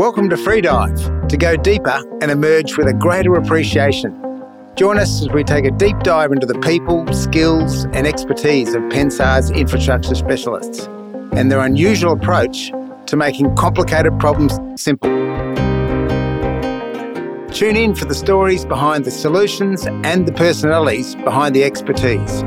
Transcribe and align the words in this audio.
Welcome 0.00 0.30
to 0.30 0.36
Free 0.38 0.62
Dive 0.62 1.28
to 1.28 1.36
go 1.36 1.58
deeper 1.58 2.02
and 2.22 2.30
emerge 2.30 2.78
with 2.78 2.88
a 2.88 2.94
greater 2.94 3.34
appreciation. 3.34 4.18
Join 4.74 4.98
us 4.98 5.20
as 5.20 5.28
we 5.28 5.44
take 5.44 5.66
a 5.66 5.70
deep 5.70 5.98
dive 5.98 6.32
into 6.32 6.46
the 6.46 6.58
people, 6.60 7.06
skills, 7.12 7.84
and 7.92 8.06
expertise 8.06 8.72
of 8.72 8.80
Pensar's 8.84 9.50
infrastructure 9.50 10.14
specialists 10.14 10.86
and 11.32 11.52
their 11.52 11.60
unusual 11.60 12.14
approach 12.14 12.72
to 13.08 13.16
making 13.18 13.54
complicated 13.56 14.18
problems 14.18 14.58
simple. 14.82 15.10
Tune 17.50 17.76
in 17.76 17.94
for 17.94 18.06
the 18.06 18.14
stories 18.14 18.64
behind 18.64 19.04
the 19.04 19.10
solutions 19.10 19.84
and 19.86 20.26
the 20.26 20.32
personalities 20.32 21.14
behind 21.14 21.54
the 21.54 21.62
expertise. 21.62 22.42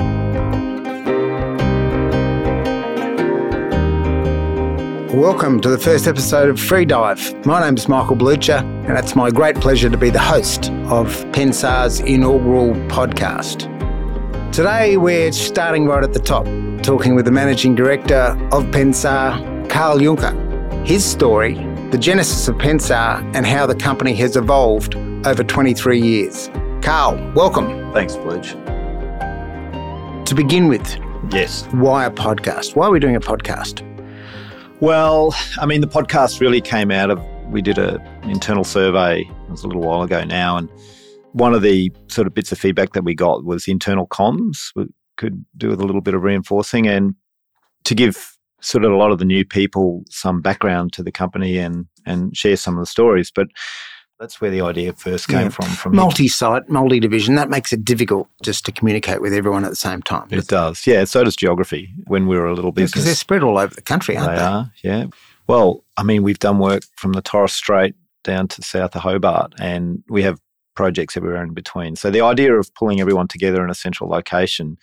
Welcome 5.14 5.62
to 5.62 5.70
the 5.70 5.78
first 5.78 6.08
episode 6.08 6.50
of 6.50 6.60
Free 6.60 6.86
Dive. 6.86 7.46
My 7.46 7.62
name 7.62 7.78
is 7.78 7.88
Michael 7.88 8.16
Blucher, 8.16 8.54
and 8.88 8.98
it's 8.98 9.16
my 9.16 9.30
great 9.30 9.56
pleasure 9.56 9.88
to 9.90 9.98
be 9.98 10.10
the 10.10 10.18
host 10.20 10.72
of 10.86 11.08
Pensar's 11.32 12.00
inaugural 12.00 12.72
podcast. 12.90 13.70
Today, 14.52 14.98
we're 14.98 15.32
starting 15.32 15.86
right 15.86 16.04
at 16.04 16.14
the 16.14 16.20
top, 16.20 16.46
talking 16.82 17.14
with 17.14 17.26
the 17.26 17.32
managing 17.32 17.76
director 17.76 18.36
of 18.52 18.64
Pensar, 18.72 19.70
Karl 19.70 20.00
Yunker. 20.00 20.34
His 20.88 21.06
story, 21.06 21.54
the 21.92 21.98
genesis 22.00 22.48
of 22.48 22.56
Pensar, 22.56 23.22
and 23.36 23.46
how 23.46 23.68
the 23.68 23.76
company 23.76 24.16
has 24.16 24.36
evolved 24.36 24.96
over 25.28 25.44
23 25.44 26.02
years. 26.02 26.50
Karl, 26.82 27.16
welcome. 27.36 27.94
Thanks, 27.94 28.16
Bluch. 28.16 28.56
To 30.26 30.34
begin 30.34 30.68
with, 30.68 30.98
Yes. 31.32 31.68
why 31.72 32.06
a 32.06 32.12
podcast? 32.12 32.76
Why 32.76 32.88
are 32.88 32.92
we 32.92 33.00
doing 33.00 33.16
a 33.16 33.20
podcast? 33.22 33.88
Well, 34.84 35.34
I 35.62 35.66
mean, 35.66 35.80
the 35.80 35.88
podcast 35.88 36.42
really 36.42 36.60
came 36.60 36.92
out 36.92 37.10
of 37.10 37.24
we 37.46 37.62
did 37.62 37.78
a 37.78 38.04
internal 38.24 38.66
survey. 38.66 39.22
It 39.22 39.50
was 39.50 39.64
a 39.64 39.68
little 39.68 39.82
while 39.82 40.02
ago 40.02 40.26
now, 40.26 40.58
and 40.58 40.70
one 41.32 41.54
of 41.54 41.62
the 41.62 41.90
sort 42.10 42.28
of 42.28 42.34
bits 42.34 42.52
of 42.52 42.60
feedback 42.60 42.92
that 42.92 43.06
we 43.06 43.16
got 43.16 43.46
was 43.46 43.66
internal 43.70 44.06
comms 44.06 44.58
we 44.76 44.88
could 45.16 45.46
do 45.56 45.70
with 45.70 45.80
a 45.80 45.86
little 45.86 46.02
bit 46.02 46.16
of 46.16 46.24
reinforcing 46.24 46.86
and 46.86 47.16
to 47.86 47.96
give 47.96 48.38
sort 48.60 48.84
of 48.84 48.92
a 48.92 48.98
lot 48.98 49.14
of 49.14 49.20
the 49.20 49.26
new 49.26 49.46
people 49.46 50.04
some 50.10 50.42
background 50.42 50.92
to 50.92 51.02
the 51.02 51.14
company 51.14 51.58
and 51.58 51.86
and 52.06 52.36
share 52.36 52.58
some 52.58 52.74
of 52.74 52.82
the 52.82 52.86
stories. 52.86 53.32
But 53.34 53.48
that's 54.24 54.40
where 54.40 54.50
the 54.50 54.62
idea 54.62 54.94
first 54.94 55.28
came 55.28 55.42
Yeah. 55.42 55.50
from. 55.50 55.66
From 55.66 55.96
Multi-site, 55.98 56.70
multi-division. 56.70 57.36
That 57.36 57.50
makes 57.50 57.74
it 57.74 57.84
difficult 57.84 58.30
just 58.42 58.66
to 58.66 58.72
communicate 58.72 59.22
with 59.22 59.34
everyone 59.34 59.66
at 59.66 59.70
the 59.70 59.76
same 59.76 60.02
time. 60.02 60.28
it 60.32 60.48
does, 60.48 60.88
yeah. 60.88 61.04
So 61.04 61.26
does 61.26 61.36
geography. 61.36 61.90
When 62.08 62.28
we 62.28 62.38
were 62.38 62.48
a 62.48 62.54
little 62.56 62.72
Because 62.72 62.92
business, 62.94 63.06
they're 63.06 63.16
spread 63.16 63.44
all 63.44 63.58
over 63.58 63.76
the 63.76 63.82
country, 63.82 64.16
aren't 64.16 64.32
they 64.32 64.38
they? 64.38 64.42
are, 64.42 64.72
yeah. 64.82 65.06
Well, 65.48 65.84
I 65.98 66.04
mean, 66.04 66.24
we've 66.24 66.40
done 66.40 66.60
work 66.60 66.84
from 66.96 67.12
the 67.12 67.22
Torres 67.22 67.52
Strait 67.52 67.96
down 68.24 68.48
to 68.48 68.62
south 68.62 68.96
of 68.96 69.02
Hobart, 69.02 69.54
and 69.60 70.02
we 70.10 70.24
have 70.24 70.40
projects 70.74 71.18
everywhere 71.18 71.44
in 71.44 71.54
between. 71.54 71.98
So 71.98 72.10
the 72.10 72.22
idea 72.22 72.54
of 72.58 72.74
pulling 72.76 73.02
everyone 73.02 73.28
together 73.28 73.62
in 73.62 73.70
a 73.70 73.76
central 73.76 74.10
location, 74.10 74.78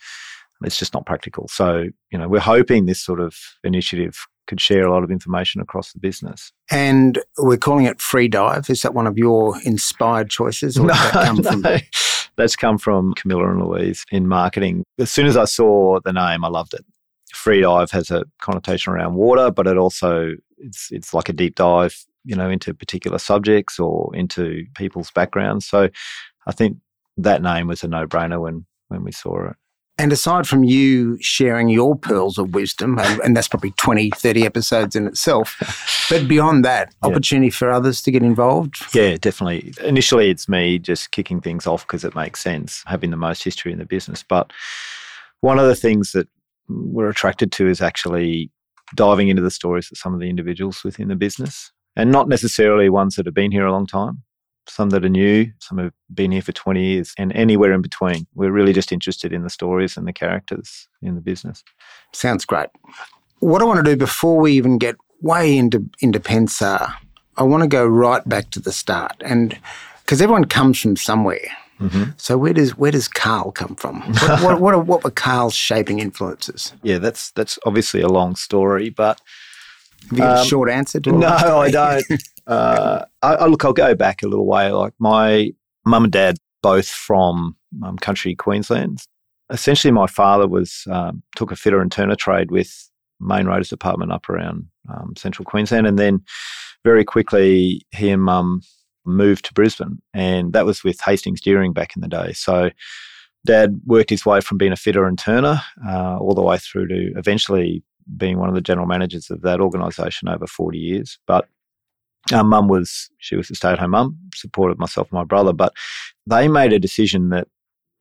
it's 0.63 0.77
just 0.77 0.93
not 0.93 1.07
practical. 1.07 1.47
So, 1.47 1.85
you 2.11 2.19
know, 2.19 2.27
we're 2.27 2.39
hoping 2.41 2.85
this 2.85 3.03
sort 3.03 3.19
of 3.19 3.35
initiative 3.63 4.27
could 4.47 4.59
share 4.59 4.85
a 4.85 4.91
lot 4.91 5.03
of 5.03 5.11
information 5.11 5.61
across 5.61 5.93
the 5.93 5.99
business. 5.99 6.51
And 6.69 7.19
we're 7.37 7.57
calling 7.57 7.85
it 7.85 8.01
Free 8.01 8.27
Dive. 8.27 8.69
Is 8.69 8.81
that 8.81 8.93
one 8.93 9.07
of 9.07 9.17
your 9.17 9.59
inspired 9.63 10.29
choices, 10.29 10.77
or 10.77 10.87
did 10.87 10.95
that 10.95 11.11
come 11.25 11.43
from? 11.43 11.61
no. 11.61 11.77
That's 12.37 12.55
come 12.55 12.77
from 12.77 13.13
Camilla 13.13 13.51
and 13.51 13.61
Louise 13.63 14.05
in 14.11 14.27
marketing. 14.27 14.83
As 14.97 15.11
soon 15.11 15.27
as 15.27 15.35
I 15.37 15.45
saw 15.45 15.99
the 16.03 16.13
name, 16.13 16.45
I 16.45 16.47
loved 16.47 16.73
it. 16.73 16.85
Free 17.33 17.61
dive 17.61 17.91
has 17.91 18.09
a 18.09 18.23
connotation 18.41 18.93
around 18.93 19.15
water, 19.15 19.51
but 19.51 19.67
it 19.67 19.77
also 19.77 20.31
it's 20.57 20.91
it's 20.91 21.13
like 21.13 21.29
a 21.29 21.33
deep 21.33 21.55
dive, 21.55 22.05
you 22.23 22.35
know, 22.35 22.49
into 22.49 22.73
particular 22.73 23.17
subjects 23.17 23.79
or 23.79 24.15
into 24.15 24.65
people's 24.75 25.11
backgrounds. 25.11 25.65
So 25.65 25.89
I 26.47 26.51
think 26.51 26.77
that 27.17 27.41
name 27.41 27.67
was 27.67 27.83
a 27.83 27.87
no-brainer 27.87 28.39
when 28.39 28.65
when 28.87 29.03
we 29.03 29.11
saw 29.11 29.49
it. 29.49 29.55
And 29.97 30.11
aside 30.11 30.47
from 30.47 30.63
you 30.63 31.17
sharing 31.21 31.69
your 31.69 31.95
pearls 31.95 32.37
of 32.39 32.55
wisdom, 32.55 32.97
and, 32.97 33.19
and 33.21 33.37
that's 33.37 33.47
probably 33.47 33.71
20, 33.77 34.09
30 34.15 34.45
episodes 34.45 34.95
in 34.95 35.05
itself, 35.05 35.57
but 36.09 36.27
beyond 36.27 36.65
that, 36.65 36.93
Yeah. 37.03 37.09
opportunity 37.09 37.51
for 37.51 37.69
others 37.69 38.01
to 38.03 38.11
get 38.11 38.23
involved. 38.23 38.75
Yeah, 38.95 39.17
definitely. 39.17 39.73
Initially, 39.83 40.29
it's 40.31 40.49
me 40.49 40.79
just 40.79 41.11
kicking 41.11 41.39
things 41.39 41.67
off 41.67 41.85
because 41.85 42.03
it 42.03 42.15
makes 42.15 42.41
sense, 42.41 42.83
having 42.87 43.11
the 43.11 43.17
most 43.17 43.43
history 43.43 43.71
in 43.71 43.77
the 43.77 43.85
business. 43.85 44.23
But 44.27 44.51
one 45.41 45.59
of 45.59 45.67
the 45.67 45.75
things 45.75 46.13
that 46.13 46.27
we're 46.67 47.09
attracted 47.09 47.51
to 47.53 47.67
is 47.67 47.81
actually 47.81 48.49
diving 48.95 49.27
into 49.27 49.41
the 49.41 49.51
stories 49.51 49.89
of 49.91 49.97
some 49.97 50.13
of 50.15 50.19
the 50.19 50.29
individuals 50.29 50.83
within 50.83 51.09
the 51.09 51.15
business, 51.15 51.71
and 51.95 52.11
not 52.11 52.27
necessarily 52.27 52.89
ones 52.89 53.15
that 53.17 53.25
have 53.27 53.35
been 53.35 53.51
here 53.51 53.65
a 53.65 53.71
long 53.71 53.85
time. 53.85 54.23
Some 54.71 54.89
that 54.91 55.03
are 55.03 55.09
new, 55.09 55.51
some 55.59 55.77
have 55.79 55.91
been 56.13 56.31
here 56.31 56.41
for 56.41 56.53
20 56.53 56.81
years, 56.81 57.13
and 57.17 57.33
anywhere 57.33 57.73
in 57.73 57.81
between. 57.81 58.25
We're 58.35 58.51
really 58.51 58.71
just 58.71 58.91
interested 58.93 59.33
in 59.33 59.43
the 59.43 59.49
stories 59.49 59.97
and 59.97 60.07
the 60.07 60.13
characters 60.13 60.87
in 61.01 61.15
the 61.15 61.21
business. 61.21 61.61
Sounds 62.13 62.45
great. 62.45 62.69
What 63.39 63.61
I 63.61 63.65
want 63.65 63.83
to 63.85 63.91
do 63.91 63.97
before 63.97 64.39
we 64.39 64.53
even 64.53 64.77
get 64.77 64.95
way 65.21 65.57
into 65.57 65.85
into 65.99 66.19
Pensar, 66.19 66.93
I 67.35 67.43
want 67.43 67.63
to 67.63 67.67
go 67.67 67.85
right 67.85 68.27
back 68.27 68.49
to 68.51 68.59
the 68.61 68.71
start, 68.71 69.15
and 69.25 69.57
because 70.05 70.21
everyone 70.21 70.45
comes 70.45 70.79
from 70.79 70.95
somewhere. 70.95 71.49
Mm-hmm. 71.81 72.11
So 72.17 72.37
where 72.37 72.53
does 72.53 72.77
where 72.77 72.91
does 72.91 73.07
Karl 73.07 73.51
come 73.51 73.75
from? 73.75 74.01
What 74.21 74.41
what, 74.43 74.61
what, 74.61 74.73
are, 74.75 74.79
what 74.79 75.03
were 75.03 75.11
Karl's 75.11 75.55
shaping 75.55 75.99
influences? 75.99 76.73
Yeah, 76.83 76.99
that's 76.99 77.31
that's 77.31 77.57
obviously 77.65 78.01
a 78.01 78.07
long 78.07 78.35
story, 78.35 78.89
but 78.89 79.19
Have 80.09 80.11
you 80.11 80.17
got 80.19 80.37
a 80.37 80.41
Um, 80.41 80.47
short 80.47 80.69
answer 80.69 80.99
to 81.01 81.09
all 81.11 81.17
No. 81.17 81.27
I 81.59 81.71
don't. 81.71 82.05
uh, 82.47 83.05
I, 83.21 83.35
I 83.35 83.45
look, 83.47 83.63
I'll 83.65 83.73
go 83.73 83.95
back 83.95 84.23
a 84.23 84.27
little 84.27 84.45
way. 84.45 84.71
Like 84.71 84.93
my 84.99 85.51
mum 85.85 86.05
and 86.05 86.13
dad, 86.13 86.37
both 86.61 86.87
from 86.87 87.55
um, 87.83 87.97
country 87.97 88.35
Queensland. 88.35 89.03
Essentially, 89.49 89.91
my 89.91 90.07
father 90.07 90.47
was 90.47 90.83
um, 90.89 91.23
took 91.35 91.51
a 91.51 91.55
fitter 91.55 91.81
and 91.81 91.91
turner 91.91 92.15
trade 92.15 92.51
with 92.51 92.89
Main 93.19 93.45
Roads 93.45 93.69
Department 93.69 94.11
up 94.11 94.29
around 94.29 94.65
um, 94.89 95.13
central 95.17 95.45
Queensland, 95.45 95.87
and 95.87 95.99
then 95.99 96.21
very 96.83 97.03
quickly 97.03 97.81
he 97.91 98.09
and 98.09 98.23
mum 98.23 98.61
moved 99.05 99.45
to 99.45 99.53
Brisbane, 99.53 100.01
and 100.13 100.53
that 100.53 100.65
was 100.65 100.83
with 100.83 100.99
Hastings 101.01 101.41
Deering 101.41 101.73
back 101.73 101.95
in 101.95 102.01
the 102.01 102.07
day. 102.07 102.33
So. 102.33 102.71
Dad 103.43 103.81
worked 103.87 104.11
his 104.11 104.23
way 104.23 104.39
from 104.39 104.59
being 104.59 104.71
a 104.71 104.75
fitter 104.75 105.07
and 105.07 105.17
turner 105.17 105.59
uh, 105.87 106.15
all 106.19 106.35
the 106.35 106.43
way 106.43 106.59
through 106.59 106.87
to 106.89 107.11
eventually 107.17 107.83
being 108.15 108.37
one 108.37 108.49
of 108.49 108.53
the 108.53 108.61
general 108.61 108.85
managers 108.85 109.31
of 109.31 109.41
that 109.41 109.59
organisation 109.59 110.27
over 110.27 110.45
40 110.45 110.77
years. 110.77 111.17
But 111.25 111.47
our 112.31 112.43
mum 112.43 112.67
was, 112.67 113.09
she 113.17 113.35
was 113.35 113.49
a 113.49 113.55
stay 113.55 113.71
at 113.71 113.79
home 113.79 113.91
mum, 113.91 114.17
supported 114.35 114.79
myself 114.79 115.07
and 115.11 115.17
my 115.17 115.23
brother, 115.23 115.53
but 115.53 115.73
they 116.27 116.47
made 116.47 116.73
a 116.73 116.79
decision 116.79 117.29
that 117.29 117.47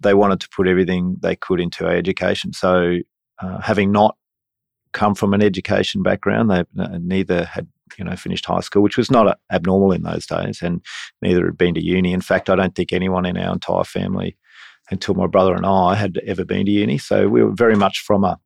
they 0.00 0.14
wanted 0.14 0.40
to 0.40 0.48
put 0.54 0.68
everything 0.68 1.16
they 1.20 1.36
could 1.36 1.60
into 1.60 1.86
our 1.86 1.94
education. 1.94 2.52
So, 2.52 2.98
uh, 3.40 3.60
having 3.60 3.92
not 3.92 4.16
come 4.92 5.14
from 5.14 5.34
an 5.34 5.42
education 5.42 6.02
background, 6.02 6.50
they 6.50 6.60
uh, 6.78 6.98
neither 7.00 7.44
had 7.44 7.68
you 7.98 8.04
know 8.04 8.16
finished 8.16 8.46
high 8.46 8.60
school, 8.60 8.82
which 8.82 8.96
was 8.96 9.10
not 9.10 9.38
abnormal 9.50 9.92
in 9.92 10.02
those 10.02 10.26
days, 10.26 10.62
and 10.62 10.82
neither 11.22 11.46
had 11.46 11.58
been 11.58 11.74
to 11.74 11.84
uni. 11.84 12.12
In 12.12 12.20
fact, 12.20 12.50
I 12.50 12.56
don't 12.56 12.74
think 12.74 12.92
anyone 12.92 13.26
in 13.26 13.36
our 13.36 13.52
entire 13.52 13.84
family, 13.84 14.36
until 14.90 15.14
my 15.14 15.26
brother 15.26 15.54
and 15.54 15.66
I, 15.66 15.94
had 15.94 16.18
ever 16.26 16.44
been 16.44 16.66
to 16.66 16.72
uni. 16.72 16.98
So 16.98 17.28
we 17.28 17.42
were 17.42 17.52
very 17.54 17.76
much 17.76 18.00
from 18.00 18.24
a 18.24 18.38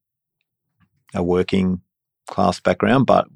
a 1.14 1.22
working 1.22 1.80
class 2.26 2.60
background, 2.60 3.06
but 3.06 3.26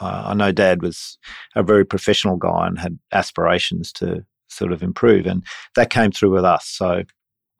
uh, 0.00 0.24
I 0.26 0.34
know 0.34 0.52
Dad 0.52 0.82
was 0.82 1.18
a 1.54 1.62
very 1.62 1.84
professional 1.84 2.36
guy 2.36 2.66
and 2.66 2.78
had 2.78 2.98
aspirations 3.12 3.92
to 3.94 4.24
sort 4.48 4.72
of 4.72 4.82
improve, 4.82 5.26
and 5.26 5.44
that 5.74 5.90
came 5.90 6.12
through 6.12 6.30
with 6.32 6.44
us. 6.44 6.66
So, 6.68 7.02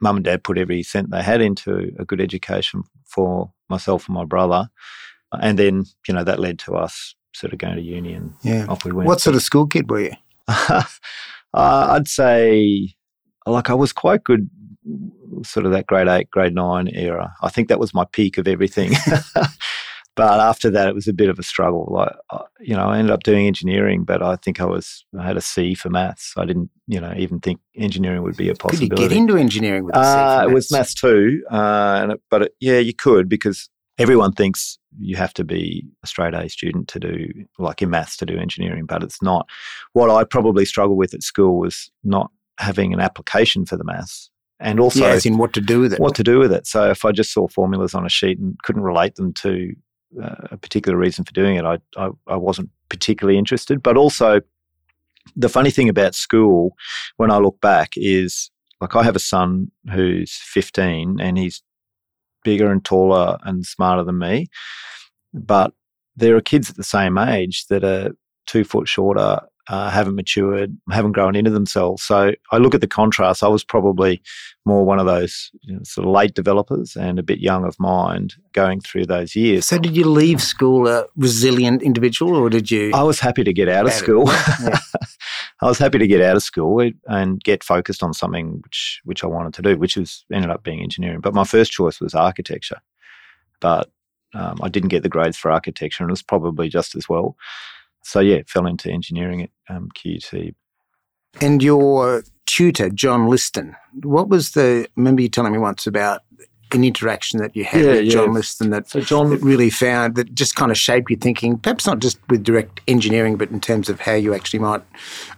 Mum 0.01 0.17
and 0.17 0.25
Dad 0.25 0.45
put 0.45 0.59
every 0.59 0.83
cent 0.83 1.11
they 1.11 1.23
had 1.23 1.41
into 1.41 1.91
a 1.99 2.05
good 2.05 2.21
education 2.21 2.83
for 3.05 3.53
myself 3.71 4.07
and 4.07 4.15
my 4.15 4.25
brother, 4.25 4.69
and 5.33 5.59
then 5.59 5.85
you 6.07 6.15
know 6.15 6.25
that 6.25 6.39
led 6.39 6.59
to 6.61 6.77
us 6.77 7.15
sort 7.35 7.53
of 7.53 7.59
going 7.59 7.77
to 7.77 7.83
uni 7.83 8.15
and 8.15 8.33
Yeah. 8.43 8.67
off 8.67 8.85
we 8.85 8.93
went. 8.93 9.07
What 9.07 9.21
sort 9.21 9.37
of 9.37 9.43
school 9.43 9.67
kid 9.67 9.91
were 9.91 10.01
you? 10.01 10.13
uh, 10.49 10.83
I'd 11.55 12.09
say, 12.09 12.95
like, 13.47 13.69
I 13.69 13.75
was 13.75 13.93
quite 13.93 14.25
good, 14.25 14.49
sort 15.43 15.67
of 15.67 15.73
that 15.73 15.87
grade 15.87 16.09
eight, 16.09 16.31
grade 16.31 16.55
nine 16.55 16.89
era. 16.89 17.35
I 17.43 17.51
think 17.51 17.69
that 17.69 17.81
was 17.81 17.93
my 17.93 18.05
peak 18.13 18.39
of 18.39 18.49
everything. 18.49 18.93
but 20.17 20.41
after 20.41 20.71
that, 20.71 20.89
it 20.89 20.95
was 20.95 21.07
a 21.07 21.13
bit 21.13 21.29
of 21.29 21.39
a 21.39 21.43
struggle. 21.43 21.87
Like, 21.91 22.13
uh, 22.31 22.45
you 22.59 22.75
know, 22.75 22.89
I 22.89 22.99
ended 22.99 23.13
up 23.13 23.23
doing 23.23 23.47
engineering, 23.47 24.05
but 24.05 24.23
I 24.23 24.37
think 24.37 24.61
I 24.61 24.65
was 24.65 25.05
I 25.19 25.25
had 25.25 25.37
a 25.37 25.43
C 25.43 25.75
for 25.75 25.91
maths. 25.91 26.33
I 26.37 26.47
didn't, 26.47 26.71
you 26.89 27.01
know, 27.01 27.13
even 27.17 27.39
think 27.39 27.61
engineering 27.77 28.23
would 28.23 28.37
be 28.37 28.49
a 28.49 28.55
possibility. 28.55 28.89
Could 28.89 28.99
you 28.99 29.09
get 29.09 29.17
into 29.17 29.37
engineering 29.37 29.85
with 29.85 29.95
a 29.95 30.03
C 30.03 30.09
Uh, 30.09 30.43
for 30.43 30.51
it 30.51 30.55
was 30.55 30.73
maths? 30.73 30.73
maths 30.73 30.95
too, 30.95 31.45
uh, 31.51 32.01
and 32.03 32.13
it, 32.13 32.23
but 32.31 32.43
it, 32.43 32.53
yeah, 32.61 32.79
you 32.79 32.95
could 32.95 33.29
because 33.29 33.69
everyone 33.99 34.33
thinks 34.33 34.79
you 34.99 35.17
have 35.17 35.35
to 35.35 35.45
be 35.45 35.87
a 36.03 36.07
straight 36.07 36.35
A 36.35 36.49
student 36.49 36.89
to 36.89 36.99
do 36.99 37.29
like 37.59 37.83
in 37.83 37.91
maths 37.91 38.17
to 38.17 38.27
do 38.27 38.39
engineering, 38.39 38.87
but 38.87 39.03
it's 39.03 39.23
not. 39.23 39.47
What 39.93 40.11
I 40.11 40.25
probably 40.25 40.65
struggled 40.65 40.99
with 40.99 41.13
at 41.13 41.23
school 41.23 41.59
was 41.59 41.91
not 42.03 42.31
having 42.59 42.95
an 42.95 43.01
application 43.01 43.67
for 43.67 43.77
the 43.77 43.85
maths, 43.85 44.31
and 44.61 44.81
also 44.81 45.01
yeah, 45.01 45.13
as 45.13 45.27
in 45.27 45.37
what 45.37 45.53
to 45.53 45.61
do 45.61 45.81
with 45.81 45.93
it. 45.93 46.01
what 46.01 46.15
to 46.15 46.25
do 46.25 46.39
with 46.39 46.53
it. 46.53 46.67
So 46.67 46.91
if 46.91 47.05
I 47.05 47.13
just 47.13 47.33
saw 47.35 47.49
formulas 47.49 47.95
on 47.95 48.07
a 48.07 48.09
sheet 48.09 48.39
and 48.39 48.57
couldn't 48.63 48.83
relate 48.83 49.17
them 49.17 49.35
to 49.35 49.75
Uh, 50.23 50.49
a 50.53 50.57
particular 50.57 50.97
reason 50.97 51.25
for 51.25 51.33
doing 51.33 51.57
it, 51.57 51.65
I, 51.65 51.79
I 51.97 52.11
I 52.27 52.37
wasn't 52.37 52.71
particularly 52.89 53.39
interested. 53.39 53.83
But 53.83 53.97
also 53.97 54.41
the 55.35 55.49
funny 55.49 55.71
thing 55.71 55.89
about 55.89 56.15
school, 56.15 56.77
when 57.17 57.31
I 57.31 57.39
look 57.39 57.61
back, 57.61 57.91
is 57.97 58.51
like 58.81 58.95
I 58.95 59.03
have 59.03 59.17
a 59.17 59.21
son 59.21 59.71
who's 59.93 60.33
15 60.33 61.19
and 61.21 61.39
he's 61.39 61.63
bigger 62.45 62.71
and 62.71 62.85
taller 62.85 63.39
and 63.43 63.67
smarter 63.67 64.05
than 64.05 64.19
me. 64.19 64.47
But 65.35 65.73
there 66.15 66.37
are 66.37 66.41
kids 66.41 66.71
at 66.71 66.77
the 66.77 66.85
same 66.85 67.19
age 67.19 67.67
that 67.67 67.85
are 67.85 68.13
two 68.47 68.65
foot 68.65 68.89
shorter 68.89 69.41
uh, 69.69 69.91
haven't 69.91 70.15
matured, 70.15 70.77
haven't 70.91 71.13
grown 71.13 71.35
into 71.35 71.51
themselves. 71.51 72.03
So 72.03 72.33
I 72.53 72.59
look 72.59 72.75
at 72.75 72.81
the 72.81 72.87
contrast. 72.87 73.43
I 73.43 73.49
was 73.49 73.65
probably 73.65 74.23
more 74.65 74.85
one 74.85 74.99
of 74.99 75.07
those 75.07 75.51
you 75.63 75.75
know, 75.75 75.81
sort 75.83 76.07
of 76.07 76.13
late 76.13 76.35
developers 76.35 76.97
and 76.97 77.19
a 77.19 77.23
bit 77.23 77.41
young 77.41 77.65
of 77.65 77.79
mind 77.81 78.35
going 78.53 78.81
through 78.81 79.07
those 79.07 79.35
years. 79.35 79.67
So 79.67 79.79
did 79.79 79.97
you 79.97 80.05
leave 80.05 80.41
school 80.41 80.87
a 80.87 81.07
resilient 81.17 81.83
individual, 81.83 82.37
or 82.37 82.49
did 82.49 82.71
you? 82.71 82.93
I 82.95 83.03
was 83.03 83.19
happy 83.19 83.43
to 83.45 83.53
get 83.53 83.69
out 83.69 83.87
of 83.87 83.93
school. 83.93 84.31
Yeah. 84.63 84.79
I 85.61 85.67
was 85.67 85.79
happy 85.79 85.99
to 85.99 86.07
get 86.07 86.23
out 86.23 86.37
of 86.37 86.43
school 86.43 86.91
and 87.07 87.43
get 87.43 87.65
focused 87.65 88.03
on 88.03 88.13
something 88.13 88.61
which 88.63 89.01
which 89.05 89.25
I 89.25 89.27
wanted 89.27 89.55
to 89.55 89.63
do, 89.63 89.77
which 89.77 89.97
was 89.97 90.25
ended 90.33 90.51
up 90.51 90.63
being 90.63 90.81
engineering. 90.83 91.21
But 91.21 91.35
my 91.35 91.45
first 91.45 91.73
choice 91.73 92.01
was 92.01 92.15
architecture, 92.15 92.81
but 93.61 93.91
um, 94.35 94.59
I 94.63 94.69
didn't 94.69 94.89
get 94.91 95.03
the 95.03 95.09
grades 95.09 95.37
for 95.37 95.51
architecture, 95.51 96.05
and 96.05 96.11
it 96.11 96.13
was 96.13 96.23
probably 96.23 96.69
just 96.69 96.95
as 96.95 97.09
well 97.09 97.37
so 98.07 98.21
yeah, 98.21 98.43
fell 98.47 98.67
into 98.67 98.91
engineering 98.91 99.43
at 99.43 99.51
um, 99.69 99.89
QUT. 99.91 100.55
And 101.41 101.63
your 101.63 102.23
tutor, 102.47 102.89
John 102.89 103.29
Liston, 103.29 103.77
what 104.03 104.29
was 104.29 104.53
the? 104.53 104.89
Remember 104.97 105.23
you 105.23 105.29
telling 105.29 105.53
me 105.53 105.59
once 105.59 105.87
about 105.87 106.23
an 106.73 106.85
interaction 106.85 107.41
that 107.41 107.55
you 107.55 107.65
had 107.65 107.85
yeah, 107.85 107.91
with 107.93 108.05
yeah. 108.05 108.13
John 108.13 108.33
Liston 108.33 108.71
that, 108.71 108.89
so 108.89 109.01
John, 109.01 109.31
that 109.31 109.41
really 109.41 109.71
found 109.71 110.17
that 110.17 110.35
just 110.35 110.57
kind 110.57 110.71
of 110.71 110.79
shaped 110.79 111.11
your 111.11 111.19
thinking, 111.19 111.59
perhaps 111.59 111.87
not 111.87 112.01
just 112.01 112.19
with 112.29 112.43
direct 112.43 112.81
engineering, 112.89 113.37
but 113.37 113.51
in 113.51 113.61
terms 113.61 113.89
of 113.89 114.01
how 114.01 114.15
you 114.15 114.35
actually 114.35 114.59
might 114.59 114.83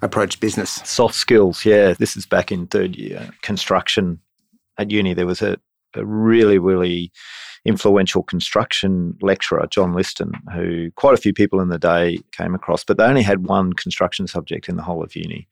approach 0.01 0.41
business. 0.41 0.81
Soft 0.85 1.15
skills, 1.15 1.65
yeah. 1.65 1.95
This 1.95 2.17
is 2.17 2.27
back 2.27 2.53
in 2.53 2.67
third 2.67 2.97
year 2.97 3.31
construction 3.43 4.21
at 4.79 4.91
uni. 4.91 5.15
There 5.15 5.27
was 5.27 5.43
a, 5.43 5.59
a 5.95 6.05
really, 6.05 6.59
really 6.59 7.13
influential 7.65 8.23
construction 8.23 9.17
lecturer, 9.21 9.67
John 9.71 9.93
Liston, 9.93 10.33
who 10.55 10.91
quite 10.93 11.15
a 11.15 11.21
few 11.21 11.33
people 11.33 11.61
in 11.61 11.69
the 11.69 11.79
day 11.79 12.19
came 12.33 12.55
across, 12.55 12.85
but 12.85 12.99
they 12.99 13.05
only 13.05 13.23
had 13.23 13.47
one 13.47 13.73
construction 13.73 14.27
subject 14.27 14.69
in 14.69 14.77
the 14.77 14.83
whole 14.83 15.03
of 15.03 15.15
uni. 15.17 15.49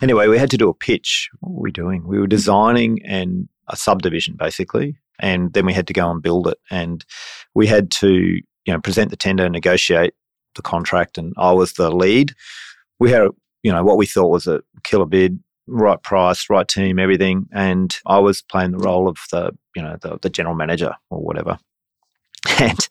Anyway, 0.00 0.28
we 0.28 0.38
had 0.38 0.50
to 0.50 0.56
do 0.56 0.68
a 0.68 0.74
pitch. 0.74 1.28
What 1.40 1.54
were 1.54 1.62
we 1.62 1.72
doing? 1.72 2.06
We 2.06 2.18
were 2.18 2.26
designing 2.26 3.04
and 3.04 3.48
a 3.68 3.76
subdivision 3.76 4.36
basically, 4.38 4.96
and 5.18 5.52
then 5.52 5.66
we 5.66 5.72
had 5.72 5.86
to 5.88 5.92
go 5.92 6.10
and 6.10 6.22
build 6.22 6.46
it. 6.46 6.58
And 6.70 7.04
we 7.54 7.66
had 7.66 7.90
to, 7.92 8.10
you 8.12 8.72
know, 8.72 8.80
present 8.80 9.10
the 9.10 9.16
tender, 9.16 9.48
negotiate 9.48 10.14
the 10.54 10.62
contract, 10.62 11.18
and 11.18 11.34
I 11.36 11.52
was 11.52 11.74
the 11.74 11.90
lead. 11.90 12.32
We 13.00 13.10
had, 13.10 13.28
you 13.62 13.72
know, 13.72 13.84
what 13.84 13.96
we 13.96 14.06
thought 14.06 14.30
was 14.30 14.46
a 14.46 14.62
killer 14.84 15.06
bid 15.06 15.40
right 15.68 16.02
price, 16.02 16.48
right 16.50 16.66
team, 16.66 16.98
everything. 16.98 17.46
And 17.52 17.96
I 18.06 18.18
was 18.18 18.42
playing 18.42 18.72
the 18.72 18.78
role 18.78 19.08
of 19.08 19.18
the, 19.30 19.52
you 19.76 19.82
know, 19.82 19.96
the, 20.00 20.18
the 20.20 20.30
general 20.30 20.54
manager 20.54 20.94
or 21.10 21.20
whatever. 21.20 21.58
And 22.60 22.88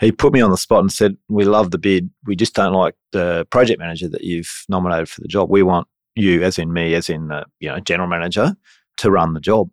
he 0.00 0.12
put 0.12 0.32
me 0.32 0.40
on 0.40 0.50
the 0.50 0.56
spot 0.56 0.80
and 0.80 0.92
said, 0.92 1.16
"We 1.28 1.44
love 1.44 1.70
the 1.70 1.78
bid. 1.78 2.10
We 2.24 2.36
just 2.36 2.54
don't 2.54 2.72
like 2.72 2.94
the 3.12 3.46
project 3.50 3.80
manager 3.80 4.08
that 4.08 4.22
you've 4.22 4.64
nominated 4.68 5.08
for 5.08 5.20
the 5.20 5.28
job. 5.28 5.50
We 5.50 5.62
want 5.62 5.88
you, 6.14 6.42
as 6.42 6.58
in 6.58 6.72
me, 6.72 6.94
as 6.94 7.10
in 7.10 7.28
the 7.28 7.44
you 7.58 7.68
know 7.68 7.80
general 7.80 8.08
manager, 8.08 8.54
to 8.98 9.10
run 9.10 9.34
the 9.34 9.40
job." 9.40 9.70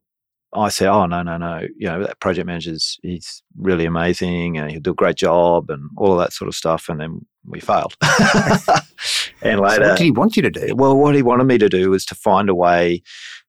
I 0.54 0.70
said, 0.70 0.88
"Oh 0.88 1.06
no, 1.06 1.22
no, 1.22 1.38
no! 1.38 1.68
You 1.78 1.88
know 1.88 2.04
that 2.04 2.20
project 2.20 2.48
manager's 2.48 2.98
he's 3.04 3.44
really 3.58 3.86
amazing 3.86 4.58
and 4.58 4.72
he'll 4.72 4.80
do 4.80 4.92
a 4.92 4.96
great 4.96 5.18
job 5.18 5.70
and 5.70 5.90
all 5.98 6.14
of 6.14 6.20
that 6.20 6.34
sort 6.34 6.48
of 6.48 6.56
stuff." 6.56 6.90
And 6.90 7.00
then 7.00 7.26
we 7.46 7.60
failed. 7.60 7.96
and 9.42 9.60
later, 9.60 9.84
so 9.84 9.90
what 9.90 9.98
did 9.98 10.04
he 10.04 10.12
want 10.12 10.36
you 10.36 10.42
to 10.42 10.52
do? 10.52 10.76
Well, 10.76 10.98
what 10.98 11.16
he 11.16 11.22
wanted 11.22 11.46
me 11.46 11.58
to 11.58 11.70
do 11.70 11.90
was 11.90 12.06
to 12.06 12.16
find 12.16 12.50
a 12.50 12.56
way 12.56 13.02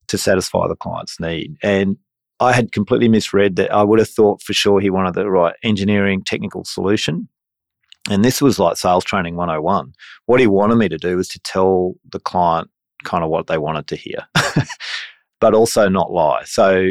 to 0.09 0.19
satisfy 0.19 0.69
the 0.69 0.77
client's 0.77 1.19
need. 1.21 1.57
And 1.63 1.97
I 2.41 2.53
had 2.53 2.73
completely 2.73 3.09
misread 3.09 3.57
that. 3.57 3.73
I 3.73 3.83
would 3.83 3.99
have 3.99 4.11
thought 4.11 4.43
for 4.43 4.53
sure 4.53 4.81
he 4.81 4.91
wanted 4.91 5.15
the 5.15 5.29
right 5.29 5.55
engineering 5.63 6.23
technical 6.23 6.65
solution. 6.65 7.29
And 8.11 8.25
this 8.25 8.41
was 8.41 8.59
like 8.59 8.77
sales 8.77 9.05
training 9.05 9.37
101. 9.37 9.93
What 10.27 10.41
he 10.41 10.47
wanted 10.47 10.77
me 10.77 10.89
to 10.89 10.99
do 10.99 11.17
was 11.17 11.29
to 11.29 11.41
tell 11.41 11.95
the 12.13 12.21
client 12.21 12.71
kind 13.05 13.25
of 13.25 13.31
what 13.31 13.47
they 13.47 13.59
wanted 13.59 13.89
to 13.89 13.97
hear, 13.97 14.27
but 15.41 15.55
also 15.55 15.89
not 15.89 16.13
lie. 16.13 16.43
So, 16.45 16.91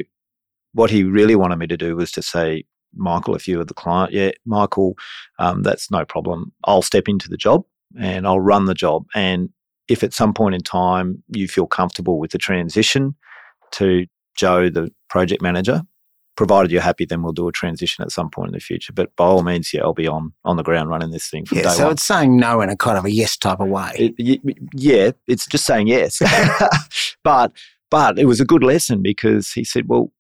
what 0.74 0.92
he 0.92 1.03
really 1.03 1.38
wanted 1.38 1.56
me 1.57 1.68
to 1.68 1.77
do 1.77 1.95
was 1.95 2.12
to 2.12 2.21
say, 2.21 2.65
Michael, 2.94 3.36
if 3.36 3.47
you 3.47 3.57
were 3.57 3.65
the 3.65 3.74
client, 3.74 4.12
yeah, 4.12 4.31
Michael, 4.45 4.95
um, 5.39 5.63
that's 5.63 5.89
no 5.89 6.03
problem. 6.03 6.51
I'll 6.65 6.81
step 6.81 7.07
into 7.07 7.30
the 7.30 7.38
job 7.38 7.63
and 8.00 8.27
I'll 8.27 8.39
run 8.39 8.65
the 8.65 8.74
job. 8.74 9.06
And 9.15 9.50
if 9.88 10.03
at 10.03 10.13
some 10.13 10.33
point 10.33 10.56
in 10.56 10.62
time 10.62 11.24
you 11.30 11.47
feel 11.47 11.68
comfortable 11.68 12.19
with 12.19 12.31
the 12.31 12.38
transition 12.38 13.15
to 13.74 14.06
Joe, 14.36 14.69
the 14.69 14.92
project 15.09 15.42
manager, 15.42 15.83
provided 16.36 16.71
you're 16.71 16.81
happy, 16.81 17.06
then 17.06 17.21
we'll 17.21 17.33
do 17.33 17.47
a 17.47 17.51
transition 17.51 18.03
at 18.03 18.12
some 18.12 18.30
point 18.30 18.50
in 18.50 18.53
the 18.53 18.59
future. 18.59 18.94
But 18.94 19.15
by 19.15 19.25
all 19.25 19.44
means, 19.44 19.74
yeah, 19.74 19.81
I'll 19.81 19.94
be 19.94 20.07
on 20.07 20.33
on 20.44 20.57
the 20.57 20.63
ground 20.63 20.89
running 20.89 21.12
this 21.12 21.30
thing 21.30 21.45
from 21.45 21.59
yeah, 21.59 21.63
day 21.65 21.69
so 21.69 21.83
one. 21.86 21.94
it's 21.94 22.06
saying 22.06 22.38
no 22.38 22.62
in 22.62 22.69
a 22.69 22.75
kind 22.75 22.97
of 22.97 23.06
a 23.06 23.12
yes 23.12 23.38
type 23.38 23.59
of 23.59 23.69
way. 23.69 24.13
It, 24.18 24.57
yeah, 24.74 25.12
it's 25.27 25.47
just 25.47 25.65
saying 25.65 25.88
yes. 25.88 26.21
but 27.24 27.53
but 27.89 28.19
it 28.19 28.25
was 28.25 28.42
a 28.42 28.45
good 28.45 28.63
lesson 28.63 29.01
because 29.01 29.51
he 29.51 29.63
said, 29.63 29.88
well, 29.88 30.12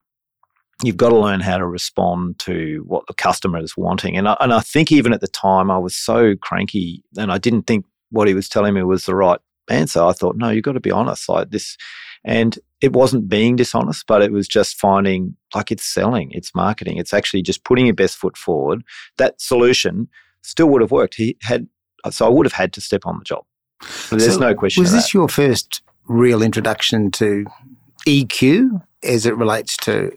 you've 0.83 0.97
got 0.97 1.09
to 1.09 1.17
learn 1.17 1.39
how 1.39 1.57
to 1.57 1.65
respond 1.65 2.39
to 2.39 2.83
what 2.85 3.05
the 3.07 3.13
customer 3.13 3.59
is 3.59 3.77
wanting. 3.77 4.17
And 4.17 4.27
I, 4.27 4.35
and 4.39 4.53
I 4.53 4.59
think 4.59 4.91
even 4.91 5.13
at 5.13 5.21
the 5.21 5.27
time, 5.27 5.71
I 5.71 5.77
was 5.77 5.95
so 5.95 6.35
cranky 6.35 7.03
and 7.17 7.31
I 7.31 7.37
didn't 7.37 7.63
think 7.63 7.85
what 8.09 8.27
he 8.27 8.33
was 8.33 8.49
telling 8.49 8.73
me 8.73 8.83
was 8.83 9.05
the 9.05 9.15
right 9.15 9.39
answer. 9.69 10.01
I 10.01 10.11
thought, 10.11 10.35
no, 10.35 10.49
you've 10.49 10.63
got 10.63 10.73
to 10.73 10.79
be 10.79 10.91
honest 10.91 11.29
like 11.29 11.51
this. 11.51 11.77
And 12.23 12.57
it 12.81 12.93
wasn't 12.93 13.29
being 13.29 13.55
dishonest, 13.55 14.05
but 14.07 14.21
it 14.21 14.31
was 14.31 14.47
just 14.47 14.77
finding 14.77 15.35
like 15.53 15.71
it's 15.71 15.85
selling, 15.85 16.31
it's 16.31 16.53
marketing, 16.53 16.97
it's 16.97 17.13
actually 17.13 17.41
just 17.41 17.63
putting 17.63 17.85
your 17.85 17.95
best 17.95 18.17
foot 18.17 18.35
forward. 18.35 18.83
That 19.17 19.39
solution 19.39 20.09
still 20.41 20.67
would 20.67 20.81
have 20.81 20.91
worked. 20.91 21.15
He 21.15 21.37
had, 21.41 21.67
so 22.09 22.25
I 22.25 22.29
would 22.29 22.45
have 22.45 22.53
had 22.53 22.73
to 22.73 22.81
step 22.81 23.05
on 23.05 23.19
the 23.19 23.23
job. 23.23 23.45
There's 24.09 24.33
so 24.33 24.39
no 24.39 24.55
question. 24.55 24.83
Was 24.83 24.91
this 24.91 25.13
your 25.13 25.29
first 25.29 25.81
real 26.07 26.41
introduction 26.41 27.11
to 27.11 27.45
EQ 28.07 28.81
as 29.03 29.25
it 29.25 29.35
relates 29.35 29.77
to 29.77 30.15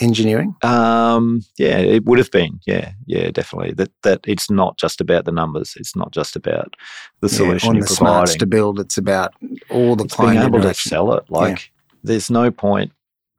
engineering? 0.00 0.54
Um, 0.62 1.42
yeah, 1.58 1.78
it 1.78 2.04
would 2.04 2.18
have 2.18 2.30
been. 2.30 2.60
Yeah, 2.66 2.92
yeah, 3.06 3.30
definitely. 3.30 3.72
That 3.72 3.90
that 4.02 4.20
it's 4.26 4.50
not 4.50 4.78
just 4.78 5.00
about 5.00 5.24
the 5.24 5.32
numbers. 5.32 5.74
It's 5.76 5.96
not 5.96 6.12
just 6.12 6.36
about 6.36 6.74
the 7.20 7.28
solution 7.28 7.74
yeah, 7.74 7.78
you're 7.78 7.82
the 7.82 7.94
providing. 7.94 7.96
smarts 7.96 8.36
to 8.36 8.46
build. 8.46 8.80
It's 8.80 8.98
about 8.98 9.34
all 9.70 9.96
the 9.96 10.04
it's 10.04 10.16
being 10.16 10.36
able 10.36 10.60
to 10.60 10.74
sell 10.74 11.12
it. 11.14 11.24
Like, 11.30 11.58
yeah. 11.58 11.64
there's 12.04 12.30
no 12.30 12.50
point 12.50 12.92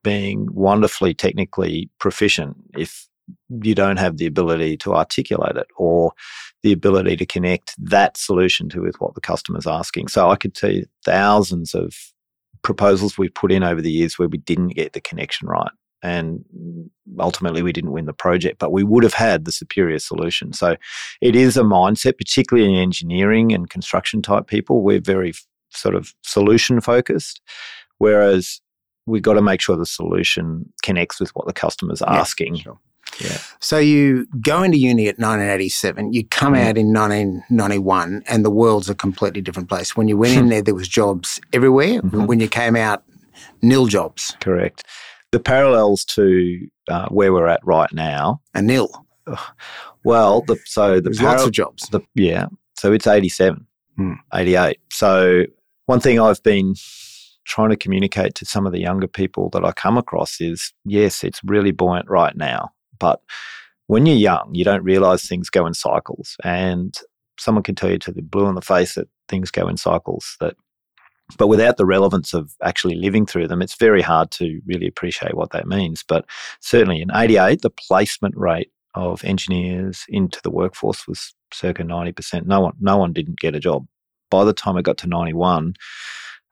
being 0.04 0.48
wonderfully 0.54 1.14
technically 1.14 1.90
proficient 2.00 2.56
if 2.78 3.08
you 3.62 3.76
don't 3.76 3.98
have 3.98 4.18
the 4.18 4.26
ability 4.26 4.78
to 4.78 4.96
articulate 4.96 5.56
it 5.56 5.68
or 5.78 6.14
the 6.64 6.72
ability 6.72 7.16
to 7.16 7.26
connect 7.26 7.76
that 7.78 8.18
solution 8.18 8.70
to 8.70 8.82
with 8.82 9.00
what 9.00 9.16
the 9.16 9.22
customer's 9.22 9.68
asking. 9.68 10.08
So 10.08 10.30
I 10.30 10.36
could 10.36 10.56
tell 10.56 10.72
you 10.72 10.86
thousands 11.06 11.74
of 11.74 11.94
proposals 12.62 13.18
we've 13.18 13.34
put 13.34 13.52
in 13.52 13.64
over 13.64 13.82
the 13.82 13.92
years 13.92 14.18
where 14.18 14.28
we 14.28 14.38
didn't 14.38 14.70
get 14.70 14.94
the 14.94 15.02
connection 15.02 15.48
right 15.48 15.72
and 16.02 16.46
ultimately 17.20 17.62
we 17.62 17.74
didn't 17.74 17.92
win 17.92 18.06
the 18.06 18.14
project, 18.14 18.60
but 18.60 18.72
we 18.72 18.84
would 18.84 19.04
have 19.04 19.14
had 19.14 19.46
the 19.46 19.52
superior 19.52 20.00
solution. 20.00 20.54
So 20.54 20.76
it 21.22 21.36
is 21.36 21.58
a 21.58 21.62
mindset, 21.62 22.18
particularly 22.18 22.70
in 22.70 22.80
engineering 22.80 23.52
and 23.52 23.70
construction 23.70 24.22
type 24.22 24.48
people. 24.48 24.82
We're 24.82 25.02
very 25.02 25.34
sort 25.72 25.96
of 25.96 26.14
solution 26.24 26.82
focused, 26.82 27.42
whereas 27.98 28.62
we've 29.06 29.22
got 29.22 29.34
to 29.34 29.42
make 29.42 29.62
sure 29.62 29.76
the 29.76 29.86
solution 29.86 30.72
connects 30.84 31.20
with 31.20 31.30
what 31.36 31.48
the 31.48 31.54
customer's 31.54 32.02
yeah, 32.02 32.14
asking. 32.14 32.60
Sure. 32.60 32.80
Yeah. 33.20 33.38
So 33.60 33.80
you 33.80 34.28
go 34.40 34.64
into 34.64 34.78
uni 34.78 35.08
at 35.08 35.18
1987, 35.18 36.14
you 36.14 36.26
come 36.28 36.54
mm. 36.54 36.60
out 36.60 36.78
in 36.78 36.94
1991, 36.94 38.24
and 38.28 38.46
the 38.46 38.52
world's 38.52 38.90
a 38.90 38.96
completely 38.96 39.42
different 39.42 39.68
place. 39.68 39.98
When 39.98 40.08
you 40.08 40.18
went 40.18 40.38
in 40.38 40.50
there, 40.50 40.62
there 40.62 40.76
was 40.76 40.88
jobs 40.88 41.42
everywhere. 41.52 42.02
Mm-hmm. 42.02 42.28
When 42.28 42.40
you 42.40 42.48
came 42.48 42.76
out, 42.76 43.04
nil 43.62 43.88
jobs. 43.88 44.38
Correct 44.40 44.84
the 45.32 45.40
parallels 45.40 46.06
to 46.06 46.68
uh, 46.88 47.08
where 47.10 47.32
we're 47.34 47.48
at 47.48 47.66
right 47.66 47.92
now. 47.94 48.42
A 48.54 48.62
nil. 48.62 49.06
Well, 50.04 50.42
the, 50.42 50.58
so 50.66 50.96
the 50.96 51.02
There's 51.02 51.22
lots 51.22 51.44
of 51.44 51.52
jobs. 51.52 51.88
The, 51.90 52.00
yeah. 52.16 52.48
So 52.78 52.94
it's 52.94 53.06
87, 53.06 53.66
hmm. 53.98 54.14
88. 54.34 54.80
So 54.92 55.44
one 55.88 56.00
thing 56.00 56.20
I've 56.20 56.42
been 56.42 56.76
trying 57.46 57.70
to 57.70 57.76
communicate 57.76 58.36
to 58.36 58.46
some 58.46 58.66
of 58.66 58.72
the 58.72 58.80
younger 58.80 59.08
people 59.08 59.50
that 59.50 59.66
I 59.66 59.72
come 59.74 59.98
across 59.98 60.40
is 60.40 60.74
yes, 60.86 61.24
it's 61.24 61.42
really 61.44 61.72
buoyant 61.72 62.10
right 62.10 62.36
now. 62.36 62.70
But 62.98 63.22
when 63.88 64.06
you're 64.06 64.16
young, 64.16 64.52
you 64.54 64.64
don't 64.64 64.84
realize 64.84 65.26
things 65.26 65.50
go 65.50 65.66
in 65.66 65.74
cycles. 65.74 66.38
And 66.44 66.98
someone 67.40 67.64
can 67.64 67.76
tell 67.76 67.90
you 67.90 68.00
to 68.00 68.12
the 68.12 68.22
blue 68.22 68.48
in 68.48 68.56
the 68.56 68.62
face 68.62 68.96
that 68.96 69.08
things 69.28 69.52
go 69.52 69.68
in 69.68 69.78
cycles, 69.78 70.38
that 70.40 70.56
but 71.38 71.48
without 71.48 71.78
the 71.78 71.86
relevance 71.86 72.34
of 72.34 72.56
actually 72.64 72.96
living 72.96 73.26
through 73.26 73.48
them, 73.48 73.62
it's 73.62 73.76
very 73.76 74.02
hard 74.02 74.32
to 74.32 74.62
really 74.66 74.88
appreciate 74.88 75.36
what 75.36 75.52
that 75.52 75.68
means. 75.68 76.04
But 76.08 76.26
certainly 76.60 77.02
in 77.02 77.12
88, 77.14 77.62
the 77.62 77.70
placement 77.70 78.36
rate 78.36 78.72
of 78.96 79.24
engineers 79.24 80.06
into 80.10 80.40
the 80.44 80.50
workforce 80.50 81.08
was 81.08 81.34
circa 81.54 81.84
90%. 81.84 82.46
No 82.46 82.62
one, 82.62 82.74
no 82.80 82.98
one 82.98 83.14
didn't 83.14 83.40
get 83.40 83.56
a 83.56 83.60
job. 83.60 83.88
by 84.30 84.44
the 84.44 84.54
time 84.54 84.78
I 84.78 84.82
got 84.82 84.98
to 85.00 85.08
91, 85.08 85.74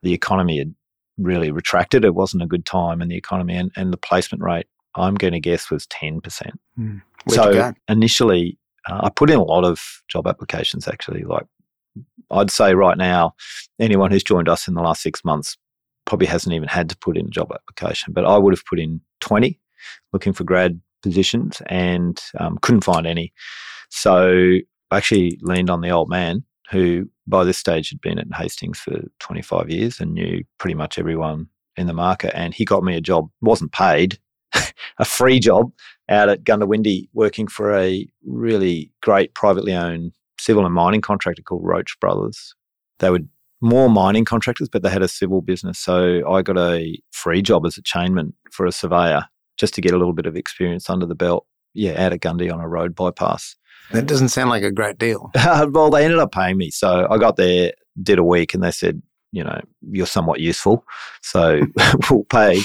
the 0.01 0.13
economy 0.13 0.57
had 0.59 0.73
really 1.17 1.51
retracted. 1.51 2.05
It 2.05 2.15
wasn't 2.15 2.43
a 2.43 2.47
good 2.47 2.65
time 2.65 3.01
in 3.01 3.07
the 3.07 3.17
economy, 3.17 3.55
and, 3.55 3.71
and 3.75 3.91
the 3.91 3.97
placement 3.97 4.43
rate, 4.43 4.67
I'm 4.95 5.15
going 5.15 5.33
to 5.33 5.39
guess, 5.39 5.69
was 5.69 5.87
10%. 5.87 6.21
Mm. 6.79 7.01
so 7.29 7.73
initially, 7.87 8.57
uh, 8.89 9.01
I 9.03 9.09
put 9.09 9.29
in 9.29 9.37
a 9.37 9.43
lot 9.43 9.63
of 9.63 10.01
job 10.07 10.27
applications 10.27 10.87
actually. 10.87 11.23
Like, 11.23 11.45
I'd 12.31 12.51
say 12.51 12.73
right 12.73 12.97
now, 12.97 13.35
anyone 13.79 14.11
who's 14.11 14.23
joined 14.23 14.49
us 14.49 14.67
in 14.67 14.73
the 14.73 14.81
last 14.81 15.01
six 15.01 15.23
months 15.23 15.57
probably 16.05 16.27
hasn't 16.27 16.53
even 16.53 16.67
had 16.67 16.89
to 16.89 16.97
put 16.97 17.17
in 17.17 17.27
a 17.27 17.29
job 17.29 17.51
application, 17.53 18.13
but 18.13 18.25
I 18.25 18.37
would 18.37 18.53
have 18.53 18.65
put 18.65 18.79
in 18.79 19.01
20 19.21 19.59
looking 20.13 20.33
for 20.33 20.43
grad 20.43 20.79
positions 21.03 21.61
and 21.67 22.21
um, 22.39 22.57
couldn't 22.61 22.83
find 22.83 23.05
any. 23.05 23.33
So 23.89 24.57
I 24.91 24.97
actually 24.97 25.37
leaned 25.41 25.69
on 25.69 25.81
the 25.81 25.91
old 25.91 26.09
man 26.09 26.43
who 26.71 27.09
by 27.27 27.43
this 27.43 27.57
stage 27.57 27.89
had 27.89 28.01
been 28.01 28.19
at 28.19 28.27
Hastings 28.33 28.79
for 28.79 29.01
25 29.19 29.69
years 29.69 29.99
and 29.99 30.13
knew 30.13 30.43
pretty 30.57 30.75
much 30.75 30.97
everyone 30.97 31.47
in 31.77 31.87
the 31.87 31.93
market. 31.93 32.35
And 32.35 32.53
he 32.53 32.65
got 32.65 32.83
me 32.83 32.95
a 32.95 33.01
job, 33.01 33.29
wasn't 33.41 33.71
paid, 33.71 34.17
a 34.53 35.05
free 35.05 35.39
job 35.39 35.71
out 36.09 36.29
at 36.29 36.43
Goondiwindi 36.43 37.09
working 37.13 37.47
for 37.47 37.77
a 37.77 38.07
really 38.25 38.91
great 39.01 39.33
privately 39.33 39.73
owned 39.73 40.13
civil 40.39 40.65
and 40.65 40.73
mining 40.73 41.01
contractor 41.01 41.41
called 41.41 41.61
Roche 41.63 41.97
Brothers. 41.99 42.53
They 42.99 43.09
were 43.09 43.19
more 43.61 43.89
mining 43.89 44.25
contractors, 44.25 44.69
but 44.69 44.83
they 44.83 44.89
had 44.89 45.01
a 45.01 45.07
civil 45.07 45.41
business. 45.41 45.79
So 45.79 46.27
I 46.29 46.41
got 46.41 46.57
a 46.57 46.99
free 47.11 47.41
job 47.41 47.65
as 47.65 47.77
a 47.77 47.81
chainman 47.81 48.33
for 48.51 48.65
a 48.65 48.71
surveyor 48.71 49.25
just 49.57 49.73
to 49.75 49.81
get 49.81 49.93
a 49.93 49.97
little 49.97 50.13
bit 50.13 50.25
of 50.25 50.35
experience 50.35 50.89
under 50.89 51.05
the 51.05 51.15
belt. 51.15 51.45
Yeah, 51.73 52.03
out 52.03 52.13
of 52.13 52.19
Gundy 52.19 52.51
on 52.51 52.59
a 52.59 52.67
road 52.67 52.95
bypass. 52.95 53.55
That 53.91 54.07
doesn't 54.07 54.29
sound 54.29 54.49
like 54.49 54.63
a 54.63 54.71
great 54.71 54.97
deal. 54.97 55.31
well, 55.35 55.89
they 55.89 56.03
ended 56.03 56.19
up 56.19 56.31
paying 56.31 56.57
me. 56.57 56.71
So 56.71 57.07
I 57.09 57.17
got 57.17 57.35
there, 57.37 57.73
did 58.01 58.19
a 58.19 58.23
week, 58.23 58.53
and 58.53 58.63
they 58.63 58.71
said, 58.71 59.01
you 59.31 59.43
know, 59.43 59.59
you're 59.89 60.07
somewhat 60.07 60.39
useful. 60.39 60.85
So 61.21 61.61
we'll 62.09 62.25
pay. 62.25 62.61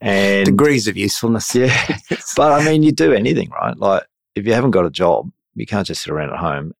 And 0.00 0.44
degrees 0.44 0.88
of 0.88 0.96
usefulness. 0.96 1.54
Yeah. 1.54 1.98
but 2.36 2.52
I 2.52 2.64
mean, 2.64 2.82
you 2.82 2.92
do 2.92 3.12
anything, 3.12 3.50
right? 3.50 3.76
Like 3.76 4.04
if 4.34 4.46
you 4.46 4.52
haven't 4.52 4.72
got 4.72 4.86
a 4.86 4.90
job, 4.90 5.30
you 5.54 5.66
can't 5.66 5.86
just 5.86 6.02
sit 6.02 6.12
around 6.12 6.30
at 6.30 6.38
home. 6.38 6.74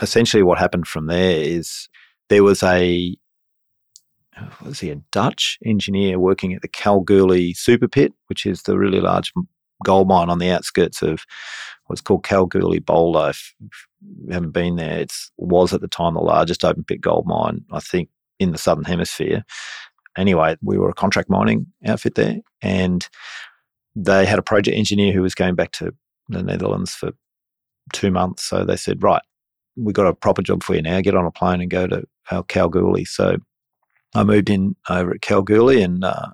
Essentially, 0.00 0.42
what 0.42 0.58
happened 0.58 0.86
from 0.86 1.06
there 1.06 1.40
is 1.40 1.88
there 2.28 2.44
was 2.44 2.62
a 2.62 3.16
was 4.62 4.80
he 4.80 4.90
a 4.90 4.96
Dutch 5.10 5.58
engineer 5.64 6.18
working 6.18 6.54
at 6.54 6.62
the 6.62 6.68
Kalgoorlie 6.68 7.54
super 7.54 7.88
pit, 7.88 8.12
which 8.28 8.46
is 8.46 8.62
the 8.62 8.78
really 8.78 9.00
large 9.00 9.32
gold 9.84 10.08
mine 10.08 10.30
on 10.30 10.38
the 10.38 10.50
outskirts 10.50 11.02
of 11.02 11.24
what's 11.86 12.00
called 12.00 12.24
Kalgoorlie 12.24 12.78
Boulder. 12.78 13.30
If 13.30 13.54
you 14.00 14.32
haven't 14.32 14.52
been 14.52 14.76
there, 14.76 15.00
it 15.00 15.12
was 15.36 15.72
at 15.72 15.80
the 15.80 15.88
time 15.88 16.14
the 16.14 16.20
largest 16.20 16.64
open 16.64 16.84
pit 16.84 17.00
gold 17.00 17.26
mine, 17.26 17.64
I 17.72 17.80
think, 17.80 18.08
in 18.38 18.52
the 18.52 18.58
southern 18.58 18.84
hemisphere. 18.84 19.44
Anyway, 20.16 20.56
we 20.62 20.78
were 20.78 20.90
a 20.90 20.94
contract 20.94 21.30
mining 21.30 21.66
outfit 21.86 22.14
there, 22.14 22.38
and 22.60 23.08
they 23.94 24.26
had 24.26 24.38
a 24.38 24.42
project 24.42 24.76
engineer 24.76 25.12
who 25.12 25.22
was 25.22 25.34
going 25.34 25.54
back 25.54 25.72
to 25.72 25.92
the 26.28 26.42
Netherlands 26.42 26.92
for 26.92 27.12
two 27.92 28.10
months. 28.10 28.44
So 28.44 28.64
they 28.64 28.76
said, 28.76 29.02
right, 29.02 29.22
we 29.78 29.92
got 29.92 30.06
a 30.06 30.14
proper 30.14 30.42
job 30.42 30.62
for 30.62 30.74
you 30.74 30.82
now. 30.82 31.00
Get 31.00 31.14
on 31.14 31.26
a 31.26 31.30
plane 31.30 31.60
and 31.60 31.70
go 31.70 31.86
to 31.86 32.04
our 32.30 32.42
Kalgoorlie. 32.42 33.04
So 33.04 33.36
I 34.14 34.24
moved 34.24 34.50
in 34.50 34.76
over 34.88 35.12
at 35.12 35.20
Kalgoorlie 35.20 35.82
and 35.82 36.04
uh, 36.04 36.28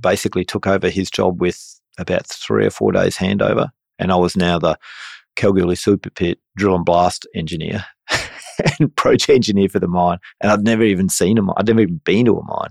basically 0.00 0.44
took 0.44 0.66
over 0.66 0.88
his 0.88 1.10
job 1.10 1.40
with 1.40 1.80
about 1.98 2.26
three 2.26 2.66
or 2.66 2.70
four 2.70 2.92
days 2.92 3.16
handover. 3.16 3.70
And 3.98 4.12
I 4.12 4.16
was 4.16 4.36
now 4.36 4.58
the 4.58 4.78
Kalgoorlie 5.36 5.76
Super 5.76 6.10
Pit 6.10 6.38
drill 6.56 6.74
and 6.74 6.84
blast 6.84 7.26
engineer 7.34 7.84
and 8.78 8.94
project 8.96 9.30
engineer 9.30 9.68
for 9.68 9.78
the 9.78 9.88
mine. 9.88 10.18
And 10.40 10.50
I'd 10.50 10.64
never 10.64 10.82
even 10.82 11.08
seen 11.08 11.38
a 11.38 11.42
mine. 11.42 11.54
I'd 11.58 11.66
never 11.66 11.80
even 11.80 12.00
been 12.04 12.26
to 12.26 12.38
a 12.38 12.44
mine. 12.44 12.70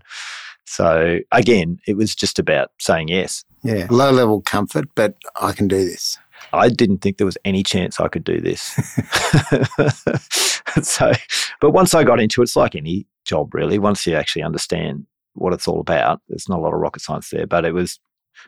So 0.66 1.20
again, 1.32 1.80
it 1.88 1.96
was 1.96 2.14
just 2.14 2.40
about 2.40 2.72
saying 2.80 3.08
yes. 3.08 3.44
Yeah, 3.64 3.88
low 3.90 4.12
level 4.12 4.42
comfort, 4.42 4.86
but 4.96 5.16
I 5.42 5.52
can 5.52 5.68
do 5.68 5.84
this. 5.84 6.18
I 6.54 6.70
didn't 6.70 7.00
think 7.00 7.18
there 7.18 7.26
was 7.26 7.38
any 7.46 7.64
chance 7.64 8.00
I 8.00 8.08
could 8.08 8.24
do 8.24 8.40
this. 8.40 8.62
so, 10.82 11.12
but 11.60 11.72
once 11.72 11.94
I 11.94 12.04
got 12.04 12.20
into 12.20 12.42
it, 12.42 12.46
it's 12.46 12.56
like 12.56 12.76
any 12.76 13.06
job, 13.26 13.54
really. 13.54 13.80
Once 13.80 14.06
you 14.08 14.16
actually 14.16 14.44
understand 14.44 15.06
what 15.34 15.54
it's 15.54 15.68
all 15.68 15.80
about, 15.80 16.22
there's 16.30 16.50
not 16.50 16.60
a 16.60 16.62
lot 16.62 16.74
of 16.74 16.80
rocket 16.80 17.02
science 17.02 17.30
there. 17.30 17.48
But 17.48 17.66
it 17.66 17.74
was, 17.74 18.00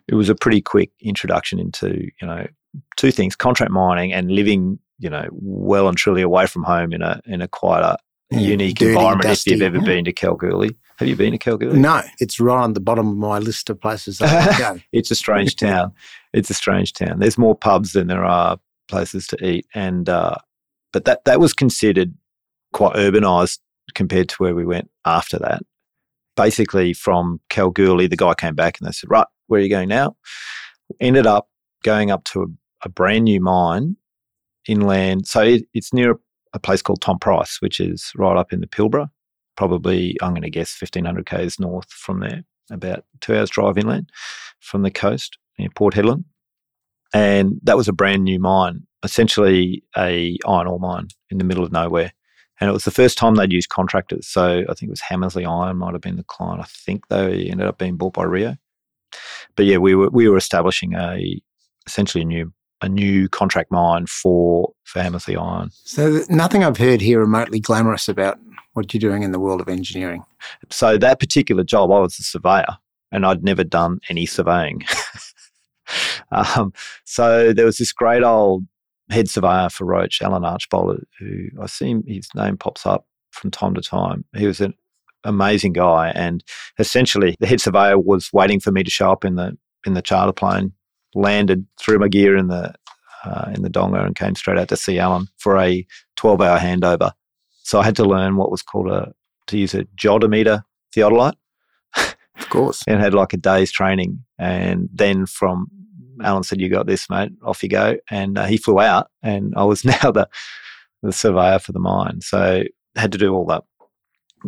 it 0.07 0.15
was 0.15 0.29
a 0.29 0.35
pretty 0.35 0.61
quick 0.61 0.91
introduction 1.01 1.59
into 1.59 2.09
you 2.21 2.27
know 2.27 2.47
two 2.97 3.11
things: 3.11 3.35
contract 3.35 3.71
mining 3.71 4.13
and 4.13 4.31
living, 4.31 4.79
you 4.99 5.09
know, 5.09 5.27
well 5.31 5.87
and 5.87 5.97
truly 5.97 6.21
away 6.21 6.47
from 6.47 6.63
home 6.63 6.93
in 6.93 7.01
a 7.01 7.21
in 7.25 7.41
a 7.41 7.47
quite 7.47 7.81
a 7.81 7.97
yeah, 8.31 8.39
unique 8.39 8.77
dirty, 8.77 8.91
environment. 8.91 9.23
Dusty, 9.23 9.51
if 9.51 9.57
you've 9.57 9.65
ever 9.65 9.77
yeah. 9.77 9.95
been 9.95 10.05
to 10.05 10.13
Kalgoorlie, 10.13 10.75
have 10.97 11.07
you 11.07 11.15
been 11.15 11.31
to 11.31 11.37
Kalgoorlie? 11.37 11.79
No, 11.79 12.01
it's 12.19 12.39
right 12.39 12.61
on 12.61 12.73
the 12.73 12.79
bottom 12.79 13.07
of 13.07 13.17
my 13.17 13.39
list 13.39 13.69
of 13.69 13.79
places 13.79 14.21
I 14.21 14.57
go. 14.57 14.79
it's 14.91 15.11
a 15.11 15.15
strange 15.15 15.55
town. 15.55 15.93
It's 16.33 16.49
a 16.49 16.53
strange 16.53 16.93
town. 16.93 17.19
There's 17.19 17.37
more 17.37 17.55
pubs 17.55 17.93
than 17.93 18.07
there 18.07 18.25
are 18.25 18.57
places 18.87 19.27
to 19.27 19.45
eat, 19.45 19.65
and 19.73 20.07
uh, 20.09 20.35
but 20.93 21.05
that 21.05 21.25
that 21.25 21.39
was 21.39 21.53
considered 21.53 22.13
quite 22.73 22.95
urbanised 22.95 23.59
compared 23.95 24.29
to 24.29 24.35
where 24.37 24.55
we 24.55 24.65
went 24.65 24.89
after 25.05 25.39
that. 25.39 25.63
Basically, 26.35 26.93
from 26.93 27.39
Kalgoorlie, 27.49 28.07
the 28.07 28.15
guy 28.15 28.33
came 28.33 28.55
back 28.55 28.79
and 28.79 28.87
they 28.87 28.91
said, 28.91 29.09
"Right, 29.09 29.27
where 29.47 29.59
are 29.59 29.63
you 29.63 29.69
going 29.69 29.89
now?" 29.89 30.15
Ended 30.99 31.27
up 31.27 31.49
going 31.83 32.11
up 32.11 32.23
to 32.25 32.43
a, 32.43 32.45
a 32.85 32.89
brand 32.89 33.25
new 33.25 33.41
mine 33.41 33.95
inland. 34.67 35.27
So 35.27 35.41
it, 35.41 35.63
it's 35.73 35.93
near 35.93 36.11
a, 36.11 36.15
a 36.53 36.59
place 36.59 36.81
called 36.81 37.01
Tom 37.01 37.19
Price, 37.19 37.61
which 37.61 37.79
is 37.79 38.11
right 38.15 38.37
up 38.37 38.53
in 38.53 38.61
the 38.61 38.67
Pilbara 38.67 39.09
probably, 39.59 40.15
I'm 40.21 40.31
going 40.31 40.43
to 40.43 40.49
guess, 40.49 40.81
1500 40.81 41.25
k's 41.25 41.59
north 41.59 41.91
from 41.91 42.21
there, 42.21 42.45
about 42.71 43.03
two 43.19 43.35
hours 43.35 43.49
drive 43.49 43.77
inland 43.77 44.09
from 44.61 44.83
the 44.83 44.89
coast 44.89 45.37
Port 45.75 45.93
Hedland. 45.93 46.23
And 47.13 47.59
that 47.63 47.77
was 47.77 47.87
a 47.87 47.93
brand 47.93 48.23
new 48.23 48.39
mine, 48.39 48.83
essentially 49.03 49.83
a 49.97 50.37
iron 50.47 50.67
ore 50.67 50.79
mine 50.79 51.07
in 51.29 51.39
the 51.39 51.43
middle 51.43 51.63
of 51.63 51.71
nowhere. 51.71 52.11
And 52.59 52.69
it 52.69 52.73
was 52.73 52.83
the 52.83 52.91
first 52.91 53.17
time 53.17 53.35
they'd 53.35 53.51
used 53.51 53.69
contractors. 53.69 54.27
So 54.27 54.63
I 54.69 54.73
think 54.73 54.83
it 54.83 54.89
was 54.89 55.01
Hamersley 55.01 55.45
Iron 55.45 55.77
might 55.77 55.93
have 55.93 56.01
been 56.01 56.17
the 56.17 56.23
client. 56.23 56.61
I 56.61 56.65
think 56.65 57.07
they 57.07 57.45
ended 57.49 57.67
up 57.67 57.77
being 57.77 57.95
bought 57.95 58.13
by 58.13 58.23
Rio. 58.23 58.57
But 59.55 59.65
yeah, 59.65 59.77
we 59.77 59.95
were 59.95 60.09
we 60.09 60.27
were 60.27 60.37
establishing 60.37 60.93
a 60.93 61.41
essentially 61.87 62.21
a 62.21 62.25
new 62.25 62.53
a 62.81 62.89
new 62.89 63.27
contract 63.29 63.71
mine 63.71 64.05
for 64.07 64.73
for 64.83 65.01
Hamersley 65.01 65.35
Iron. 65.35 65.71
So 65.85 66.23
nothing 66.29 66.63
I've 66.63 66.77
heard 66.77 67.01
here 67.01 67.19
remotely 67.19 67.59
glamorous 67.59 68.07
about 68.07 68.39
what 68.73 68.93
you're 68.93 68.99
doing 68.99 69.23
in 69.23 69.31
the 69.31 69.39
world 69.39 69.61
of 69.61 69.69
engineering. 69.69 70.23
So 70.69 70.97
that 70.97 71.19
particular 71.19 71.63
job, 71.63 71.91
I 71.91 71.99
was 71.99 72.19
a 72.19 72.23
surveyor, 72.23 72.77
and 73.11 73.25
I'd 73.25 73.43
never 73.43 73.63
done 73.63 73.99
any 74.09 74.25
surveying. 74.25 74.83
um, 76.57 76.73
so 77.05 77.53
there 77.53 77.65
was 77.65 77.77
this 77.77 77.91
great 77.91 78.23
old 78.23 78.65
head 79.09 79.29
surveyor 79.29 79.69
for 79.69 79.85
Roche, 79.85 80.21
Alan 80.21 80.45
Archbold, 80.45 81.03
who 81.19 81.47
I 81.61 81.65
see 81.65 81.95
his 82.07 82.29
name 82.35 82.57
pops 82.57 82.85
up 82.85 83.05
from 83.31 83.51
time 83.51 83.73
to 83.75 83.81
time. 83.81 84.25
He 84.35 84.45
was 84.45 84.61
an 84.61 84.73
amazing 85.23 85.73
guy, 85.73 86.11
and 86.15 86.43
essentially 86.77 87.35
the 87.39 87.47
head 87.47 87.61
surveyor 87.61 87.99
was 87.99 88.31
waiting 88.33 88.59
for 88.59 88.71
me 88.71 88.83
to 88.83 88.91
show 88.91 89.11
up 89.11 89.25
in 89.25 89.35
the 89.35 89.57
in 89.85 89.93
the 89.93 90.01
charter 90.01 90.33
plane 90.33 90.73
landed, 91.15 91.65
threw 91.79 91.99
my 91.99 92.07
gear 92.07 92.35
in 92.35 92.47
the 92.47 92.73
uh, 93.23 93.51
in 93.53 93.61
the 93.61 93.69
donga, 93.69 94.03
and 94.03 94.15
came 94.15 94.35
straight 94.35 94.57
out 94.57 94.69
to 94.69 94.77
see 94.77 94.99
Alan 94.99 95.27
for 95.37 95.57
a 95.57 95.85
12 96.15 96.41
hour 96.41 96.59
handover. 96.59 97.11
So 97.63 97.79
I 97.79 97.85
had 97.85 97.95
to 97.97 98.05
learn 98.05 98.37
what 98.37 98.51
was 98.51 98.61
called 98.61 98.89
a 98.89 99.13
to 99.47 99.57
use 99.57 99.73
a 99.73 99.85
geodimeter 100.01 100.63
theodolite. 100.95 101.35
Of 101.95 102.49
course. 102.49 102.83
and 102.87 103.01
had 103.01 103.13
like 103.13 103.33
a 103.33 103.37
day's 103.37 103.71
training, 103.71 104.23
and 104.37 104.89
then 104.93 105.25
from 105.25 105.67
Alan 106.23 106.43
said, 106.43 106.61
"You 106.61 106.69
got 106.69 106.87
this, 106.87 107.09
mate. 107.09 107.31
Off 107.43 107.63
you 107.63 107.69
go." 107.69 107.97
And 108.09 108.37
uh, 108.37 108.45
he 108.45 108.57
flew 108.57 108.79
out, 108.79 109.09
and 109.21 109.53
I 109.55 109.63
was 109.63 109.85
now 110.03 110.11
the 110.11 110.27
the 111.01 111.13
surveyor 111.13 111.59
for 111.59 111.71
the 111.71 111.79
mine. 111.79 112.21
So 112.21 112.63
had 112.95 113.11
to 113.11 113.17
do 113.17 113.33
all 113.33 113.45
that 113.45 113.63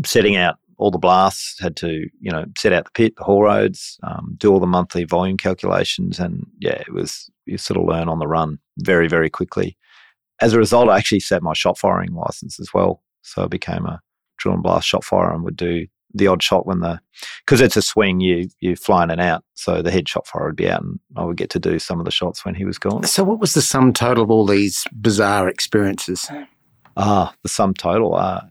setting 0.05 0.35
out 0.35 0.57
all 0.81 0.89
the 0.89 0.97
blasts, 0.97 1.59
had 1.59 1.75
to, 1.75 2.09
you 2.19 2.31
know, 2.31 2.43
set 2.57 2.73
out 2.73 2.85
the 2.85 2.91
pit, 2.91 3.15
the 3.15 3.23
haul 3.23 3.43
roads, 3.43 3.99
um, 4.01 4.33
do 4.37 4.51
all 4.51 4.59
the 4.59 4.65
monthly 4.65 5.03
volume 5.03 5.37
calculations. 5.37 6.19
And 6.19 6.47
yeah, 6.59 6.81
it 6.87 6.91
was, 6.91 7.29
you 7.45 7.59
sort 7.59 7.79
of 7.79 7.85
learn 7.85 8.09
on 8.09 8.17
the 8.17 8.27
run 8.27 8.57
very, 8.79 9.07
very 9.07 9.29
quickly. 9.29 9.77
As 10.41 10.53
a 10.53 10.57
result, 10.57 10.89
I 10.89 10.97
actually 10.97 11.19
set 11.19 11.43
my 11.43 11.53
shot 11.53 11.77
firing 11.77 12.13
license 12.13 12.59
as 12.59 12.73
well. 12.73 13.03
So 13.21 13.43
I 13.43 13.47
became 13.47 13.85
a 13.85 14.01
drill 14.39 14.55
and 14.55 14.63
blast 14.63 14.87
shot 14.87 15.03
firer 15.03 15.31
and 15.31 15.43
would 15.43 15.55
do 15.55 15.85
the 16.13 16.27
odd 16.27 16.43
shot 16.43 16.65
when 16.65 16.79
the, 16.79 16.99
because 17.45 17.61
it's 17.61 17.77
a 17.77 17.81
swing, 17.81 18.19
you, 18.19 18.49
you 18.59 18.75
fly 18.75 19.03
in 19.03 19.11
and 19.11 19.21
out. 19.21 19.43
So 19.53 19.81
the 19.81 19.91
head 19.91 20.07
shot 20.07 20.27
firer 20.27 20.47
would 20.47 20.55
be 20.55 20.69
out 20.69 20.81
and 20.81 20.99
I 21.15 21.23
would 21.23 21.37
get 21.37 21.49
to 21.51 21.59
do 21.59 21.79
some 21.79 21.99
of 21.99 22.05
the 22.05 22.11
shots 22.11 22.45
when 22.45 22.55
he 22.55 22.65
was 22.65 22.77
gone. 22.77 23.03
So 23.03 23.23
what 23.23 23.39
was 23.39 23.53
the 23.53 23.61
sum 23.61 23.93
total 23.93 24.23
of 24.23 24.31
all 24.31 24.45
these 24.45 24.83
bizarre 24.93 25.47
experiences? 25.47 26.29
Ah, 26.97 27.33
the 27.43 27.49
sum 27.49 27.73
total. 27.73 28.15
Uh, 28.15 28.41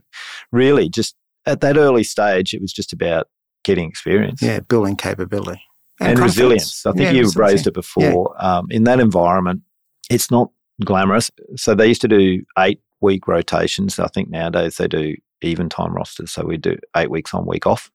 really 0.53 0.89
just 0.89 1.17
at 1.47 1.61
that 1.61 1.77
early 1.77 2.05
stage, 2.05 2.55
it 2.55 2.61
was 2.61 2.73
just 2.73 2.93
about 2.93 3.29
getting 3.65 3.89
experience. 3.89 4.43
Yeah, 4.43 4.61
building 4.61 4.97
capability. 4.97 5.61
And, 6.01 6.13
and 6.13 6.19
resilience. 6.21 6.87
I 6.87 6.93
think 6.93 7.13
yeah, 7.13 7.13
you 7.13 7.31
raised 7.37 7.67
it 7.67 7.75
before. 7.75 8.35
Yeah. 8.41 8.57
Um, 8.57 8.69
in 8.71 8.85
that 8.85 9.01
environment, 9.01 9.63
it's 10.09 10.31
not 10.31 10.51
glamorous. 10.85 11.31
So 11.57 11.75
they 11.75 11.87
used 11.87 12.01
to 12.01 12.09
do 12.09 12.43
eight 12.59 12.81
week 13.01 13.27
rotations. 13.27 13.99
I 13.99 14.09
think 14.09 14.31
nowadays 14.31 14.77
they 14.77 14.89
do 14.89 15.17
even 15.43 15.69
time 15.69 15.95
rosters. 15.95 16.33
So 16.33 16.45
we 16.45 16.57
do 16.57 16.77
eight 16.97 17.11
weeks 17.11 17.35
on, 17.35 17.47
week 17.47 17.67
off. 17.67 17.91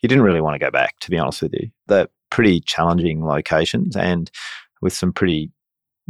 You 0.00 0.08
didn't 0.08 0.24
really 0.24 0.40
want 0.40 0.54
to 0.54 0.64
go 0.64 0.70
back, 0.70 0.98
to 1.00 1.10
be 1.10 1.18
honest 1.18 1.42
with 1.42 1.54
you. 1.54 1.70
They're 1.86 2.08
pretty 2.30 2.60
challenging 2.60 3.24
locations 3.24 3.96
and 3.96 4.30
with 4.80 4.92
some 4.92 5.12
pretty 5.12 5.50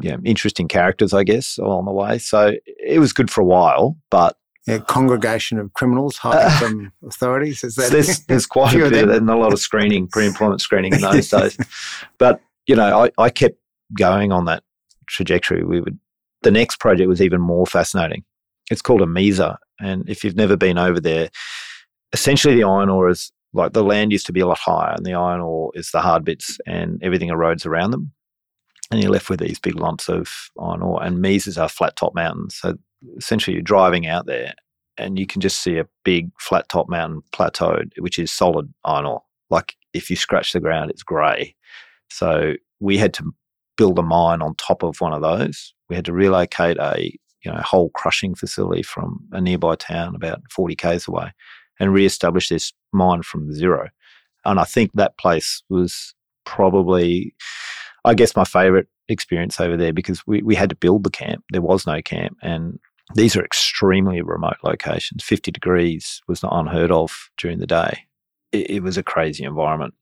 yeah, 0.00 0.16
interesting 0.24 0.68
characters, 0.68 1.12
I 1.12 1.24
guess, 1.24 1.58
along 1.58 1.84
the 1.84 1.92
way. 1.92 2.18
So 2.18 2.54
it 2.64 2.98
was 2.98 3.12
good 3.12 3.30
for 3.30 3.42
a 3.42 3.44
while, 3.44 3.96
but 4.10 4.36
a 4.68 4.78
congregation 4.80 5.58
of 5.58 5.72
criminals 5.74 6.16
hiding 6.18 6.46
uh, 6.46 6.58
from 6.58 6.92
authorities. 7.06 7.64
Is 7.64 7.74
that 7.76 7.90
there's, 7.90 8.20
there's 8.26 8.46
quite 8.46 8.74
a 8.74 8.90
bit 8.90 9.08
and 9.08 9.28
a 9.28 9.36
lot 9.36 9.52
of 9.52 9.58
screening, 9.58 10.08
pre-employment 10.12 10.60
screening 10.60 10.94
in 10.94 11.00
those 11.00 11.28
days. 11.28 11.56
But 12.18 12.40
you 12.66 12.76
know, 12.76 13.04
I, 13.04 13.10
I 13.18 13.30
kept 13.30 13.58
going 13.96 14.32
on 14.32 14.46
that 14.46 14.62
trajectory. 15.06 15.64
We 15.64 15.80
would 15.80 15.98
the 16.42 16.50
next 16.50 16.80
project 16.80 17.08
was 17.08 17.22
even 17.22 17.40
more 17.40 17.66
fascinating. 17.66 18.24
It's 18.72 18.82
called 18.82 19.02
a 19.02 19.06
Mesa, 19.06 19.58
and 19.80 20.08
if 20.08 20.24
you've 20.24 20.36
never 20.36 20.56
been 20.56 20.78
over 20.78 21.00
there, 21.00 21.30
essentially 22.12 22.56
the 22.56 22.64
iron 22.64 22.88
ore 22.88 23.10
is 23.10 23.30
like 23.52 23.74
the 23.74 23.84
land 23.84 24.12
used 24.12 24.26
to 24.26 24.32
be 24.32 24.40
a 24.40 24.46
lot 24.46 24.58
higher, 24.58 24.94
and 24.96 25.06
the 25.06 25.14
iron 25.14 25.40
ore 25.40 25.70
is 25.74 25.90
the 25.90 26.00
hard 26.00 26.24
bits, 26.24 26.58
and 26.66 27.02
everything 27.02 27.28
erodes 27.28 27.66
around 27.66 27.92
them 27.92 28.12
and 28.92 29.02
you're 29.02 29.10
left 29.10 29.30
with 29.30 29.40
these 29.40 29.58
big 29.58 29.74
lumps 29.74 30.08
of 30.08 30.28
iron 30.60 30.82
ore. 30.82 31.02
And 31.02 31.20
mesas 31.20 31.56
are 31.56 31.68
flat 31.68 31.96
top 31.96 32.14
mountains. 32.14 32.56
So 32.56 32.76
essentially, 33.16 33.54
you're 33.54 33.62
driving 33.62 34.06
out 34.06 34.26
there 34.26 34.54
and 34.98 35.18
you 35.18 35.26
can 35.26 35.40
just 35.40 35.62
see 35.62 35.78
a 35.78 35.88
big 36.04 36.30
flat 36.38 36.68
top 36.68 36.88
mountain 36.90 37.22
plateaued, 37.32 37.92
which 37.98 38.18
is 38.18 38.30
solid 38.30 38.72
iron 38.84 39.06
ore. 39.06 39.22
Like 39.48 39.76
if 39.94 40.10
you 40.10 40.16
scratch 40.16 40.52
the 40.52 40.60
ground, 40.60 40.90
it's 40.90 41.02
grey. 41.02 41.56
So 42.10 42.54
we 42.80 42.98
had 42.98 43.14
to 43.14 43.32
build 43.78 43.98
a 43.98 44.02
mine 44.02 44.42
on 44.42 44.54
top 44.56 44.82
of 44.82 45.00
one 45.00 45.14
of 45.14 45.22
those. 45.22 45.72
We 45.88 45.96
had 45.96 46.04
to 46.04 46.12
relocate 46.12 46.76
a 46.78 47.16
you 47.44 47.50
know 47.50 47.60
whole 47.60 47.90
crushing 47.90 48.34
facility 48.34 48.82
from 48.82 49.20
a 49.32 49.40
nearby 49.40 49.74
town 49.76 50.14
about 50.14 50.40
40 50.50 50.74
k's 50.76 51.08
away 51.08 51.32
and 51.80 51.92
re-establish 51.92 52.48
this 52.48 52.72
mine 52.92 53.22
from 53.22 53.52
zero. 53.52 53.88
And 54.44 54.58
I 54.60 54.64
think 54.64 54.92
that 54.94 55.18
place 55.18 55.62
was 55.68 56.14
probably 56.44 57.34
I 58.04 58.14
guess 58.14 58.34
my 58.34 58.44
favorite 58.44 58.88
experience 59.08 59.60
over 59.60 59.76
there 59.76 59.92
because 59.92 60.26
we, 60.26 60.42
we 60.42 60.54
had 60.54 60.70
to 60.70 60.76
build 60.76 61.04
the 61.04 61.10
camp. 61.10 61.44
There 61.52 61.62
was 61.62 61.86
no 61.86 62.02
camp. 62.02 62.36
And 62.42 62.78
these 63.14 63.36
are 63.36 63.44
extremely 63.44 64.22
remote 64.22 64.56
locations. 64.64 65.22
50 65.22 65.50
degrees 65.50 66.20
was 66.26 66.42
not 66.42 66.58
unheard 66.58 66.90
of 66.90 67.30
during 67.38 67.58
the 67.58 67.66
day. 67.66 68.06
It, 68.52 68.70
it 68.70 68.82
was 68.82 68.96
a 68.96 69.02
crazy 69.02 69.44
environment. 69.44 69.94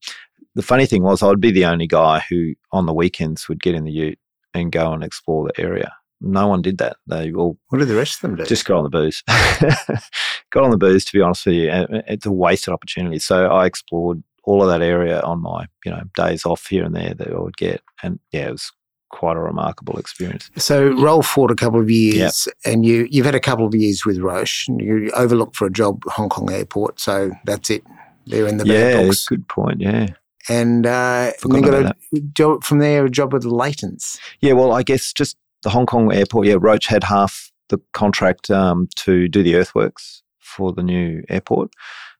The 0.54 0.62
funny 0.62 0.86
thing 0.86 1.02
was, 1.02 1.22
I'd 1.22 1.40
be 1.40 1.52
the 1.52 1.66
only 1.66 1.86
guy 1.86 2.24
who 2.28 2.54
on 2.72 2.86
the 2.86 2.94
weekends 2.94 3.48
would 3.48 3.62
get 3.62 3.74
in 3.74 3.84
the 3.84 3.92
ute 3.92 4.18
and 4.54 4.72
go 4.72 4.92
and 4.92 5.04
explore 5.04 5.46
the 5.46 5.62
area. 5.62 5.92
No 6.20 6.48
one 6.48 6.62
did 6.62 6.78
that. 6.78 6.96
They 7.06 7.32
all. 7.32 7.58
What 7.68 7.78
did 7.78 7.88
the 7.88 7.96
rest 7.96 8.16
of 8.16 8.20
them 8.22 8.36
do? 8.36 8.44
Just 8.44 8.66
got 8.66 8.78
on 8.78 8.84
the 8.84 8.90
booze. 8.90 9.22
got 10.50 10.64
on 10.64 10.70
the 10.70 10.76
booze, 10.76 11.04
to 11.06 11.12
be 11.12 11.22
honest 11.22 11.46
with 11.46 11.54
you. 11.54 11.70
It's 12.06 12.26
a 12.26 12.32
wasted 12.32 12.74
opportunity. 12.74 13.18
So 13.18 13.46
I 13.46 13.66
explored 13.66 14.22
all 14.44 14.62
of 14.62 14.68
that 14.68 14.82
area 14.82 15.20
on 15.20 15.40
my 15.40 15.66
you 15.84 15.90
know 15.90 16.02
days 16.14 16.44
off 16.44 16.66
here 16.66 16.84
and 16.84 16.94
there 16.94 17.14
that 17.14 17.28
I 17.28 17.38
would 17.38 17.56
get, 17.56 17.82
and 18.02 18.18
yeah, 18.32 18.48
it 18.48 18.52
was 18.52 18.70
quite 19.10 19.36
a 19.36 19.40
remarkable 19.40 19.98
experience. 19.98 20.50
So 20.56 20.90
roll 20.92 21.22
forward 21.22 21.50
a 21.50 21.56
couple 21.56 21.80
of 21.80 21.90
years, 21.90 22.46
yep. 22.46 22.54
and 22.64 22.84
you 22.84 23.08
you've 23.10 23.26
had 23.26 23.34
a 23.34 23.40
couple 23.40 23.66
of 23.66 23.74
years 23.74 24.04
with 24.04 24.18
Roche. 24.18 24.68
And 24.68 24.80
you 24.80 25.10
overlooked 25.16 25.56
for 25.56 25.66
a 25.66 25.72
job 25.72 26.02
Hong 26.06 26.28
Kong 26.28 26.52
Airport, 26.52 27.00
so 27.00 27.32
that's 27.44 27.70
it. 27.70 27.82
They're 28.26 28.46
in 28.46 28.58
the 28.58 28.66
yeah, 28.66 29.02
books. 29.02 29.26
good 29.26 29.48
point. 29.48 29.80
Yeah. 29.80 30.08
And, 30.48 30.86
uh, 30.86 31.32
and 31.42 31.52
then 31.52 31.62
got 31.62 31.74
a 31.74 32.20
job 32.32 32.64
from 32.64 32.78
there, 32.78 33.04
a 33.04 33.10
job 33.10 33.32
with 33.32 33.44
Leightons. 33.44 34.18
Yeah, 34.40 34.54
well, 34.54 34.72
I 34.72 34.82
guess 34.82 35.12
just 35.12 35.36
the 35.62 35.70
Hong 35.70 35.86
Kong 35.86 36.12
airport. 36.12 36.46
Yeah, 36.46 36.56
Roche 36.58 36.86
had 36.86 37.04
half 37.04 37.50
the 37.68 37.80
contract 37.92 38.50
um, 38.50 38.88
to 38.96 39.28
do 39.28 39.42
the 39.42 39.56
earthworks 39.56 40.22
for 40.38 40.72
the 40.72 40.82
new 40.82 41.22
airport. 41.28 41.70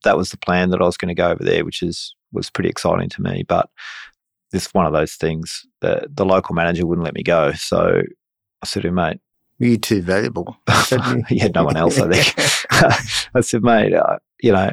That 0.05 0.17
was 0.17 0.31
the 0.31 0.39
plan 0.39 0.71
that 0.71 0.81
I 0.81 0.87
was 0.87 0.97
going 0.97 1.09
to 1.09 1.15
go 1.15 1.31
over 1.31 1.45
there, 1.45 1.65
which 1.65 1.83
is 1.83 2.15
was 2.33 2.51
pretty 2.51 2.71
exciting 2.71 3.09
to 3.11 3.23
me. 3.23 3.45
But 3.47 3.69
it's 4.53 4.73
one 4.75 4.87
of 4.87 4.93
those 4.93 5.15
things 5.15 5.65
that 5.81 6.15
the 6.15 6.25
local 6.25 6.55
manager 6.55 6.87
wouldn't 6.87 7.05
let 7.05 7.15
me 7.15 7.23
go. 7.23 7.53
So 7.53 8.03
I 8.63 8.67
said 8.67 8.83
to 8.83 8.89
him, 8.89 8.95
mate, 8.95 9.21
were 9.59 9.67
you 9.67 9.79
too 9.79 10.03
valuable? 10.03 10.57
he 11.29 11.39
had 11.39 11.55
no 11.55 11.65
one 11.65 11.77
else, 11.77 11.99
I 11.99 12.11
think. 12.11 12.35
I 13.35 13.41
said, 13.41 13.63
mate, 13.63 13.93
uh, 13.93 14.19
you 14.43 14.53
know, 14.53 14.71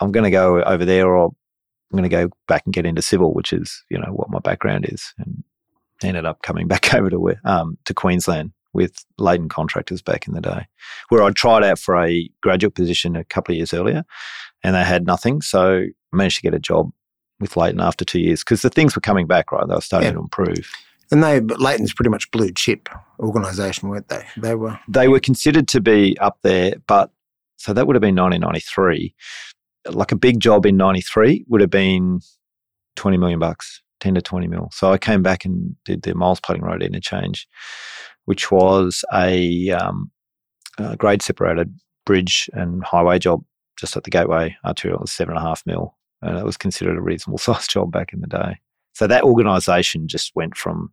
I'm 0.00 0.12
going 0.12 0.24
to 0.24 0.30
go 0.30 0.62
over 0.62 0.84
there 0.84 1.08
or 1.08 1.26
I'm 1.26 1.96
going 1.96 2.08
to 2.08 2.16
go 2.16 2.30
back 2.48 2.62
and 2.64 2.74
get 2.74 2.86
into 2.86 3.02
civil, 3.02 3.34
which 3.34 3.52
is, 3.52 3.84
you 3.90 3.98
know, 3.98 4.12
what 4.12 4.30
my 4.30 4.38
background 4.38 4.86
is. 4.88 5.12
And 5.18 5.44
ended 6.02 6.26
up 6.26 6.42
coming 6.42 6.68
back 6.68 6.94
over 6.94 7.10
to, 7.10 7.34
um, 7.44 7.78
to 7.84 7.94
Queensland 7.94 8.52
with 8.72 9.04
Leighton 9.18 9.48
contractors 9.48 10.00
back 10.00 10.28
in 10.28 10.34
the 10.34 10.40
day, 10.40 10.66
where 11.08 11.22
I'd 11.22 11.34
tried 11.34 11.64
out 11.64 11.78
for 11.78 11.96
a 11.96 12.28
graduate 12.40 12.74
position 12.74 13.16
a 13.16 13.24
couple 13.24 13.52
of 13.52 13.56
years 13.56 13.74
earlier 13.74 14.04
and 14.62 14.74
they 14.74 14.84
had 14.84 15.06
nothing. 15.06 15.42
So 15.42 15.80
I 15.80 16.16
managed 16.16 16.36
to 16.36 16.42
get 16.42 16.54
a 16.54 16.60
job 16.60 16.90
with 17.40 17.56
Leighton 17.56 17.80
after 17.80 18.04
two 18.04 18.20
years 18.20 18.40
because 18.40 18.62
the 18.62 18.70
things 18.70 18.94
were 18.94 19.00
coming 19.00 19.26
back, 19.26 19.50
right? 19.50 19.66
They 19.66 19.74
were 19.74 19.80
starting 19.80 20.08
yeah. 20.08 20.14
to 20.14 20.20
improve. 20.20 20.70
And 21.10 21.24
they, 21.24 21.40
but 21.40 21.60
Leighton's 21.60 21.92
pretty 21.92 22.10
much 22.10 22.30
blue 22.30 22.52
chip 22.52 22.88
organisation, 23.18 23.88
weren't 23.88 24.08
they? 24.08 24.24
They 24.36 24.54
were. 24.54 24.78
They 24.86 25.08
were 25.08 25.18
considered 25.18 25.66
to 25.68 25.80
be 25.80 26.16
up 26.18 26.38
there, 26.42 26.74
but 26.86 27.10
so 27.56 27.72
that 27.72 27.86
would 27.86 27.96
have 27.96 28.00
been 28.00 28.14
1993. 28.14 29.14
Like 29.88 30.12
a 30.12 30.16
big 30.16 30.38
job 30.38 30.66
in 30.66 30.76
93 30.76 31.46
would 31.48 31.62
have 31.62 31.70
been 31.70 32.20
20 32.96 33.16
million 33.16 33.38
bucks, 33.40 33.82
10 34.00 34.14
to 34.14 34.22
20 34.22 34.46
mil. 34.48 34.68
So 34.72 34.92
I 34.92 34.98
came 34.98 35.22
back 35.22 35.44
and 35.44 35.76
did 35.84 36.02
the 36.02 36.14
Miles 36.14 36.40
Platting 36.40 36.64
Road 36.64 36.82
interchange, 36.82 37.48
which 38.24 38.50
was 38.50 39.04
a, 39.12 39.70
um, 39.70 40.10
a 40.78 40.96
grade 40.96 41.22
separated 41.22 41.74
bridge 42.06 42.50
and 42.52 42.84
highway 42.84 43.18
job 43.18 43.42
just 43.78 43.96
at 43.96 44.04
the 44.04 44.10
Gateway 44.10 44.56
Arterial. 44.64 44.98
It 44.98 45.02
was 45.02 45.12
seven 45.12 45.36
and 45.36 45.44
a 45.44 45.48
half 45.48 45.62
mil 45.66 45.96
and 46.22 46.38
it 46.38 46.44
was 46.44 46.56
considered 46.56 46.96
a 46.96 47.02
reasonable 47.02 47.38
sized 47.38 47.70
job 47.70 47.92
back 47.92 48.12
in 48.12 48.20
the 48.20 48.26
day. 48.26 48.58
So 48.92 49.06
that 49.06 49.24
organisation 49.24 50.08
just 50.08 50.34
went 50.34 50.56
from 50.56 50.90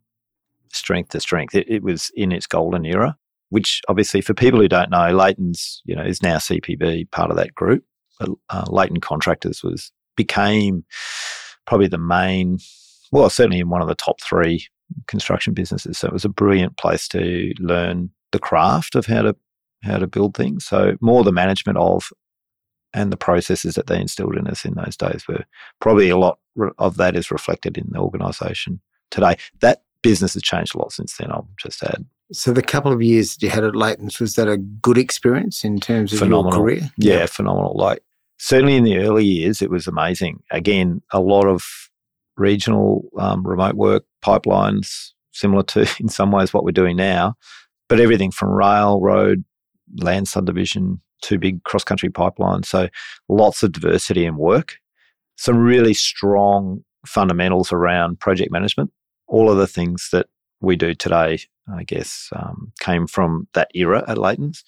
strength 0.71 1.09
to 1.09 1.19
strength. 1.19 1.55
It, 1.55 1.69
it, 1.69 1.83
was 1.83 2.11
in 2.15 2.31
its 2.31 2.45
golden 2.45 2.85
era, 2.85 3.17
which 3.49 3.81
obviously 3.89 4.21
for 4.21 4.33
people 4.33 4.59
who 4.59 4.67
don't 4.67 4.91
know, 4.91 5.11
Leighton's 5.11 5.81
you 5.85 5.95
know 5.95 6.03
is 6.03 6.21
now 6.21 6.37
CPB 6.37 7.11
part 7.11 7.31
of 7.31 7.37
that 7.37 7.55
group. 7.55 7.83
But 8.19 8.29
uh, 8.49 8.65
Leighton 8.69 8.99
Contractors 8.99 9.63
was 9.63 9.91
became 10.15 10.85
probably 11.65 11.87
the 11.87 11.97
main, 11.97 12.57
well, 13.11 13.29
certainly 13.29 13.59
in 13.59 13.69
one 13.69 13.81
of 13.81 13.87
the 13.87 13.95
top 13.95 14.21
three 14.21 14.67
construction 15.07 15.53
businesses. 15.53 15.97
So 15.97 16.07
it 16.07 16.13
was 16.13 16.25
a 16.25 16.29
brilliant 16.29 16.77
place 16.77 17.07
to 17.09 17.53
learn 17.59 18.09
the 18.31 18.39
craft 18.39 18.95
of 18.95 19.05
how 19.05 19.21
to 19.23 19.35
how 19.83 19.97
to 19.97 20.07
build 20.07 20.35
things. 20.35 20.65
So 20.65 20.95
more 21.01 21.23
the 21.23 21.31
management 21.31 21.77
of 21.77 22.09
and 22.93 23.11
the 23.11 23.17
processes 23.17 23.75
that 23.75 23.87
they 23.87 23.99
instilled 23.99 24.37
in 24.37 24.47
us 24.47 24.65
in 24.65 24.73
those 24.73 24.97
days 24.97 25.27
were 25.27 25.43
probably 25.79 26.09
a 26.09 26.17
lot 26.17 26.39
of 26.79 26.97
that 26.97 27.15
is 27.15 27.31
reflected 27.31 27.77
in 27.77 27.87
the 27.91 27.99
organisation 27.99 28.81
today. 29.11 29.35
That 29.61 29.83
business 30.01 30.33
has 30.33 30.43
changed 30.43 30.73
a 30.73 30.79
lot 30.79 30.91
since 30.91 31.15
then. 31.17 31.31
I'll 31.31 31.49
just 31.59 31.83
add. 31.83 32.05
So 32.31 32.51
the 32.51 32.61
couple 32.61 32.91
of 32.91 33.01
years 33.01 33.35
that 33.35 33.43
you 33.43 33.49
had 33.49 33.63
at 33.63 33.75
Leighton's 33.75 34.19
was 34.19 34.35
that 34.35 34.47
a 34.47 34.57
good 34.57 34.97
experience 34.97 35.63
in 35.63 35.79
terms 35.79 36.11
of 36.11 36.19
phenomenal. 36.19 36.53
your 36.53 36.61
career? 36.61 36.91
Yeah, 36.97 37.19
yeah, 37.19 37.25
phenomenal. 37.27 37.75
Like 37.75 38.03
certainly 38.37 38.75
in 38.75 38.83
the 38.83 38.97
early 38.97 39.25
years, 39.25 39.61
it 39.61 39.69
was 39.69 39.87
amazing. 39.87 40.43
Again, 40.51 41.01
a 41.11 41.19
lot 41.19 41.45
of 41.45 41.86
regional 42.37 43.09
um, 43.17 43.45
remote 43.45 43.75
work 43.75 44.05
pipelines, 44.23 45.11
similar 45.31 45.63
to 45.63 45.87
in 45.99 46.09
some 46.09 46.31
ways 46.31 46.53
what 46.53 46.63
we're 46.63 46.71
doing 46.71 46.95
now, 46.95 47.35
but 47.89 47.99
everything 47.99 48.31
from 48.31 48.49
rail, 48.49 49.01
road, 49.01 49.43
land 49.97 50.27
subdivision, 50.27 51.01
two 51.21 51.39
big 51.39 51.63
cross 51.63 51.83
country 51.83 52.09
pipelines. 52.09 52.65
So 52.65 52.89
lots 53.29 53.63
of 53.63 53.71
diversity 53.71 54.25
in 54.25 54.37
work, 54.37 54.77
some 55.37 55.57
really 55.57 55.93
strong 55.93 56.83
fundamentals 57.05 57.71
around 57.71 58.19
project 58.19 58.51
management. 58.51 58.91
All 59.27 59.49
of 59.49 59.57
the 59.57 59.67
things 59.67 60.09
that 60.11 60.27
we 60.61 60.75
do 60.75 60.93
today, 60.93 61.39
I 61.73 61.83
guess, 61.83 62.29
um, 62.35 62.71
came 62.79 63.07
from 63.07 63.47
that 63.53 63.69
era 63.73 64.03
at 64.07 64.17
Leighton's. 64.17 64.63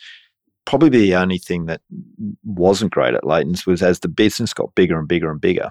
Probably 0.65 0.89
the 0.89 1.15
only 1.15 1.37
thing 1.37 1.65
that 1.65 1.81
wasn't 2.43 2.91
great 2.91 3.15
at 3.15 3.25
Leighton's 3.25 3.65
was 3.65 3.81
as 3.81 3.99
the 3.99 4.07
business 4.07 4.53
got 4.53 4.75
bigger 4.75 4.99
and 4.99 5.07
bigger 5.07 5.31
and 5.31 5.41
bigger, 5.41 5.69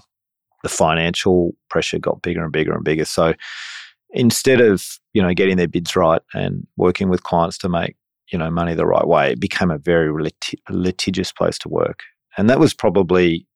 the 0.62 0.68
financial 0.68 1.52
pressure 1.70 1.98
got 1.98 2.22
bigger 2.22 2.42
and 2.42 2.52
bigger 2.52 2.72
and 2.72 2.84
bigger. 2.84 3.04
So 3.04 3.34
instead 4.10 4.60
of 4.60 4.84
you 5.12 5.22
know 5.22 5.34
getting 5.34 5.56
their 5.56 5.68
bids 5.68 5.94
right 5.96 6.22
and 6.34 6.66
working 6.76 7.08
with 7.08 7.22
clients 7.22 7.58
to 7.58 7.68
make 7.68 7.96
you 8.32 8.38
know 8.38 8.50
money 8.50 8.74
the 8.74 8.86
right 8.86 9.06
way, 9.06 9.32
it 9.32 9.40
became 9.40 9.70
a 9.70 9.78
very 9.78 10.12
lit- 10.12 10.54
litigious 10.68 11.32
place 11.32 11.58
to 11.58 11.68
work, 11.68 12.00
and 12.36 12.48
that 12.50 12.60
was 12.60 12.74
probably 12.74 13.46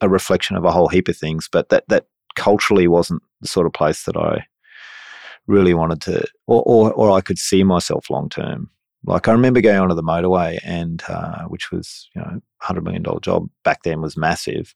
a 0.00 0.08
reflection 0.08 0.56
of 0.56 0.64
a 0.64 0.70
whole 0.70 0.88
heap 0.88 1.08
of 1.08 1.16
things. 1.16 1.48
But 1.50 1.68
that 1.70 1.84
that 1.88 2.06
culturally 2.34 2.88
wasn't 2.88 3.22
the 3.40 3.48
sort 3.48 3.66
of 3.66 3.72
place 3.72 4.04
that 4.04 4.16
I 4.16 4.44
really 5.46 5.74
wanted 5.74 6.00
to, 6.02 6.24
or 6.46 6.62
or, 6.66 6.92
or 6.92 7.10
I 7.10 7.20
could 7.20 7.38
see 7.38 7.62
myself 7.64 8.10
long 8.10 8.28
term. 8.28 8.70
Like 9.04 9.26
I 9.26 9.32
remember 9.32 9.60
going 9.60 9.78
onto 9.78 9.94
the 9.96 10.02
motorway, 10.02 10.58
and 10.64 11.02
uh, 11.08 11.44
which 11.44 11.70
was 11.72 12.08
you 12.14 12.22
know 12.22 12.40
hundred 12.60 12.84
million 12.84 13.02
dollar 13.02 13.20
job 13.20 13.48
back 13.64 13.82
then 13.82 14.00
was 14.00 14.16
massive, 14.16 14.74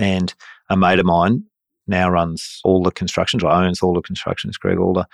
and 0.00 0.34
a 0.70 0.76
mate 0.76 0.98
of 0.98 1.06
mine 1.06 1.44
now 1.86 2.08
runs 2.08 2.60
all 2.64 2.82
the 2.82 2.90
constructions 2.90 3.44
or 3.44 3.50
owns 3.50 3.82
all 3.82 3.94
the 3.94 4.00
constructions. 4.00 4.56
Greg 4.56 4.78
Alder, 4.78 5.04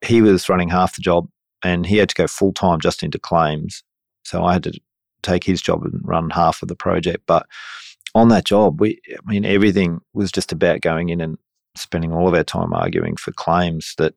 he 0.00 0.22
was 0.22 0.48
running 0.48 0.70
half 0.70 0.96
the 0.96 1.02
job 1.02 1.28
and 1.62 1.84
he 1.84 1.98
had 1.98 2.08
to 2.08 2.14
go 2.14 2.26
full 2.26 2.52
time 2.52 2.80
just 2.80 3.02
into 3.02 3.18
claims. 3.18 3.82
So 4.24 4.42
I 4.44 4.54
had 4.54 4.62
to 4.64 4.80
take 5.22 5.44
his 5.44 5.60
job 5.60 5.84
and 5.84 6.00
run 6.02 6.30
half 6.30 6.62
of 6.62 6.68
the 6.68 6.76
project. 6.76 7.24
But 7.26 7.46
on 8.14 8.28
that 8.28 8.44
job, 8.44 8.80
we, 8.80 8.98
I 9.10 9.30
mean, 9.30 9.44
everything 9.44 10.00
was 10.14 10.32
just 10.32 10.52
about 10.52 10.80
going 10.80 11.10
in 11.10 11.20
and 11.20 11.36
spending 11.76 12.12
all 12.12 12.26
of 12.26 12.34
our 12.34 12.44
time 12.44 12.72
arguing 12.72 13.16
for 13.16 13.32
claims 13.32 13.94
that 13.98 14.14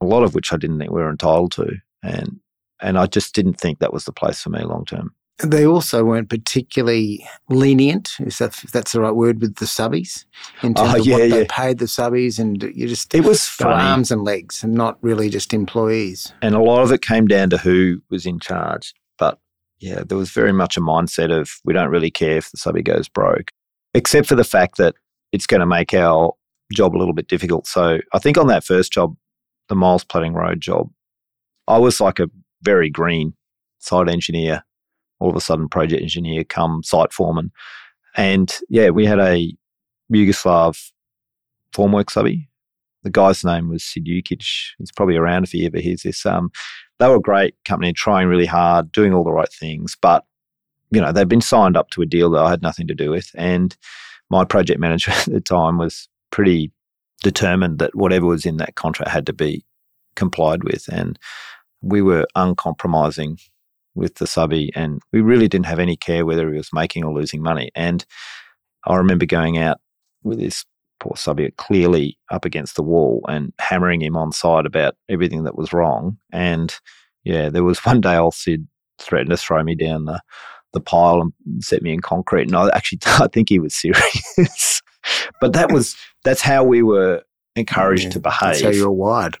a 0.00 0.06
lot 0.06 0.22
of 0.22 0.34
which 0.34 0.52
I 0.52 0.56
didn't 0.56 0.78
think 0.78 0.90
we 0.90 1.02
were 1.02 1.10
entitled 1.10 1.52
to. 1.52 1.76
And, 2.02 2.40
and 2.80 2.98
I 2.98 3.06
just 3.06 3.34
didn't 3.34 3.60
think 3.60 3.78
that 3.78 3.92
was 3.92 4.04
the 4.04 4.12
place 4.12 4.40
for 4.40 4.48
me 4.48 4.62
long 4.62 4.86
term. 4.86 5.14
They 5.42 5.66
also 5.66 6.04
weren't 6.04 6.28
particularly 6.28 7.26
lenient, 7.48 8.10
if, 8.20 8.38
that, 8.38 8.62
if 8.62 8.72
that's 8.72 8.92
the 8.92 9.00
right 9.00 9.14
word, 9.14 9.40
with 9.40 9.56
the 9.56 9.64
subbies 9.64 10.24
in 10.62 10.74
terms 10.74 10.90
Oh, 10.94 10.98
of 11.00 11.06
yeah, 11.06 11.16
what 11.16 11.30
they 11.30 11.44
paid 11.46 11.78
the 11.78 11.86
subbies, 11.86 12.38
and 12.38 12.62
you 12.62 12.86
just 12.88 13.14
It 13.14 13.24
was 13.24 13.46
funny. 13.46 13.82
arms 13.82 14.10
and 14.10 14.22
legs, 14.24 14.62
and 14.62 14.74
not 14.74 14.98
really 15.02 15.28
just 15.30 15.54
employees. 15.54 16.32
and 16.42 16.54
a 16.54 16.60
lot 16.60 16.82
of 16.82 16.92
it 16.92 17.00
came 17.02 17.26
down 17.26 17.50
to 17.50 17.56
who 17.58 18.00
was 18.10 18.26
in 18.26 18.38
charge. 18.40 18.92
But 19.18 19.38
yeah, 19.80 20.02
there 20.06 20.18
was 20.18 20.30
very 20.30 20.52
much 20.52 20.76
a 20.76 20.80
mindset 20.80 21.30
of 21.36 21.50
we 21.64 21.72
don't 21.72 21.90
really 21.90 22.10
care 22.10 22.36
if 22.38 22.50
the 22.50 22.58
subby 22.58 22.82
goes 22.82 23.08
broke, 23.08 23.50
except 23.94 24.26
for 24.28 24.34
the 24.34 24.44
fact 24.44 24.76
that 24.78 24.94
it's 25.32 25.46
going 25.46 25.60
to 25.60 25.66
make 25.66 25.94
our 25.94 26.32
job 26.72 26.94
a 26.94 26.98
little 26.98 27.14
bit 27.14 27.28
difficult. 27.28 27.66
So 27.66 27.98
I 28.12 28.18
think 28.18 28.36
on 28.36 28.46
that 28.48 28.64
first 28.64 28.92
job, 28.92 29.14
the 29.68 29.74
Miles 29.74 30.04
Platting 30.04 30.34
Road 30.34 30.60
job, 30.60 30.88
I 31.66 31.78
was 31.78 32.00
like 32.00 32.18
a 32.18 32.28
very 32.62 32.90
green 32.90 33.32
site 33.78 34.08
engineer, 34.08 34.62
all 35.20 35.30
of 35.30 35.36
a 35.36 35.40
sudden 35.40 35.68
project 35.68 36.02
engineer 36.02 36.44
come 36.44 36.82
site 36.82 37.12
foreman. 37.12 37.52
And 38.16 38.52
yeah, 38.68 38.90
we 38.90 39.06
had 39.06 39.20
a 39.20 39.54
Yugoslav 40.12 40.90
formwork 41.72 42.10
subby. 42.10 42.48
The 43.02 43.10
guy's 43.10 43.44
name 43.44 43.68
was 43.68 43.84
Sid 43.84 44.06
Jukic. 44.06 44.44
He's 44.78 44.92
probably 44.92 45.16
around 45.16 45.44
if 45.44 45.52
he 45.52 45.64
ever 45.64 45.78
hears 45.78 46.02
this. 46.02 46.26
Um, 46.26 46.50
they 46.98 47.08
were 47.08 47.16
a 47.16 47.20
great 47.20 47.54
company, 47.64 47.92
trying 47.92 48.28
really 48.28 48.46
hard, 48.46 48.92
doing 48.92 49.14
all 49.14 49.24
the 49.24 49.32
right 49.32 49.52
things, 49.52 49.96
but 50.00 50.24
you 50.90 51.00
know 51.00 51.12
they'd 51.12 51.28
been 51.28 51.40
signed 51.40 51.76
up 51.76 51.90
to 51.90 52.02
a 52.02 52.06
deal 52.06 52.30
that 52.30 52.42
I 52.42 52.50
had 52.50 52.62
nothing 52.62 52.86
to 52.88 52.94
do 52.94 53.10
with, 53.10 53.30
and 53.34 53.76
my 54.28 54.44
project 54.44 54.80
manager 54.80 55.10
at 55.14 55.26
the 55.26 55.40
time 55.40 55.78
was 55.78 56.08
pretty 56.30 56.72
determined 57.22 57.78
that 57.78 57.94
whatever 57.94 58.26
was 58.26 58.44
in 58.44 58.58
that 58.58 58.74
contract 58.74 59.10
had 59.10 59.26
to 59.26 59.32
be 59.32 59.64
complied 60.14 60.64
with, 60.64 60.86
and 60.92 61.18
we 61.80 62.02
were 62.02 62.26
uncompromising 62.34 63.38
with 64.00 64.16
the 64.16 64.26
subby, 64.26 64.72
and 64.74 65.00
we 65.12 65.20
really 65.20 65.46
didn't 65.46 65.66
have 65.66 65.78
any 65.78 65.96
care 65.96 66.26
whether 66.26 66.50
he 66.50 66.56
was 66.56 66.70
making 66.72 67.04
or 67.04 67.12
losing 67.14 67.42
money. 67.42 67.70
And 67.76 68.04
I 68.86 68.96
remember 68.96 69.26
going 69.26 69.58
out 69.58 69.78
with 70.24 70.38
this 70.40 70.64
poor 70.98 71.16
subby 71.16 71.50
clearly 71.56 72.18
up 72.30 72.44
against 72.44 72.76
the 72.76 72.82
wall 72.82 73.24
and 73.28 73.52
hammering 73.60 74.02
him 74.02 74.16
on 74.16 74.32
side 74.32 74.66
about 74.66 74.96
everything 75.08 75.44
that 75.44 75.56
was 75.56 75.72
wrong. 75.72 76.16
And 76.32 76.74
yeah, 77.24 77.48
there 77.50 77.64
was 77.64 77.78
one 77.84 78.00
day 78.00 78.16
old 78.16 78.34
Sid 78.34 78.66
threatened 78.98 79.30
to 79.30 79.36
throw 79.36 79.62
me 79.62 79.74
down 79.74 80.06
the, 80.06 80.20
the 80.72 80.80
pile 80.80 81.20
and 81.20 81.32
set 81.64 81.82
me 81.82 81.92
in 81.92 82.00
concrete. 82.00 82.48
And 82.48 82.56
I 82.56 82.68
actually 82.74 82.98
I 83.06 83.28
think 83.32 83.48
he 83.48 83.58
was 83.58 83.74
serious. 83.74 84.82
but 85.40 85.52
that 85.52 85.72
was 85.72 85.94
that's 86.24 86.42
how 86.42 86.64
we 86.64 86.82
were 86.82 87.22
encouraged 87.56 88.04
Yeah, 88.04 88.10
to 88.10 88.18
That's 88.20 88.36
how 88.40 88.50
behave. 88.52 88.76
you're 88.76 88.90
wired. 88.90 89.36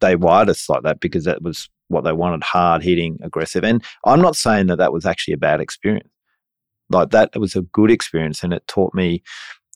They 0.00 0.16
wired 0.16 0.48
us 0.50 0.68
like 0.68 0.82
that 0.82 1.00
because 1.00 1.24
that 1.24 1.42
was 1.42 1.68
what 1.92 2.04
they 2.04 2.12
wanted 2.12 2.42
hard 2.42 2.82
hitting, 2.82 3.18
aggressive. 3.22 3.62
And 3.64 3.82
I'm 4.04 4.20
not 4.20 4.36
saying 4.36 4.66
that 4.66 4.76
that 4.76 4.92
was 4.92 5.06
actually 5.06 5.34
a 5.34 5.38
bad 5.38 5.60
experience. 5.60 6.08
Like 6.90 7.10
that, 7.10 7.30
it 7.34 7.38
was 7.38 7.54
a 7.56 7.62
good 7.62 7.90
experience, 7.90 8.42
and 8.42 8.52
it 8.52 8.66
taught 8.66 8.94
me 8.94 9.22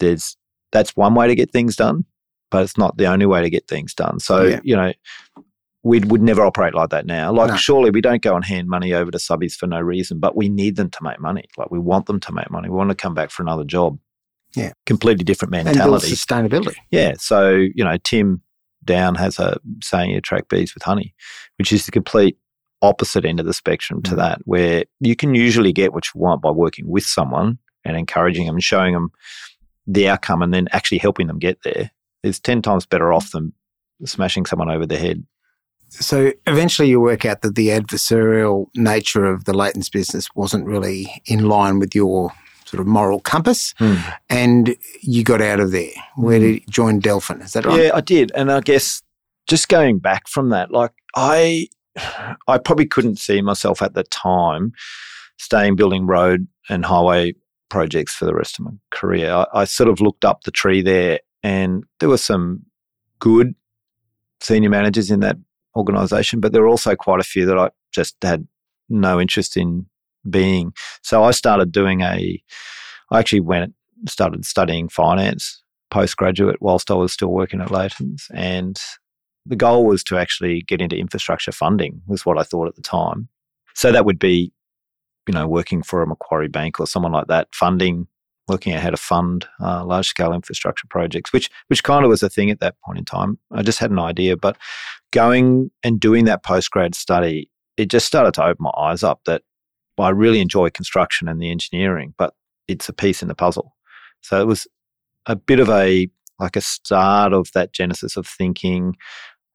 there's 0.00 0.36
that's 0.72 0.96
one 0.96 1.14
way 1.14 1.28
to 1.28 1.34
get 1.34 1.52
things 1.52 1.76
done, 1.76 2.04
but 2.50 2.62
it's 2.64 2.76
not 2.76 2.96
the 2.98 3.06
only 3.06 3.24
way 3.26 3.40
to 3.42 3.48
get 3.48 3.68
things 3.68 3.94
done. 3.94 4.18
So 4.18 4.42
Yeah. 4.42 4.60
you 4.64 4.76
know, 4.76 4.92
we 5.82 6.00
would 6.00 6.20
never 6.20 6.42
operate 6.44 6.74
like 6.74 6.90
that 6.90 7.06
now. 7.06 7.32
Like 7.32 7.50
No. 7.50 7.56
surely 7.56 7.90
we 7.90 8.00
don't 8.00 8.20
go 8.20 8.34
and 8.34 8.44
hand 8.44 8.68
money 8.68 8.92
over 8.92 9.10
to 9.10 9.18
subbies 9.18 9.54
for 9.54 9.66
no 9.68 9.80
reason, 9.80 10.18
but 10.18 10.36
we 10.36 10.48
need 10.48 10.76
them 10.76 10.90
to 10.90 10.98
make 11.02 11.20
money. 11.20 11.44
Like 11.56 11.70
we 11.70 11.78
want 11.78 12.06
them 12.06 12.18
to 12.20 12.32
make 12.32 12.50
money. 12.50 12.68
We 12.68 12.76
want 12.76 12.90
to 12.90 12.96
come 12.96 13.14
back 13.14 13.30
for 13.30 13.42
another 13.42 13.64
job. 13.64 13.98
Yeah. 14.54 14.72
completely 14.86 15.22
different 15.24 15.52
mentality. 15.52 15.80
And 15.80 15.90
build 15.90 16.02
sustainability. 16.02 16.76
Yeah. 16.90 17.14
So, 17.18 17.50
you 17.50 17.84
know, 17.84 17.96
Tim 18.02 18.40
Down 18.86 19.14
has 19.16 19.38
a 19.38 19.58
saying 19.82 20.10
you 20.10 20.18
attract 20.18 20.48
bees 20.48 20.74
with 20.74 20.82
honey, 20.84 21.14
which 21.58 21.72
is 21.72 21.84
the 21.84 21.92
complete 21.92 22.38
opposite 22.82 23.24
end 23.24 23.40
of 23.40 23.46
the 23.46 23.52
spectrum 23.54 24.02
to 24.02 24.12
Mm. 24.12 24.16
that, 24.16 24.40
where 24.44 24.84
you 25.00 25.16
can 25.16 25.34
usually 25.34 25.72
get 25.72 25.92
what 25.92 26.04
you 26.14 26.20
want 26.20 26.42
by 26.42 26.50
working 26.50 26.88
with 26.88 27.04
someone 27.04 27.58
and 27.84 27.96
encouraging 27.96 28.46
them 28.46 28.56
and 28.56 28.64
showing 28.64 28.94
them 28.94 29.10
the 29.86 30.08
outcome 30.08 30.42
and 30.42 30.52
then 30.52 30.68
actually 30.72 30.98
helping 30.98 31.26
them 31.26 31.38
get 31.38 31.62
there. 31.62 31.90
Is 32.22 32.40
10 32.40 32.62
times 32.62 32.86
better 32.86 33.12
off 33.12 33.30
than 33.30 33.52
smashing 34.04 34.46
someone 34.46 34.70
over 34.70 34.84
the 34.86 34.98
head. 34.98 35.24
So 35.88 36.32
eventually 36.46 36.88
you 36.88 37.00
work 37.00 37.24
out 37.24 37.42
that 37.42 37.54
the 37.54 37.68
adversarial 37.68 38.66
nature 38.74 39.24
of 39.24 39.44
the 39.44 39.54
Leighton's 39.54 39.88
business 39.88 40.28
wasn't 40.34 40.66
really 40.66 41.22
in 41.26 41.48
line 41.48 41.78
with 41.78 41.94
your 41.94 42.32
sort 42.76 42.86
of 42.86 42.92
moral 42.92 43.20
compass 43.20 43.74
hmm. 43.78 43.96
and 44.28 44.76
you 45.00 45.24
got 45.24 45.40
out 45.40 45.60
of 45.60 45.72
there. 45.72 45.90
Where 46.16 46.38
hmm. 46.38 46.44
did 46.44 46.54
you 46.54 46.60
join 46.68 47.00
Delphin? 47.00 47.40
Is 47.40 47.54
that 47.54 47.64
right? 47.64 47.84
Yeah, 47.84 47.90
I 47.94 48.00
did. 48.00 48.32
And 48.34 48.52
I 48.52 48.60
guess 48.60 49.02
just 49.46 49.68
going 49.68 49.98
back 49.98 50.28
from 50.28 50.50
that, 50.50 50.70
like 50.70 50.92
I 51.14 51.68
I 52.48 52.58
probably 52.58 52.86
couldn't 52.86 53.18
see 53.18 53.40
myself 53.40 53.82
at 53.82 53.94
the 53.94 54.04
time 54.04 54.72
staying 55.38 55.76
building 55.76 56.06
road 56.06 56.46
and 56.68 56.84
highway 56.84 57.34
projects 57.68 58.14
for 58.14 58.26
the 58.26 58.34
rest 58.34 58.58
of 58.58 58.64
my 58.64 58.72
career. 58.90 59.30
I, 59.30 59.46
I 59.52 59.64
sort 59.64 59.88
of 59.88 60.00
looked 60.00 60.24
up 60.24 60.42
the 60.42 60.50
tree 60.50 60.82
there 60.82 61.20
and 61.42 61.84
there 62.00 62.08
were 62.08 62.18
some 62.18 62.62
good 63.18 63.54
senior 64.40 64.70
managers 64.70 65.10
in 65.10 65.20
that 65.20 65.36
organization, 65.74 66.40
but 66.40 66.52
there 66.52 66.62
were 66.62 66.68
also 66.68 66.94
quite 66.94 67.20
a 67.20 67.24
few 67.24 67.46
that 67.46 67.58
I 67.58 67.70
just 67.92 68.16
had 68.22 68.46
no 68.88 69.20
interest 69.20 69.56
in 69.56 69.86
being. 70.30 70.72
So 71.02 71.24
I 71.24 71.30
started 71.30 71.72
doing 71.72 72.00
a 72.00 72.42
I 73.10 73.18
actually 73.18 73.40
went 73.40 73.74
started 74.08 74.44
studying 74.44 74.88
finance 74.88 75.62
postgraduate 75.90 76.60
whilst 76.60 76.90
I 76.90 76.94
was 76.94 77.12
still 77.12 77.28
working 77.28 77.60
at 77.60 77.70
Leighton's. 77.70 78.26
And 78.34 78.80
the 79.44 79.56
goal 79.56 79.86
was 79.86 80.02
to 80.04 80.18
actually 80.18 80.62
get 80.62 80.80
into 80.80 80.96
infrastructure 80.96 81.52
funding, 81.52 82.02
was 82.06 82.26
what 82.26 82.38
I 82.38 82.42
thought 82.42 82.68
at 82.68 82.74
the 82.74 82.82
time. 82.82 83.28
So 83.74 83.92
that 83.92 84.04
would 84.04 84.18
be, 84.18 84.52
you 85.28 85.34
know, 85.34 85.46
working 85.46 85.82
for 85.82 86.02
a 86.02 86.06
Macquarie 86.06 86.48
Bank 86.48 86.80
or 86.80 86.86
someone 86.86 87.12
like 87.12 87.28
that, 87.28 87.48
funding, 87.52 88.08
looking 88.48 88.72
at 88.72 88.82
how 88.82 88.90
to 88.90 88.96
fund 88.96 89.46
uh, 89.60 89.84
large 89.84 90.08
scale 90.08 90.32
infrastructure 90.32 90.86
projects, 90.88 91.32
which 91.32 91.50
which 91.68 91.82
kind 91.82 92.04
of 92.04 92.08
was 92.08 92.22
a 92.22 92.28
thing 92.28 92.50
at 92.50 92.60
that 92.60 92.76
point 92.84 92.98
in 92.98 93.04
time. 93.04 93.38
I 93.52 93.62
just 93.62 93.78
had 93.78 93.90
an 93.90 93.98
idea, 93.98 94.36
but 94.36 94.56
going 95.12 95.70
and 95.84 96.00
doing 96.00 96.24
that 96.24 96.44
postgrad 96.44 96.94
study, 96.94 97.50
it 97.76 97.90
just 97.90 98.06
started 98.06 98.34
to 98.34 98.44
open 98.44 98.64
my 98.64 98.72
eyes 98.76 99.02
up 99.02 99.20
that 99.26 99.42
I 100.04 100.10
really 100.10 100.40
enjoy 100.40 100.70
construction 100.70 101.28
and 101.28 101.40
the 101.40 101.50
engineering, 101.50 102.14
but 102.18 102.34
it's 102.68 102.88
a 102.88 102.92
piece 102.92 103.22
in 103.22 103.28
the 103.28 103.34
puzzle. 103.34 103.74
So 104.20 104.40
it 104.40 104.46
was 104.46 104.66
a 105.26 105.36
bit 105.36 105.60
of 105.60 105.68
a 105.68 106.08
like 106.38 106.56
a 106.56 106.60
start 106.60 107.32
of 107.32 107.50
that 107.54 107.72
genesis 107.72 108.16
of 108.16 108.26
thinking, 108.26 108.94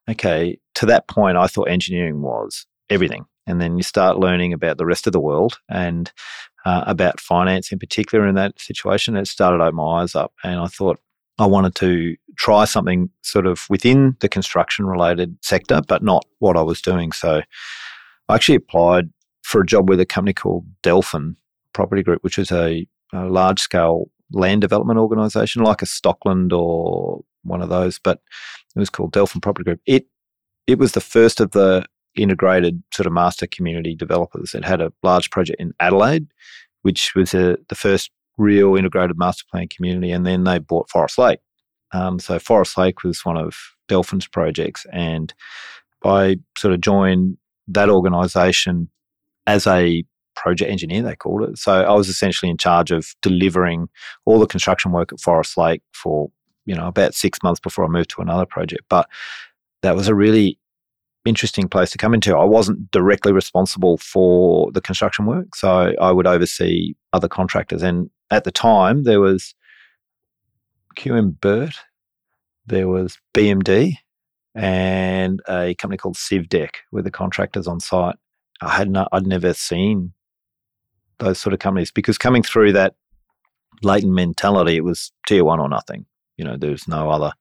okay, 0.09 0.57
to 0.75 0.85
that 0.87 1.07
point, 1.07 1.37
I 1.37 1.47
thought 1.47 1.69
engineering 1.69 2.21
was 2.21 2.65
everything. 2.89 3.25
And 3.47 3.61
then 3.61 3.77
you 3.77 3.83
start 3.83 4.17
learning 4.17 4.53
about 4.53 4.77
the 4.77 4.85
rest 4.85 5.07
of 5.07 5.13
the 5.13 5.19
world 5.19 5.59
and 5.69 6.11
uh, 6.65 6.83
about 6.87 7.19
finance 7.19 7.71
in 7.71 7.79
particular 7.79 8.27
in 8.27 8.35
that 8.35 8.59
situation. 8.59 9.15
It 9.15 9.27
started 9.27 9.61
open 9.61 9.75
my 9.75 10.01
eyes 10.01 10.15
up. 10.15 10.33
And 10.43 10.59
I 10.59 10.67
thought 10.67 10.99
I 11.39 11.45
wanted 11.45 11.75
to 11.75 12.15
try 12.37 12.65
something 12.65 13.09
sort 13.21 13.47
of 13.47 13.65
within 13.69 14.15
the 14.19 14.29
construction 14.29 14.85
related 14.85 15.37
sector, 15.41 15.81
but 15.87 16.03
not 16.03 16.25
what 16.39 16.57
I 16.57 16.61
was 16.61 16.81
doing. 16.81 17.11
So 17.11 17.41
I 18.29 18.35
actually 18.35 18.55
applied 18.55 19.09
for 19.51 19.61
a 19.61 19.65
job 19.65 19.89
with 19.89 19.99
a 19.99 20.05
company 20.05 20.33
called 20.33 20.65
Delphin 20.81 21.35
Property 21.73 22.03
Group, 22.03 22.23
which 22.23 22.39
is 22.39 22.51
a, 22.51 22.87
a 23.13 23.25
large 23.25 23.59
scale 23.59 24.09
land 24.31 24.61
development 24.61 24.97
organization 24.97 25.61
like 25.61 25.81
a 25.81 25.85
Stockland 25.85 26.57
or 26.57 27.21
one 27.43 27.61
of 27.61 27.67
those, 27.67 27.99
but 27.99 28.21
it 28.75 28.79
was 28.79 28.89
called 28.89 29.11
Delphin 29.11 29.41
Property 29.41 29.65
Group. 29.65 29.81
It 29.85 30.07
it 30.67 30.79
was 30.79 30.93
the 30.93 31.01
first 31.01 31.41
of 31.41 31.51
the 31.51 31.85
integrated 32.15 32.81
sort 32.93 33.07
of 33.07 33.13
master 33.13 33.45
community 33.45 33.93
developers. 33.93 34.53
It 34.53 34.63
had 34.63 34.79
a 34.79 34.93
large 35.03 35.29
project 35.31 35.59
in 35.59 35.73
Adelaide, 35.81 36.27
which 36.83 37.13
was 37.13 37.33
a, 37.33 37.57
the 37.67 37.75
first 37.75 38.09
real 38.37 38.77
integrated 38.77 39.17
master 39.17 39.43
plan 39.51 39.67
community, 39.67 40.11
and 40.11 40.25
then 40.25 40.45
they 40.45 40.59
bought 40.59 40.89
Forest 40.89 41.17
Lake. 41.17 41.39
Um, 41.91 42.19
so 42.19 42.39
Forest 42.39 42.77
Lake 42.77 43.03
was 43.03 43.25
one 43.25 43.37
of 43.37 43.55
Delphin's 43.89 44.27
projects, 44.27 44.85
and 44.93 45.33
I 46.05 46.37
sort 46.57 46.73
of 46.73 46.79
joined 46.79 47.37
that 47.67 47.89
organisation 47.89 48.89
as 49.47 49.67
a 49.67 50.03
project 50.35 50.71
engineer, 50.71 51.03
they 51.03 51.15
called 51.15 51.43
it. 51.43 51.57
So 51.57 51.83
I 51.83 51.93
was 51.93 52.09
essentially 52.09 52.49
in 52.49 52.57
charge 52.57 52.91
of 52.91 53.13
delivering 53.21 53.89
all 54.25 54.39
the 54.39 54.47
construction 54.47 54.91
work 54.91 55.11
at 55.11 55.19
Forest 55.19 55.57
Lake 55.57 55.81
for, 55.93 56.31
you 56.65 56.75
know, 56.75 56.87
about 56.87 57.13
six 57.13 57.39
months 57.43 57.59
before 57.59 57.85
I 57.85 57.89
moved 57.89 58.09
to 58.11 58.21
another 58.21 58.45
project. 58.45 58.83
But 58.89 59.07
that 59.81 59.95
was 59.95 60.07
a 60.07 60.15
really 60.15 60.57
interesting 61.25 61.67
place 61.67 61.91
to 61.91 61.97
come 61.97 62.13
into. 62.13 62.35
I 62.35 62.45
wasn't 62.45 62.89
directly 62.91 63.31
responsible 63.31 63.97
for 63.97 64.71
the 64.71 64.81
construction 64.81 65.25
work. 65.25 65.55
So 65.55 65.93
I 65.99 66.11
would 66.11 66.27
oversee 66.27 66.95
other 67.13 67.27
contractors. 67.27 67.83
And 67.83 68.09
at 68.31 68.43
the 68.43 68.51
time, 68.51 69.03
there 69.03 69.19
was 69.19 69.53
QM 70.97 71.39
Burt, 71.39 71.75
there 72.65 72.87
was 72.87 73.17
BMD, 73.33 73.95
and 74.55 75.41
a 75.47 75.75
company 75.75 75.97
called 75.97 76.15
CivDec 76.15 76.69
with 76.91 77.05
the 77.05 77.11
contractors 77.11 77.67
on 77.67 77.79
site. 77.79 78.15
I 78.61 78.75
had 78.77 78.89
not, 78.89 79.09
I'd 79.11 79.25
never 79.27 79.53
seen 79.53 80.13
those 81.19 81.39
sort 81.39 81.53
of 81.53 81.59
companies 81.59 81.91
because 81.91 82.17
coming 82.17 82.43
through 82.43 82.73
that 82.73 82.95
Leighton 83.83 84.13
mentality, 84.13 84.75
it 84.77 84.83
was 84.83 85.11
tier 85.27 85.43
one 85.43 85.59
or 85.59 85.67
nothing. 85.69 86.05
You 86.37 86.45
know, 86.45 86.57
there's 86.57 86.87
no 86.87 87.09
other 87.09 87.31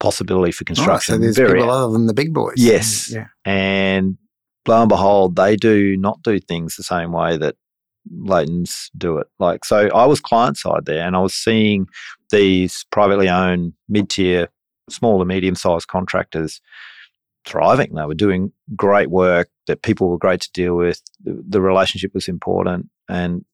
possibility 0.00 0.52
for 0.52 0.64
construction. 0.64 1.14
Oh, 1.14 1.16
so 1.16 1.20
there's 1.20 1.36
Very- 1.36 1.60
people 1.60 1.70
other 1.70 1.92
than 1.92 2.06
the 2.06 2.14
big 2.14 2.32
boys. 2.32 2.54
Yes. 2.56 3.10
Mm, 3.10 3.14
yeah. 3.14 3.26
and 3.44 4.16
lo 4.66 4.80
and 4.80 4.88
behold, 4.88 5.36
they 5.36 5.56
do 5.56 5.96
not 5.96 6.22
do 6.22 6.38
things 6.38 6.76
the 6.76 6.82
same 6.82 7.12
way 7.12 7.36
that 7.36 7.56
Leighton's 8.10 8.90
do 8.96 9.18
it. 9.18 9.26
Like, 9.38 9.64
so 9.64 9.88
I 9.94 10.06
was 10.06 10.20
client 10.20 10.56
side 10.56 10.86
there 10.86 11.06
and 11.06 11.14
I 11.14 11.20
was 11.20 11.34
seeing 11.34 11.86
these 12.30 12.84
privately 12.90 13.28
owned 13.28 13.74
mid 13.88 14.08
tier, 14.10 14.48
small 14.90 15.18
to 15.18 15.24
medium 15.24 15.54
sized 15.54 15.88
contractors 15.88 16.60
thriving. 17.44 17.94
They 17.94 18.04
were 18.04 18.14
doing 18.14 18.52
great 18.76 19.10
work, 19.10 19.50
that 19.66 19.82
people 19.82 20.08
were 20.08 20.18
great 20.18 20.40
to 20.42 20.52
deal 20.52 20.76
with. 20.76 21.00
The, 21.22 21.42
the 21.48 21.60
relationship 21.60 22.12
was 22.14 22.28
important. 22.28 22.88
And 23.08 23.44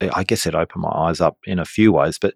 I 0.00 0.24
guess 0.24 0.46
it 0.46 0.54
opened 0.54 0.82
my 0.82 0.90
eyes 0.90 1.20
up 1.20 1.38
in 1.44 1.58
a 1.58 1.64
few 1.64 1.92
ways. 1.92 2.18
But 2.20 2.34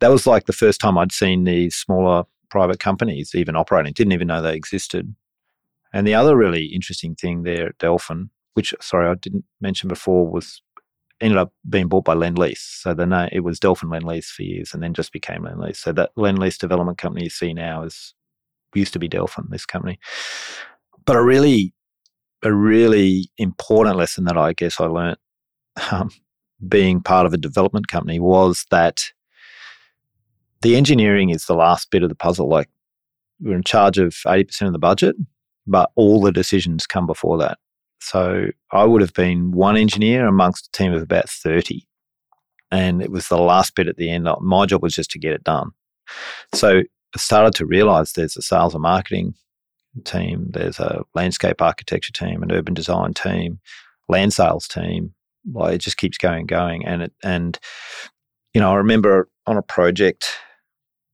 that 0.00 0.10
was 0.10 0.26
like 0.26 0.46
the 0.46 0.52
first 0.52 0.80
time 0.80 0.98
I'd 0.98 1.12
seen 1.12 1.44
these 1.44 1.76
smaller 1.76 2.24
private 2.50 2.80
companies 2.80 3.32
even 3.34 3.56
operating. 3.56 3.92
Didn't 3.92 4.12
even 4.12 4.28
know 4.28 4.42
they 4.42 4.54
existed. 4.54 5.14
And 5.92 6.06
the 6.06 6.14
other 6.14 6.36
really 6.36 6.66
interesting 6.66 7.14
thing 7.14 7.42
there 7.42 7.68
at 7.68 7.78
Delphin, 7.78 8.30
which 8.54 8.74
sorry 8.80 9.08
I 9.08 9.14
didn't 9.14 9.44
mention 9.60 9.88
before, 9.88 10.30
was 10.30 10.62
ended 11.20 11.38
up 11.38 11.52
being 11.68 11.88
bought 11.88 12.04
by 12.04 12.14
Lendlease. 12.14 12.58
So 12.58 12.94
the 12.94 13.06
name 13.06 13.28
it 13.32 13.40
was 13.40 13.60
Delphin 13.60 13.90
Lendlease 13.90 14.26
for 14.26 14.42
years, 14.42 14.72
and 14.72 14.82
then 14.82 14.94
just 14.94 15.12
became 15.12 15.42
Lendlease. 15.42 15.76
So 15.76 15.92
that 15.92 16.10
Lendlease 16.16 16.58
development 16.58 16.98
company 16.98 17.24
you 17.24 17.30
see 17.30 17.52
now 17.52 17.82
is 17.82 18.14
used 18.74 18.92
to 18.92 18.98
be 18.98 19.08
Delphin, 19.08 19.46
this 19.50 19.66
company. 19.66 19.98
But 21.04 21.16
a 21.16 21.22
really, 21.22 21.72
a 22.42 22.52
really 22.52 23.30
important 23.38 23.96
lesson 23.96 24.24
that 24.24 24.36
I 24.36 24.52
guess 24.52 24.80
I 24.80 24.86
learnt 24.86 25.18
um, 25.90 26.10
being 26.68 27.00
part 27.00 27.26
of 27.26 27.32
a 27.32 27.38
development 27.38 27.88
company 27.88 28.20
was 28.20 28.64
that 28.70 29.04
the 30.62 30.76
engineering 30.76 31.30
is 31.30 31.46
the 31.46 31.54
last 31.54 31.90
bit 31.90 32.02
of 32.02 32.08
the 32.08 32.14
puzzle. 32.14 32.48
Like 32.48 32.68
we're 33.40 33.56
in 33.56 33.62
charge 33.62 33.98
of 33.98 34.14
80% 34.26 34.66
of 34.66 34.72
the 34.72 34.78
budget, 34.78 35.16
but 35.66 35.90
all 35.94 36.20
the 36.20 36.32
decisions 36.32 36.86
come 36.86 37.06
before 37.06 37.38
that. 37.38 37.58
So 38.00 38.46
I 38.72 38.84
would 38.84 39.00
have 39.00 39.14
been 39.14 39.52
one 39.52 39.76
engineer 39.76 40.26
amongst 40.26 40.68
a 40.68 40.72
team 40.72 40.92
of 40.92 41.02
about 41.02 41.28
30. 41.28 41.86
And 42.70 43.02
it 43.02 43.10
was 43.10 43.28
the 43.28 43.38
last 43.38 43.74
bit 43.74 43.88
at 43.88 43.96
the 43.96 44.10
end. 44.10 44.28
My 44.40 44.66
job 44.66 44.82
was 44.82 44.94
just 44.94 45.10
to 45.12 45.18
get 45.18 45.32
it 45.32 45.44
done. 45.44 45.70
So 46.54 46.82
started 47.16 47.54
to 47.56 47.66
realize 47.66 48.12
there's 48.12 48.36
a 48.36 48.42
sales 48.42 48.74
and 48.74 48.82
marketing 48.82 49.34
team, 50.04 50.48
there's 50.50 50.78
a 50.78 51.02
landscape 51.14 51.60
architecture 51.60 52.12
team, 52.12 52.42
an 52.42 52.52
urban 52.52 52.74
design 52.74 53.14
team, 53.14 53.60
land 54.08 54.32
sales 54.32 54.68
team. 54.68 55.14
Like 55.52 55.74
it 55.74 55.78
just 55.78 55.96
keeps 55.96 56.18
going 56.18 56.40
and 56.40 56.48
going. 56.48 56.84
And 56.84 57.02
it, 57.02 57.12
and, 57.22 57.58
you 58.54 58.60
know, 58.60 58.72
I 58.72 58.76
remember 58.76 59.28
on 59.46 59.56
a 59.56 59.62
project, 59.62 60.28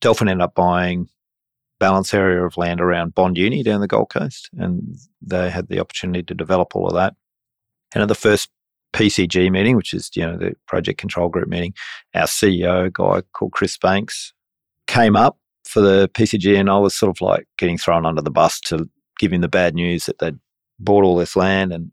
Delphin 0.01 0.29
ended 0.29 0.43
up 0.43 0.55
buying 0.55 1.09
balance 1.79 2.13
area 2.15 2.45
of 2.45 2.57
land 2.57 2.81
around 2.81 3.15
Bond 3.15 3.37
Uni 3.39 3.63
down 3.63 3.81
the 3.81 3.87
Gold 3.87 4.11
Coast, 4.11 4.51
and 4.59 4.97
they 5.21 5.51
had 5.51 5.69
the 5.69 5.81
opportunity 5.81 6.23
to 6.23 6.35
develop 6.35 6.75
all 6.75 6.87
of 6.87 6.95
that. 6.95 7.15
And 7.95 8.03
at 8.03 8.09
the 8.09 8.15
first 8.15 8.51
PCG 8.93 9.51
meeting, 9.51 9.77
which 9.77 9.93
is 9.93 10.11
you 10.15 10.27
know 10.27 10.37
the 10.37 10.55
project 10.67 10.99
control 10.99 11.29
group 11.29 11.49
meeting, 11.49 11.75
our 12.15 12.25
CEO, 12.25 12.93
guy 12.93 13.23
called 13.33 13.53
Chris 13.53 13.77
Banks, 13.79 14.33
came 14.87 15.17
up 15.17 15.39
for 15.67 15.81
the 15.81 16.09
PCG, 16.15 16.59
and 16.59 16.71
I 16.71 16.79
was 16.79 16.95
sort 16.95 17.11
of 17.11 17.21
like 17.21 17.47
getting 17.59 17.77
thrown 17.79 18.07
under 18.07 18.23
the 18.23 18.31
bus 18.31 18.61
to 18.63 18.89
give 19.19 19.33
him 19.33 19.41
the 19.41 19.49
bad 19.49 19.75
news 19.75 20.07
that 20.07 20.19
they'd 20.19 20.39
bought 20.79 21.05
all 21.05 21.17
this 21.17 21.37
land 21.37 21.73
and 21.73 21.91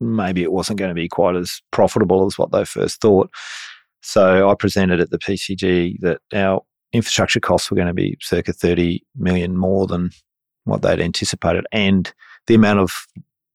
maybe 0.00 0.42
it 0.42 0.52
wasn't 0.52 0.78
going 0.78 0.90
to 0.90 0.94
be 0.94 1.08
quite 1.08 1.36
as 1.36 1.60
profitable 1.70 2.26
as 2.26 2.38
what 2.38 2.52
they 2.52 2.64
first 2.64 3.00
thought. 3.00 3.30
So 4.00 4.50
I 4.50 4.54
presented 4.54 5.00
at 5.00 5.10
the 5.10 5.18
PCG 5.18 6.00
that 6.00 6.20
our 6.34 6.62
infrastructure 6.92 7.40
costs 7.40 7.70
were 7.70 7.76
going 7.76 7.88
to 7.88 7.94
be 7.94 8.16
circa 8.20 8.52
30 8.52 9.02
million 9.16 9.56
more 9.56 9.86
than 9.86 10.10
what 10.64 10.82
they'd 10.82 11.00
anticipated. 11.00 11.66
And 11.72 12.12
the 12.46 12.54
amount 12.54 12.80
of 12.80 12.92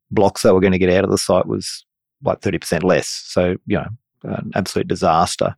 blocks 0.10 0.42
they 0.42 0.52
were 0.52 0.62
going 0.62 0.72
to 0.72 0.80
get 0.80 0.94
out 0.94 1.04
of 1.04 1.12
the 1.12 1.18
site 1.18 1.48
was 1.48 1.86
like 2.24 2.42
30% 2.42 2.84
less. 2.84 3.08
So, 3.08 3.58
you 3.66 3.78
know, 3.78 3.88
an 4.24 4.52
absolute 4.56 4.88
disaster. 4.88 5.56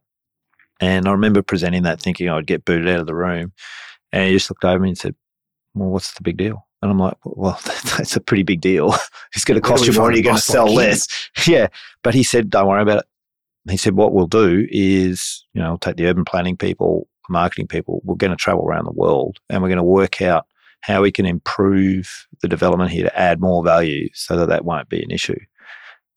And 0.81 1.07
I 1.07 1.11
remember 1.11 1.41
presenting 1.41 1.83
that 1.83 2.01
thinking 2.01 2.29
I'd 2.29 2.47
get 2.47 2.65
booted 2.65 2.89
out 2.89 2.99
of 2.99 3.07
the 3.07 3.15
room. 3.15 3.53
And 4.11 4.25
he 4.27 4.33
just 4.33 4.49
looked 4.49 4.65
over 4.65 4.79
me 4.79 4.89
and 4.89 4.97
said, 4.97 5.15
Well, 5.75 5.89
what's 5.89 6.13
the 6.13 6.23
big 6.23 6.37
deal? 6.37 6.65
And 6.81 6.91
I'm 6.91 6.97
like, 6.99 7.17
Well, 7.25 7.59
that's 7.97 8.15
a 8.15 8.21
pretty 8.21 8.43
big 8.43 8.61
deal. 8.61 8.93
it's 9.35 9.45
going 9.45 9.59
to 9.61 9.67
cost 9.67 9.85
you 9.85 9.93
more 9.93 10.07
and 10.07 10.15
you're 10.17 10.23
going 10.23 10.35
to 10.35 10.41
sell 10.41 10.67
like 10.67 10.75
less. 10.75 11.07
yeah. 11.47 11.67
But 12.03 12.13
he 12.13 12.23
said, 12.23 12.49
Don't 12.49 12.67
worry 12.67 12.81
about 12.81 12.99
it. 12.99 13.05
He 13.69 13.77
said, 13.77 13.95
What 13.95 14.13
we'll 14.13 14.27
do 14.27 14.67
is, 14.71 15.45
you 15.53 15.61
know, 15.61 15.71
we'll 15.71 15.77
take 15.77 15.97
the 15.97 16.07
urban 16.07 16.25
planning 16.25 16.57
people, 16.57 17.07
marketing 17.29 17.67
people, 17.67 18.01
we're 18.03 18.15
going 18.15 18.31
to 18.31 18.37
travel 18.37 18.65
around 18.65 18.85
the 18.85 18.91
world 18.91 19.37
and 19.49 19.61
we're 19.61 19.69
going 19.69 19.77
to 19.77 19.83
work 19.83 20.21
out 20.21 20.45
how 20.81 21.01
we 21.01 21.11
can 21.11 21.25
improve 21.25 22.25
the 22.41 22.47
development 22.47 22.89
here 22.89 23.03
to 23.03 23.19
add 23.19 23.41
more 23.41 23.63
value 23.63 24.07
so 24.13 24.37
that 24.37 24.47
that 24.47 24.63
won't 24.63 24.87
be 24.89 25.03
an 25.03 25.11
issue. 25.11 25.37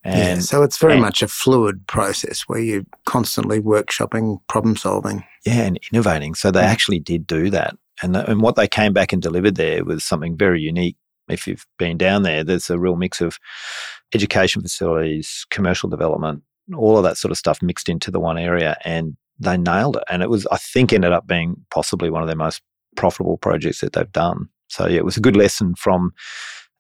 yeah. 0.04 0.38
So 0.38 0.62
it's 0.62 0.78
very 0.78 0.92
and- 0.94 1.02
much 1.02 1.20
a 1.20 1.26
fluid 1.28 1.84
process 1.88 2.42
where 2.42 2.60
you're 2.60 2.84
constantly 3.04 3.60
workshopping, 3.60 4.38
problem 4.48 4.76
solving. 4.76 5.24
yeah, 5.44 5.62
and 5.62 5.78
innovating. 5.92 6.34
So 6.36 6.50
they 6.52 6.60
Mm. 6.62 6.66
actually 6.66 7.00
did 7.00 7.26
do 7.26 7.50
that. 7.50 7.74
And, 8.02 8.14
th- 8.14 8.26
and 8.28 8.40
what 8.40 8.56
they 8.56 8.68
came 8.68 8.92
back 8.92 9.12
and 9.12 9.22
delivered 9.22 9.56
there 9.56 9.84
was 9.84 10.04
something 10.04 10.36
very 10.36 10.60
unique. 10.60 10.96
If 11.28 11.46
you've 11.46 11.66
been 11.78 11.98
down 11.98 12.22
there, 12.22 12.42
there's 12.42 12.68
a 12.68 12.78
real 12.78 12.96
mix 12.96 13.20
of 13.20 13.38
education 14.14 14.62
facilities, 14.62 15.46
commercial 15.50 15.88
development, 15.88 16.42
all 16.76 16.96
of 16.96 17.04
that 17.04 17.16
sort 17.16 17.30
of 17.30 17.38
stuff 17.38 17.62
mixed 17.62 17.88
into 17.88 18.10
the 18.10 18.20
one 18.20 18.38
area. 18.38 18.76
And 18.84 19.16
they 19.38 19.56
nailed 19.56 19.96
it. 19.96 20.04
And 20.10 20.22
it 20.22 20.30
was, 20.30 20.46
I 20.48 20.58
think, 20.58 20.92
ended 20.92 21.12
up 21.12 21.26
being 21.26 21.56
possibly 21.70 22.10
one 22.10 22.22
of 22.22 22.28
their 22.28 22.36
most 22.36 22.60
profitable 22.96 23.38
projects 23.38 23.80
that 23.80 23.92
they've 23.92 24.12
done. 24.12 24.48
So 24.68 24.86
yeah, 24.86 24.98
it 24.98 25.04
was 25.04 25.16
a 25.16 25.20
good 25.20 25.36
lesson 25.36 25.74
from 25.74 26.12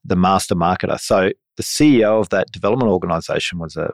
the 0.04 0.16
master 0.16 0.54
marketer. 0.54 0.98
So 0.98 1.30
the 1.56 1.62
CEO 1.62 2.20
of 2.20 2.30
that 2.30 2.50
development 2.50 2.90
organization 2.90 3.58
was 3.58 3.76
a 3.76 3.92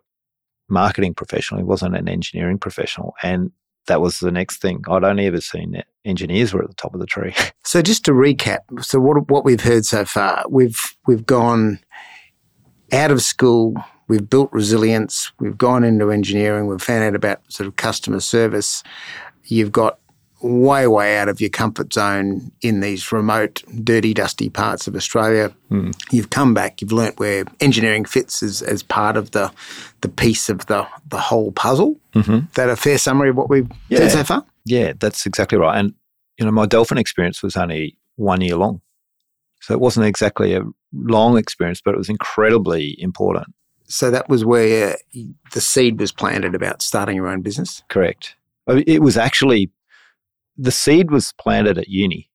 marketing 0.69 1.15
professional. 1.15 1.61
He 1.61 1.65
wasn't 1.65 1.97
an 1.97 2.09
engineering 2.09 2.59
professional. 2.59 3.15
And 3.23 3.51
that 3.89 4.01
was 4.01 4.21
the 4.21 4.31
next 4.31 4.63
thing. 4.63 4.85
I'd 4.89 5.05
only 5.05 5.27
ever 5.27 5.41
seen 5.41 5.83
engineers 6.05 6.55
were 6.55 6.63
at 6.63 6.69
the 6.69 6.75
top 6.75 6.95
of 6.95 7.01
the 7.01 7.07
tree. 7.07 7.35
So 7.65 7.83
just 7.83 8.03
to 8.07 8.13
recap, 8.13 8.61
so 8.81 8.99
what 8.99 9.29
what 9.29 9.45
we've 9.45 9.61
heard 9.61 9.85
so 9.85 10.07
far, 10.07 10.43
we've 10.49 10.97
we've 11.07 11.27
gone 11.27 11.81
out 12.95 13.11
of 13.11 13.21
school, 13.21 13.75
we've 14.09 14.31
built 14.31 14.49
resilience, 14.53 15.31
we've 15.39 15.59
gone 15.59 15.85
into 15.85 16.11
engineering, 16.11 16.67
we've 16.67 16.81
found 16.81 17.05
out 17.05 17.15
about 17.15 17.41
sort 17.53 17.67
of 17.67 17.77
customer 17.77 18.21
service. 18.21 18.83
You've 19.45 19.71
got 19.71 19.99
way 20.41 20.87
way 20.87 21.19
out 21.19 21.29
of 21.29 21.41
your 21.41 21.51
comfort 21.51 21.93
zone 21.93 22.53
in 22.63 22.81
these 22.81 23.11
remote, 23.13 23.63
dirty, 23.83 24.15
dusty 24.15 24.49
parts 24.49 24.87
of 24.87 24.95
Australia. 24.95 25.53
Hmm. 25.69 25.91
You've 26.11 26.31
come 26.31 26.55
back, 26.55 26.81
you've 26.81 26.93
learnt 26.93 27.19
where 27.19 27.45
engineering 27.61 28.05
fits 28.05 28.43
as, 28.43 28.63
as 28.63 28.83
part 28.83 29.17
of 29.17 29.33
the 29.33 29.51
the 30.01 30.09
piece 30.09 30.49
of 30.49 30.67
the 30.67 30.87
the 31.09 31.19
whole 31.19 31.53
puzzle. 31.53 31.99
Mm-hmm. 32.15 32.35
Is 32.47 32.55
that 32.55 32.69
a 32.69 32.77
fair 32.77 32.99
summary 32.99 33.31
of 33.31 33.37
what 33.37 33.51
we've 33.51 33.69
Yeah. 33.89 34.01
did 34.01 34.11
so 34.13 34.25
far? 34.25 34.45
Yeah, 34.65 34.93
that's 34.99 35.27
exactly 35.27 35.59
right. 35.59 35.79
And 35.79 35.95
you 36.39 36.45
know, 36.45 36.53
my 36.53 36.67
Delphin 36.67 36.99
experience 36.99 37.43
was 37.43 37.57
only 37.57 37.99
one 38.17 38.41
year 38.41 38.57
long, 38.57 38.81
so 39.61 39.75
it 39.75 39.81
wasn't 39.81 40.07
exactly 40.07 40.55
a 40.55 40.63
long 40.93 41.37
experience, 41.37 41.81
but 41.85 41.95
it 41.95 41.99
was 41.99 42.09
incredibly 42.09 42.95
important. 43.01 43.49
So 43.91 44.11
that 44.11 44.29
was 44.29 44.45
where 44.45 44.97
the 45.53 45.61
seed 45.61 45.99
was 45.99 46.13
planted 46.13 46.55
about 46.55 46.83
starting 46.83 47.17
your 47.17 47.27
own 47.27 47.41
business. 47.41 47.83
Correct. 47.89 48.37
It 48.69 49.01
was 49.01 49.17
actually 49.17 49.71
the 50.59 50.73
seed 50.73 51.11
was 51.11 51.33
planted 51.39 51.79
at 51.79 51.89
uni. 51.89 52.31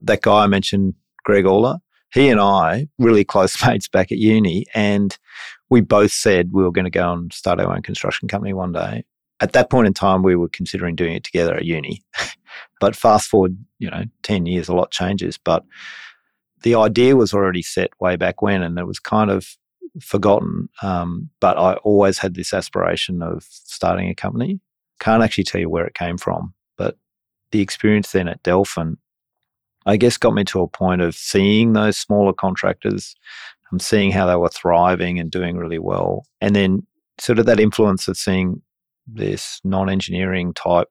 That 0.00 0.20
guy 0.20 0.42
I 0.42 0.46
mentioned, 0.48 0.94
Greg 1.24 1.46
Aller, 1.46 1.78
he 2.12 2.28
and 2.28 2.40
I, 2.40 2.88
really 2.98 3.24
close 3.24 3.56
mates 3.66 3.88
back 3.88 4.12
at 4.12 4.18
uni, 4.18 4.66
and 4.74 5.16
we 5.70 5.80
both 5.80 6.12
said 6.12 6.50
we 6.52 6.62
were 6.62 6.72
going 6.72 6.84
to 6.84 6.90
go 6.90 7.12
and 7.12 7.32
start 7.32 7.60
our 7.60 7.74
own 7.74 7.82
construction 7.82 8.28
company 8.28 8.52
one 8.52 8.72
day. 8.72 9.04
At 9.40 9.54
that 9.54 9.70
point 9.70 9.86
in 9.86 9.94
time, 9.94 10.22
we 10.22 10.36
were 10.36 10.48
considering 10.48 10.94
doing 10.94 11.14
it 11.14 11.24
together 11.24 11.54
at 11.54 11.64
uni. 11.64 12.02
but 12.80 12.94
fast 12.94 13.28
forward, 13.28 13.56
you 13.78 13.90
know, 13.90 14.04
10 14.22 14.46
years, 14.46 14.68
a 14.68 14.74
lot 14.74 14.90
changes. 14.90 15.38
But 15.38 15.64
the 16.62 16.74
idea 16.74 17.16
was 17.16 17.32
already 17.32 17.62
set 17.62 17.90
way 18.00 18.16
back 18.16 18.42
when, 18.42 18.62
and 18.62 18.78
it 18.78 18.86
was 18.86 18.98
kind 18.98 19.30
of 19.30 19.56
forgotten. 20.00 20.68
Um, 20.82 21.30
but 21.40 21.58
I 21.58 21.74
always 21.76 22.18
had 22.18 22.34
this 22.34 22.52
aspiration 22.52 23.22
of 23.22 23.44
starting 23.48 24.08
a 24.08 24.14
company. 24.14 24.60
Can't 25.00 25.22
actually 25.22 25.44
tell 25.44 25.60
you 25.60 25.68
where 25.68 25.86
it 25.86 25.94
came 25.94 26.18
from, 26.18 26.54
the 27.52 27.60
experience 27.60 28.12
then 28.12 28.28
at 28.28 28.42
Delphin, 28.42 28.98
I 29.86 29.96
guess, 29.96 30.16
got 30.16 30.34
me 30.34 30.44
to 30.44 30.62
a 30.62 30.68
point 30.68 31.00
of 31.00 31.14
seeing 31.14 31.72
those 31.72 31.96
smaller 31.96 32.32
contractors, 32.32 33.14
and 33.70 33.80
seeing 33.80 34.10
how 34.10 34.26
they 34.26 34.36
were 34.36 34.50
thriving 34.50 35.18
and 35.18 35.30
doing 35.30 35.56
really 35.56 35.78
well, 35.78 36.26
and 36.40 36.54
then 36.54 36.86
sort 37.18 37.38
of 37.38 37.46
that 37.46 37.60
influence 37.60 38.06
of 38.06 38.16
seeing 38.16 38.60
this 39.06 39.60
non-engineering 39.64 40.52
type 40.54 40.88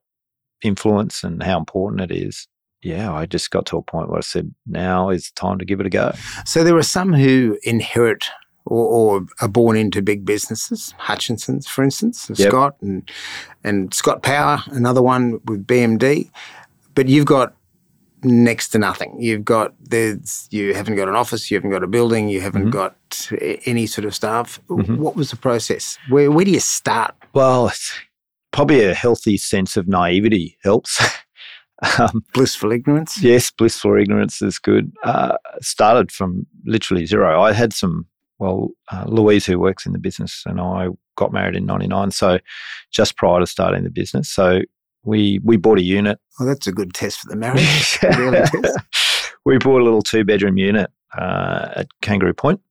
influence 0.64 1.24
and 1.24 1.44
how 1.44 1.58
important 1.58 2.02
it 2.02 2.12
is. 2.12 2.48
Yeah, 2.82 3.14
I 3.14 3.28
just 3.28 3.52
got 3.52 3.68
to 3.68 3.78
a 3.78 3.84
point 3.84 4.10
where 4.10 4.18
I 4.18 4.22
said, 4.22 4.54
now 4.66 5.10
is 5.10 5.32
time 5.32 5.60
to 5.60 5.66
give 5.66 5.80
it 5.80 5.86
a 5.86 5.90
go. 5.90 6.14
So 6.46 6.64
there 6.64 6.76
are 6.76 6.84
some 6.84 7.14
who 7.14 7.58
inherit 7.64 8.30
or, 8.66 8.86
or 9.20 9.26
are 9.42 9.48
born 9.48 9.76
into 9.78 10.02
big 10.02 10.26
businesses. 10.26 10.94
Hutchinson's, 10.98 11.68
for 11.68 11.84
instance, 11.84 12.30
Yep. 12.36 12.50
Scott 12.50 12.76
and 12.82 13.10
and 13.64 13.94
Scott 13.94 14.24
Power, 14.24 14.64
another 14.72 15.02
one 15.02 15.40
with 15.46 15.66
BMD. 15.68 16.30
But 16.96 17.08
you've 17.08 17.26
got 17.26 17.56
next 18.24 18.70
to 18.70 18.78
nothing. 18.78 19.16
You've 19.20 19.44
got 19.46 19.74
there's 19.82 20.48
you 20.52 20.74
haven't 20.74 20.96
got 20.96 21.08
an 21.10 21.16
office, 21.16 21.50
you 21.50 21.58
haven't 21.58 21.72
got 21.72 21.84
a 21.84 21.88
building, 21.88 22.30
you 22.30 22.42
haven't 22.42 22.70
got 22.70 22.96
any 23.66 23.88
sort 23.88 24.06
of 24.06 24.14
staff. 24.14 24.60
What 24.68 25.16
was 25.16 25.32
the 25.32 25.38
process? 25.38 25.98
Where 26.10 26.30
where 26.32 26.46
do 26.46 26.52
you 26.52 26.60
start? 26.60 27.16
Well, 27.34 27.72
probably 28.52 28.84
a 28.86 28.94
healthy 28.94 29.38
sense 29.38 29.78
of 29.78 29.88
naivety 29.88 30.58
helps. 30.64 31.02
um, 32.00 32.24
Blissful 32.34 32.72
ignorance. 32.72 33.24
yes, 33.24 33.50
blissful 33.50 33.98
ignorance 33.98 34.42
is 34.42 34.60
good. 34.60 34.92
Uh, 35.04 35.36
started 35.62 36.12
from 36.12 36.46
literally 36.66 37.06
zero. 37.08 37.42
I 37.42 37.54
had 37.54 37.74
some, 37.74 38.06
well, 38.42 38.70
uh, 38.92 39.06
Louise, 39.08 39.46
who 39.46 39.60
works 39.60 39.86
in 39.86 39.94
the 39.94 40.00
business, 40.00 40.42
and 40.48 40.60
I 40.60 40.88
got 41.16 41.32
married 41.32 41.56
in 41.56 41.68
99. 41.68 42.10
So 42.10 42.40
just 42.92 43.16
prior 43.16 43.40
to 43.40 43.46
starting 43.46 43.84
the 43.84 43.92
business. 43.92 44.32
So 44.32 44.62
we, 45.04 45.40
we 45.44 45.58
bought 45.58 45.78
a 45.78 45.84
unit. 45.84 46.20
Well, 46.40 46.50
that's 46.50 46.66
a 46.66 46.72
good 46.72 46.92
test 46.96 47.20
for 47.20 47.30
the 47.30 47.36
marriage. 47.36 48.00
We 49.44 49.58
bought 49.58 49.82
a 49.82 49.84
little 49.84 50.04
two 50.04 50.24
bedroom 50.24 50.58
unit 50.58 50.92
uh, 51.18 51.70
at 51.76 51.88
Kangaroo 52.04 52.34
Point. 52.34 52.62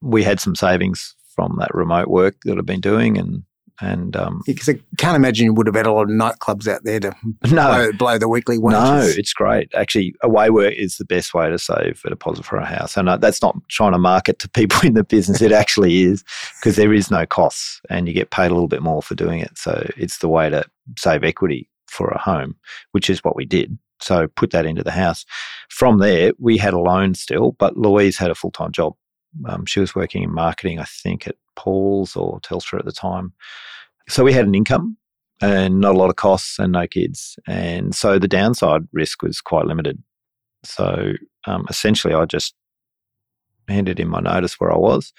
We 0.00 0.24
had 0.24 0.40
some 0.40 0.56
savings 0.56 1.14
from 1.36 1.56
that 1.60 1.72
remote 1.72 2.08
work 2.08 2.34
that 2.44 2.58
I've 2.58 2.66
been 2.66 2.80
doing, 2.80 3.16
and 3.16 3.44
and 3.80 4.16
um, 4.16 4.42
Because 4.46 4.68
I 4.68 4.80
can't 4.98 5.16
imagine 5.16 5.44
you 5.46 5.54
would 5.54 5.66
have 5.66 5.76
had 5.76 5.86
a 5.86 5.92
lot 5.92 6.04
of 6.04 6.10
nightclubs 6.10 6.68
out 6.68 6.84
there 6.84 7.00
to 7.00 7.14
no, 7.50 7.68
blow, 7.68 7.92
blow 7.92 8.18
the 8.18 8.28
weekly 8.28 8.58
wages. 8.58 8.80
no, 8.80 9.00
it's 9.00 9.32
great. 9.32 9.70
Actually, 9.74 10.14
away 10.22 10.50
work 10.50 10.74
is 10.74 10.96
the 10.96 11.04
best 11.04 11.34
way 11.34 11.48
to 11.48 11.58
save 11.58 12.02
a 12.04 12.10
deposit 12.10 12.44
for 12.44 12.56
a 12.56 12.66
house, 12.66 12.96
and 12.96 13.08
uh, 13.08 13.16
that's 13.16 13.42
not 13.42 13.56
trying 13.68 13.92
to 13.92 13.98
market 13.98 14.38
to 14.40 14.48
people 14.50 14.80
in 14.86 14.94
the 14.94 15.04
business. 15.04 15.40
It 15.42 15.52
actually 15.52 16.02
is 16.02 16.24
because 16.60 16.76
there 16.76 16.92
is 16.92 17.10
no 17.10 17.26
costs, 17.26 17.80
and 17.90 18.06
you 18.06 18.14
get 18.14 18.30
paid 18.30 18.50
a 18.50 18.54
little 18.54 18.68
bit 18.68 18.82
more 18.82 19.02
for 19.02 19.14
doing 19.14 19.40
it. 19.40 19.56
So 19.56 19.88
it's 19.96 20.18
the 20.18 20.28
way 20.28 20.50
to 20.50 20.64
save 20.98 21.24
equity 21.24 21.68
for 21.88 22.08
a 22.08 22.18
home, 22.18 22.56
which 22.92 23.10
is 23.10 23.24
what 23.24 23.36
we 23.36 23.44
did. 23.44 23.76
So 24.00 24.28
put 24.28 24.50
that 24.52 24.66
into 24.66 24.82
the 24.82 24.90
house. 24.90 25.26
From 25.68 25.98
there, 25.98 26.32
we 26.38 26.56
had 26.56 26.72
a 26.74 26.78
loan 26.78 27.14
still, 27.14 27.52
but 27.52 27.76
Louise 27.76 28.16
had 28.16 28.30
a 28.30 28.34
full 28.34 28.50
time 28.50 28.72
job. 28.72 28.94
Um, 29.46 29.66
she 29.66 29.80
was 29.80 29.94
working 29.94 30.22
in 30.22 30.32
marketing, 30.32 30.78
I 30.78 30.84
think, 30.84 31.26
at 31.26 31.36
Paul's 31.56 32.16
or 32.16 32.40
Telstra 32.40 32.78
at 32.78 32.84
the 32.84 32.92
time. 32.92 33.32
So 34.08 34.24
we 34.24 34.32
had 34.32 34.46
an 34.46 34.54
income 34.54 34.96
and 35.40 35.80
not 35.80 35.94
a 35.94 35.98
lot 35.98 36.10
of 36.10 36.16
costs 36.16 36.58
and 36.58 36.72
no 36.72 36.86
kids. 36.86 37.38
And 37.46 37.94
so 37.94 38.18
the 38.18 38.28
downside 38.28 38.82
risk 38.92 39.22
was 39.22 39.40
quite 39.40 39.66
limited. 39.66 40.02
So 40.64 41.12
um, 41.46 41.66
essentially, 41.68 42.14
I 42.14 42.24
just 42.26 42.54
handed 43.68 44.00
in 44.00 44.08
my 44.08 44.20
notice 44.20 44.58
where 44.58 44.72
I 44.72 44.76
was. 44.76 45.12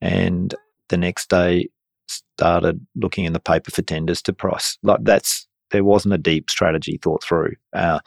And 0.00 0.54
the 0.88 0.96
next 0.96 1.28
day, 1.28 1.68
started 2.06 2.84
looking 2.96 3.24
in 3.24 3.32
the 3.32 3.40
paper 3.40 3.70
for 3.70 3.82
tenders 3.82 4.22
to 4.22 4.32
price. 4.32 4.78
Like 4.82 5.00
that's, 5.02 5.46
there 5.70 5.84
wasn't 5.84 6.14
a 6.14 6.18
deep 6.18 6.50
strategy 6.50 6.98
thought 7.00 7.22
through. 7.22 7.54
Uh, 7.72 8.00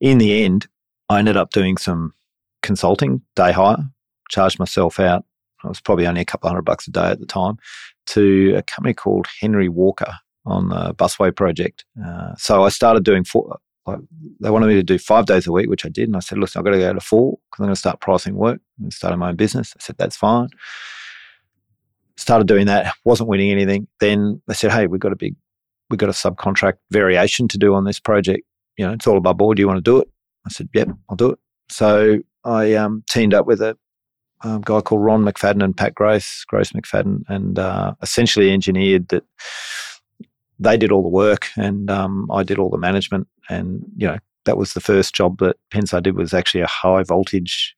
in 0.00 0.18
the 0.18 0.44
end, 0.44 0.68
I 1.08 1.18
ended 1.18 1.36
up 1.36 1.50
doing 1.50 1.76
some 1.76 2.14
consulting, 2.62 3.22
day 3.36 3.52
hire, 3.52 3.90
charged 4.32 4.58
myself 4.58 4.98
out. 4.98 5.24
I 5.64 5.68
was 5.68 5.80
probably 5.80 6.06
only 6.06 6.22
a 6.22 6.24
couple 6.24 6.48
hundred 6.48 6.64
bucks 6.64 6.88
a 6.88 6.90
day 6.90 7.10
at 7.10 7.20
the 7.20 7.26
time 7.26 7.56
to 8.06 8.54
a 8.56 8.62
company 8.62 8.94
called 8.94 9.28
Henry 9.40 9.68
Walker 9.68 10.12
on 10.44 10.70
the 10.70 10.94
busway 10.94 11.34
project. 11.34 11.84
Uh, 12.04 12.34
so 12.36 12.64
I 12.64 12.68
started 12.68 13.04
doing 13.04 13.24
four. 13.24 13.58
Like 13.86 13.98
they 14.40 14.50
wanted 14.50 14.66
me 14.66 14.74
to 14.74 14.82
do 14.82 14.98
five 14.98 15.26
days 15.26 15.46
a 15.46 15.52
week, 15.52 15.68
which 15.68 15.84
I 15.84 15.88
did, 15.88 16.08
and 16.08 16.16
I 16.16 16.20
said, 16.20 16.38
"Listen, 16.38 16.58
I've 16.58 16.64
got 16.64 16.72
to 16.72 16.78
go 16.78 16.92
to 16.92 17.00
four 17.00 17.38
because 17.50 17.60
I'm 17.60 17.66
going 17.66 17.74
to 17.74 17.78
start 17.78 18.00
pricing 18.00 18.36
work 18.36 18.60
and 18.80 18.92
starting 18.92 19.18
my 19.18 19.30
own 19.30 19.36
business." 19.36 19.74
I 19.76 19.80
said, 19.82 19.96
"That's 19.98 20.16
fine." 20.16 20.48
Started 22.16 22.46
doing 22.46 22.66
that, 22.66 22.94
wasn't 23.04 23.28
winning 23.28 23.50
anything. 23.50 23.88
Then 23.98 24.40
they 24.46 24.54
said, 24.54 24.70
"Hey, 24.70 24.86
we've 24.86 25.00
got 25.00 25.12
a 25.12 25.16
big, 25.16 25.34
we've 25.90 25.98
got 25.98 26.08
a 26.08 26.12
subcontract 26.12 26.78
variation 26.90 27.48
to 27.48 27.58
do 27.58 27.74
on 27.74 27.84
this 27.84 27.98
project. 27.98 28.44
You 28.76 28.86
know, 28.86 28.92
it's 28.92 29.06
all 29.06 29.18
above 29.18 29.36
board. 29.36 29.56
Do 29.56 29.62
you 29.62 29.68
want 29.68 29.78
to 29.78 29.90
do 29.90 29.98
it?" 29.98 30.08
I 30.46 30.50
said, 30.50 30.68
"Yep, 30.72 30.90
I'll 31.08 31.16
do 31.16 31.30
it." 31.30 31.38
So 31.68 32.20
I 32.44 32.74
um, 32.74 33.02
teamed 33.10 33.34
up 33.34 33.46
with 33.46 33.60
a 33.60 33.76
um, 34.42 34.60
guy 34.62 34.80
called 34.80 35.02
Ron 35.02 35.24
McFadden 35.24 35.62
and 35.62 35.76
Pat 35.76 35.94
Grace, 35.94 36.44
Grace 36.46 36.72
McFadden, 36.72 37.22
and 37.28 37.58
uh, 37.58 37.94
essentially 38.02 38.50
engineered 38.50 39.08
that 39.08 39.24
they 40.58 40.76
did 40.76 40.92
all 40.92 41.02
the 41.02 41.08
work 41.08 41.48
and 41.56 41.90
um, 41.90 42.30
I 42.30 42.42
did 42.42 42.58
all 42.58 42.70
the 42.70 42.78
management. 42.78 43.26
And, 43.48 43.84
you 43.96 44.06
know, 44.06 44.18
that 44.44 44.56
was 44.56 44.74
the 44.74 44.80
first 44.80 45.14
job 45.14 45.38
that 45.38 45.56
Pensar 45.70 46.02
did 46.02 46.16
was 46.16 46.32
actually 46.34 46.60
a 46.60 46.66
high 46.66 47.02
voltage, 47.02 47.74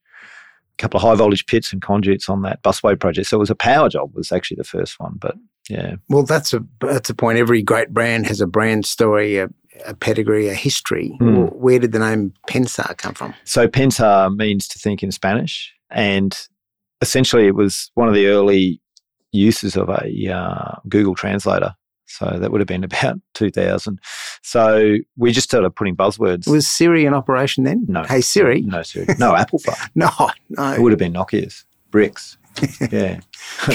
a 0.78 0.82
couple 0.82 0.98
of 0.98 1.02
high 1.02 1.14
voltage 1.14 1.46
pits 1.46 1.72
and 1.72 1.82
conduits 1.82 2.28
on 2.28 2.42
that 2.42 2.62
busway 2.62 2.98
project. 2.98 3.28
So 3.28 3.36
it 3.36 3.40
was 3.40 3.50
a 3.50 3.54
power 3.54 3.88
job 3.88 4.14
was 4.14 4.32
actually 4.32 4.56
the 4.56 4.64
first 4.64 5.00
one. 5.00 5.14
But 5.18 5.36
yeah, 5.68 5.96
Well, 6.08 6.24
that's 6.24 6.52
a 6.52 6.62
that's 6.80 7.08
a 7.08 7.14
point. 7.14 7.38
Every 7.38 7.62
great 7.62 7.90
brand 7.90 8.26
has 8.26 8.40
a 8.40 8.46
brand 8.46 8.84
story, 8.84 9.38
a, 9.38 9.48
a 9.86 9.94
pedigree, 9.94 10.48
a 10.48 10.54
history. 10.54 11.16
Well, 11.20 11.46
Where 11.46 11.78
did 11.78 11.92
the 11.92 11.98
name 11.98 12.34
Pensar 12.48 12.96
come 12.98 13.14
from? 13.14 13.34
So 13.44 13.66
Pensar 13.66 14.34
means 14.36 14.68
to 14.68 14.78
think 14.78 15.02
in 15.02 15.10
Spanish, 15.10 15.72
and 15.90 16.38
essentially 17.00 17.46
it 17.46 17.54
was 17.54 17.90
one 17.94 18.08
of 18.08 18.14
the 18.14 18.26
early 18.26 18.80
uses 19.32 19.76
of 19.76 19.88
a 19.88 20.30
uh, 20.32 20.76
Google 20.88 21.14
Translator. 21.14 21.74
So 22.06 22.38
that 22.38 22.52
would 22.52 22.60
have 22.60 22.68
been 22.68 22.84
about 22.90 23.16
2000. 23.34 23.98
So 24.42 24.96
we 25.16 25.32
just 25.32 25.48
started 25.48 25.70
putting 25.70 25.96
buzzwords. 25.96 26.46
Was 26.46 26.68
Siri 26.68 27.04
in 27.06 27.14
operation 27.14 27.64
then? 27.64 27.84
no, 27.88 28.04
Hey 28.04 28.20
Siri. 28.20 28.60
no 28.62 28.82
Siri, 28.82 29.06
no 29.18 29.34
Apple 29.34 29.58
phone. 29.58 29.74
No, 29.94 30.10
It 30.72 30.80
would 30.80 30.92
have 30.92 30.98
been 30.98 31.12
Nokia's 31.14 31.64
bricks. 31.90 32.36
Yeah, 32.92 33.18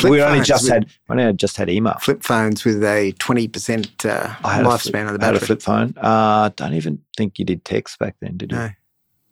we 0.06 0.22
only 0.22 0.40
just 0.42 0.64
with- 0.64 0.72
had 0.72 0.86
we 0.86 1.12
only 1.14 1.24
had 1.26 1.38
just 1.38 1.58
had 1.58 1.70
email. 1.70 1.96
Flip 2.00 2.24
phones 2.24 2.64
with 2.64 2.82
a 2.82 3.12
twenty 3.20 3.50
percent 3.50 4.06
uh, 4.06 4.34
I 4.42 4.62
lifespan 4.62 4.82
flip- 4.92 5.08
of 5.10 5.20
the 5.20 5.24
I 5.24 5.26
had 5.26 5.36
a 5.36 5.40
flip 5.42 5.62
phone. 5.62 5.94
Uh, 5.98 6.50
don't 6.56 6.74
even 6.74 7.02
think 7.18 7.38
you 7.40 7.44
did 7.44 7.66
text 7.66 8.00
back 8.00 8.16
then, 8.22 8.38
did 8.38 8.54
you? 8.54 8.58
No, 8.58 8.70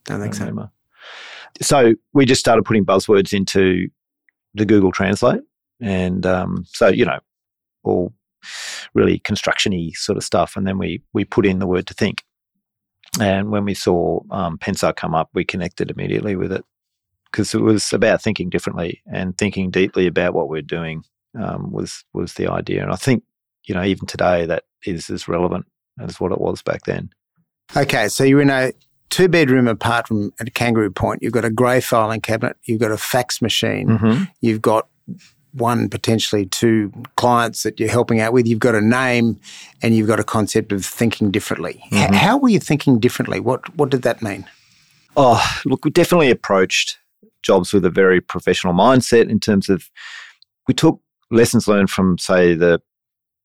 don't 0.03 0.19
think 0.19 0.33
so. 0.33 0.41
remember. 0.41 0.69
So 1.61 1.95
we 2.13 2.25
just 2.25 2.39
started 2.39 2.63
putting 2.63 2.85
buzzwords 2.85 3.33
into 3.33 3.87
the 4.53 4.65
Google 4.65 4.91
Translate, 4.91 5.41
and 5.81 6.25
um, 6.25 6.65
so 6.67 6.87
you 6.87 7.05
know, 7.05 7.19
all 7.83 8.13
really 8.93 9.19
constructiony 9.19 9.95
sort 9.95 10.17
of 10.17 10.23
stuff. 10.23 10.55
And 10.55 10.67
then 10.67 10.77
we 10.77 11.01
we 11.13 11.25
put 11.25 11.45
in 11.45 11.59
the 11.59 11.67
word 11.67 11.87
to 11.87 11.93
think, 11.93 12.23
and 13.19 13.51
when 13.51 13.65
we 13.65 13.73
saw 13.73 14.21
um, 14.31 14.57
Pensar 14.57 14.95
come 14.95 15.15
up, 15.15 15.29
we 15.33 15.45
connected 15.45 15.91
immediately 15.91 16.35
with 16.35 16.51
it 16.51 16.63
because 17.31 17.53
it 17.53 17.61
was 17.61 17.91
about 17.93 18.21
thinking 18.21 18.49
differently 18.49 19.01
and 19.11 19.37
thinking 19.37 19.69
deeply 19.69 20.07
about 20.07 20.33
what 20.33 20.49
we're 20.49 20.61
doing 20.61 21.03
um, 21.39 21.71
was 21.71 22.03
was 22.13 22.33
the 22.33 22.47
idea. 22.47 22.83
And 22.83 22.91
I 22.91 22.95
think 22.95 23.23
you 23.65 23.75
know 23.75 23.83
even 23.83 24.05
today 24.05 24.45
that 24.45 24.63
is 24.85 25.09
as 25.09 25.27
relevant 25.27 25.65
as 25.99 26.19
what 26.19 26.31
it 26.31 26.41
was 26.41 26.61
back 26.61 26.83
then. 26.83 27.09
Okay, 27.75 28.07
so 28.07 28.23
you're 28.23 28.41
in 28.41 28.49
a 28.49 28.71
two 29.09 29.27
bedroom 29.27 29.67
apart 29.67 30.07
from 30.07 30.31
at 30.39 30.53
Kangaroo 30.53 30.91
Point. 30.91 31.21
You've 31.23 31.33
got 31.33 31.45
a 31.45 31.49
grey 31.49 31.81
filing 31.81 32.21
cabinet. 32.21 32.57
You've 32.65 32.79
got 32.79 32.91
a 32.91 32.97
fax 32.97 33.41
machine. 33.41 33.87
Mm-hmm. 33.87 34.23
You've 34.41 34.61
got 34.61 34.87
one 35.53 35.89
potentially 35.89 36.45
two 36.45 36.91
clients 37.15 37.63
that 37.63 37.79
you're 37.79 37.89
helping 37.89 38.19
out 38.19 38.33
with. 38.33 38.45
You've 38.45 38.59
got 38.59 38.75
a 38.75 38.81
name, 38.81 39.39
and 39.81 39.95
you've 39.95 40.07
got 40.07 40.19
a 40.19 40.23
concept 40.23 40.71
of 40.71 40.85
thinking 40.85 41.31
differently. 41.31 41.81
Mhm. 41.91 42.13
how 42.13 42.37
were 42.37 42.49
you 42.49 42.59
thinking 42.59 42.99
differently? 42.99 43.39
What 43.39 43.75
What 43.77 43.89
did 43.89 44.01
that 44.03 44.21
mean? 44.21 44.45
Oh, 45.15 45.43
look, 45.65 45.83
we 45.83 45.89
definitely 45.91 46.29
approached 46.29 46.99
jobs 47.41 47.73
with 47.73 47.85
a 47.85 47.89
very 47.89 48.21
professional 48.21 48.73
mindset 48.73 49.29
in 49.29 49.39
terms 49.39 49.67
of 49.69 49.89
we 50.67 50.73
took 50.73 50.99
lessons 51.31 51.67
learned 51.67 51.89
from, 51.89 52.17
say, 52.17 52.53
the 52.53 52.79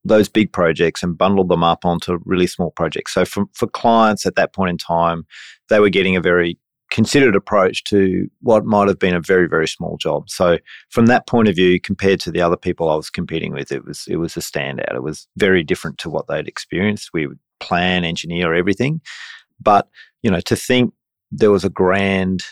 those 0.04 0.28
big 0.28 0.52
projects 0.52 1.02
and 1.02 1.16
bundled 1.16 1.48
them 1.48 1.62
up 1.62 1.84
onto 1.84 2.18
really 2.24 2.46
small 2.46 2.70
projects. 2.72 3.14
So 3.14 3.24
for, 3.24 3.44
for 3.52 3.68
clients 3.68 4.26
at 4.26 4.34
that 4.36 4.52
point 4.52 4.70
in 4.70 4.78
time, 4.78 5.26
they 5.68 5.80
were 5.80 5.90
getting 5.90 6.16
a 6.16 6.20
very 6.20 6.58
considered 6.90 7.34
approach 7.34 7.84
to 7.84 8.28
what 8.40 8.66
might 8.66 8.86
have 8.86 8.98
been 8.98 9.14
a 9.14 9.20
very, 9.20 9.48
very 9.48 9.66
small 9.66 9.96
job. 9.96 10.28
So 10.28 10.58
from 10.90 11.06
that 11.06 11.26
point 11.26 11.48
of 11.48 11.54
view, 11.54 11.80
compared 11.80 12.20
to 12.20 12.30
the 12.30 12.42
other 12.42 12.56
people 12.56 12.90
I 12.90 12.96
was 12.96 13.10
competing 13.10 13.52
with, 13.52 13.72
it 13.72 13.84
was 13.86 14.04
it 14.08 14.16
was 14.16 14.36
a 14.36 14.40
standout. 14.40 14.94
It 14.94 15.02
was 15.02 15.26
very 15.36 15.64
different 15.64 15.98
to 15.98 16.10
what 16.10 16.26
they'd 16.26 16.48
experienced. 16.48 17.10
We 17.14 17.26
would 17.26 17.38
plan, 17.60 18.04
engineer 18.04 18.52
everything. 18.52 19.00
But, 19.58 19.88
you 20.22 20.30
know, 20.30 20.40
to 20.40 20.56
think 20.56 20.92
there 21.30 21.50
was 21.50 21.64
a 21.64 21.70
grand 21.70 22.42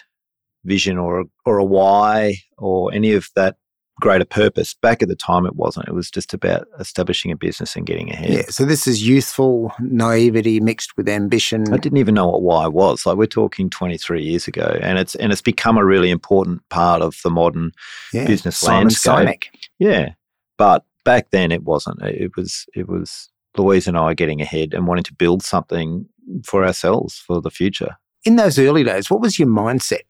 vision 0.64 0.96
or 0.96 1.24
or 1.44 1.58
a 1.58 1.64
why 1.64 2.36
or 2.56 2.94
any 2.94 3.12
of 3.12 3.28
that 3.34 3.56
greater 4.00 4.24
purpose. 4.24 4.74
Back 4.74 5.02
at 5.02 5.08
the 5.08 5.14
time, 5.14 5.46
it 5.46 5.54
wasn't. 5.54 5.88
It 5.88 5.94
was 5.94 6.10
just 6.10 6.34
about 6.34 6.66
establishing 6.78 7.30
a 7.30 7.36
business 7.36 7.76
and 7.76 7.86
getting 7.86 8.10
ahead. 8.10 8.30
Yeah. 8.30 8.46
So 8.48 8.64
this 8.64 8.86
is 8.86 9.06
youthful 9.06 9.72
naivety 9.78 10.58
mixed 10.60 10.96
with 10.96 11.08
ambition. 11.08 11.72
I 11.72 11.76
didn't 11.76 11.98
even 11.98 12.14
know 12.14 12.28
what 12.28 12.42
why 12.42 12.66
was. 12.66 13.06
Like 13.06 13.16
we're 13.16 13.26
talking 13.26 13.70
23 13.70 14.22
years 14.22 14.48
ago, 14.48 14.78
and 14.82 14.98
it's 14.98 15.14
and 15.14 15.30
it's 15.30 15.42
become 15.42 15.76
a 15.76 15.84
really 15.84 16.10
important 16.10 16.68
part 16.70 17.02
of 17.02 17.20
the 17.22 17.30
modern 17.30 17.72
yeah. 18.12 18.26
business 18.26 18.58
Simon 18.58 18.88
landscape. 18.88 19.12
Sinek. 19.14 19.44
Yeah, 19.78 20.14
but 20.58 20.84
back 21.04 21.30
then 21.30 21.52
it 21.52 21.62
wasn't. 21.62 22.02
It 22.02 22.36
was 22.36 22.66
it 22.74 22.88
was 22.88 23.28
Louise 23.56 23.86
and 23.86 23.98
I 23.98 24.14
getting 24.14 24.40
ahead 24.40 24.74
and 24.74 24.86
wanting 24.86 25.04
to 25.04 25.14
build 25.14 25.42
something 25.42 26.06
for 26.44 26.64
ourselves 26.64 27.18
for 27.18 27.40
the 27.40 27.50
future. 27.50 27.96
In 28.24 28.36
those 28.36 28.58
early 28.58 28.84
days, 28.84 29.10
what 29.10 29.20
was 29.20 29.38
your 29.38 29.48
mindset? 29.48 30.02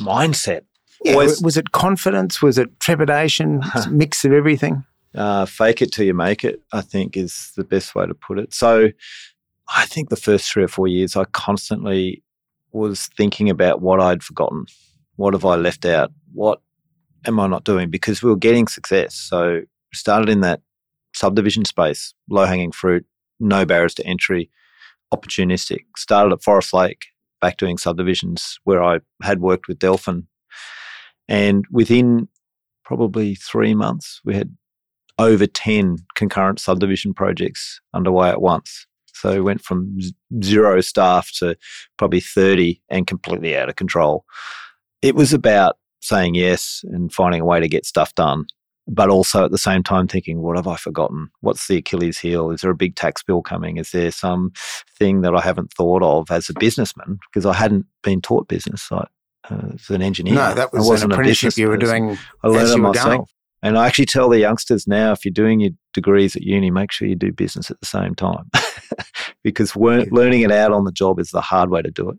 Mindset. 0.00 0.62
Yeah, 1.04 1.12
always, 1.12 1.42
was 1.42 1.56
it 1.56 1.72
confidence? 1.72 2.42
Was 2.42 2.58
it 2.58 2.80
trepidation? 2.80 3.62
mix 3.90 4.24
of 4.24 4.32
everything? 4.32 4.84
Uh, 5.14 5.46
fake 5.46 5.82
it 5.82 5.92
till 5.92 6.04
you 6.04 6.14
make 6.14 6.44
it, 6.44 6.60
I 6.72 6.80
think, 6.80 7.16
is 7.16 7.52
the 7.56 7.64
best 7.64 7.94
way 7.94 8.06
to 8.06 8.14
put 8.14 8.38
it. 8.38 8.52
So 8.52 8.90
I 9.74 9.86
think 9.86 10.08
the 10.08 10.16
first 10.16 10.50
three 10.50 10.64
or 10.64 10.68
four 10.68 10.88
years, 10.88 11.16
I 11.16 11.24
constantly 11.24 12.22
was 12.72 13.08
thinking 13.16 13.48
about 13.50 13.80
what 13.80 14.00
I'd 14.00 14.22
forgotten. 14.22 14.66
What 15.16 15.34
have 15.34 15.44
I 15.44 15.56
left 15.56 15.84
out? 15.84 16.12
What 16.32 16.60
am 17.26 17.40
I 17.40 17.46
not 17.46 17.64
doing? 17.64 17.90
Because 17.90 18.22
we 18.22 18.30
were 18.30 18.36
getting 18.36 18.68
success. 18.68 19.14
So 19.14 19.62
started 19.92 20.28
in 20.28 20.40
that 20.40 20.60
subdivision 21.14 21.64
space, 21.64 22.14
low 22.28 22.44
hanging 22.44 22.72
fruit, 22.72 23.04
no 23.40 23.64
barriers 23.64 23.94
to 23.94 24.06
entry, 24.06 24.50
opportunistic. 25.12 25.80
Started 25.96 26.32
at 26.32 26.42
Forest 26.42 26.72
Lake, 26.72 27.06
back 27.40 27.56
doing 27.56 27.78
subdivisions 27.78 28.58
where 28.64 28.82
I 28.82 29.00
had 29.22 29.40
worked 29.40 29.68
with 29.68 29.78
Delphin. 29.78 30.28
And 31.28 31.66
within 31.70 32.28
probably 32.84 33.34
three 33.34 33.74
months, 33.74 34.20
we 34.24 34.34
had 34.34 34.56
over 35.18 35.46
10 35.46 35.98
concurrent 36.14 36.60
subdivision 36.60 37.12
projects 37.12 37.80
underway 37.92 38.30
at 38.30 38.40
once. 38.40 38.86
So 39.12 39.32
we 39.32 39.40
went 39.40 39.62
from 39.62 39.98
zero 40.42 40.80
staff 40.80 41.30
to 41.38 41.56
probably 41.96 42.20
30 42.20 42.80
and 42.88 43.06
completely 43.06 43.56
out 43.56 43.68
of 43.68 43.76
control. 43.76 44.24
It 45.02 45.16
was 45.16 45.32
about 45.32 45.76
saying 46.00 46.36
yes 46.36 46.84
and 46.84 47.12
finding 47.12 47.40
a 47.40 47.44
way 47.44 47.58
to 47.58 47.68
get 47.68 47.84
stuff 47.84 48.14
done, 48.14 48.46
but 48.86 49.10
also 49.10 49.44
at 49.44 49.50
the 49.50 49.58
same 49.58 49.82
time 49.82 50.06
thinking, 50.06 50.40
what 50.40 50.56
have 50.56 50.68
I 50.68 50.76
forgotten? 50.76 51.30
What's 51.40 51.66
the 51.66 51.78
Achilles 51.78 52.18
heel? 52.18 52.52
Is 52.52 52.60
there 52.60 52.70
a 52.70 52.76
big 52.76 52.94
tax 52.94 53.24
bill 53.24 53.42
coming? 53.42 53.76
Is 53.76 53.90
there 53.90 54.12
some 54.12 54.52
thing 54.98 55.22
that 55.22 55.34
I 55.34 55.40
haven't 55.40 55.72
thought 55.72 56.02
of 56.02 56.30
as 56.30 56.48
a 56.48 56.54
businessman? 56.54 57.18
Because 57.28 57.44
I 57.44 57.54
hadn't 57.54 57.86
been 58.04 58.20
taught 58.20 58.46
business. 58.46 58.88
Uh, 59.50 59.68
as 59.74 59.90
an 59.90 60.02
engineer. 60.02 60.34
No, 60.34 60.54
that 60.54 60.72
was 60.72 61.02
an 61.02 61.12
apprenticeship 61.12 61.56
you 61.56 61.68
were 61.68 61.76
doing. 61.76 62.16
I 62.42 62.48
learned 62.48 62.70
it 62.70 62.78
myself. 62.78 63.06
Going. 63.06 63.24
And 63.62 63.76
I 63.76 63.86
actually 63.86 64.06
tell 64.06 64.28
the 64.28 64.38
youngsters 64.38 64.86
now 64.86 65.12
if 65.12 65.24
you're 65.24 65.32
doing 65.32 65.60
your 65.60 65.72
degrees 65.92 66.36
at 66.36 66.42
uni, 66.42 66.70
make 66.70 66.92
sure 66.92 67.08
you 67.08 67.16
do 67.16 67.32
business 67.32 67.70
at 67.70 67.80
the 67.80 67.86
same 67.86 68.14
time 68.14 68.50
because 69.42 69.74
learning 69.74 70.42
it 70.42 70.52
out 70.52 70.72
on 70.72 70.84
the 70.84 70.92
job 70.92 71.18
is 71.18 71.30
the 71.30 71.40
hard 71.40 71.70
way 71.70 71.82
to 71.82 71.90
do 71.90 72.10
it. 72.10 72.18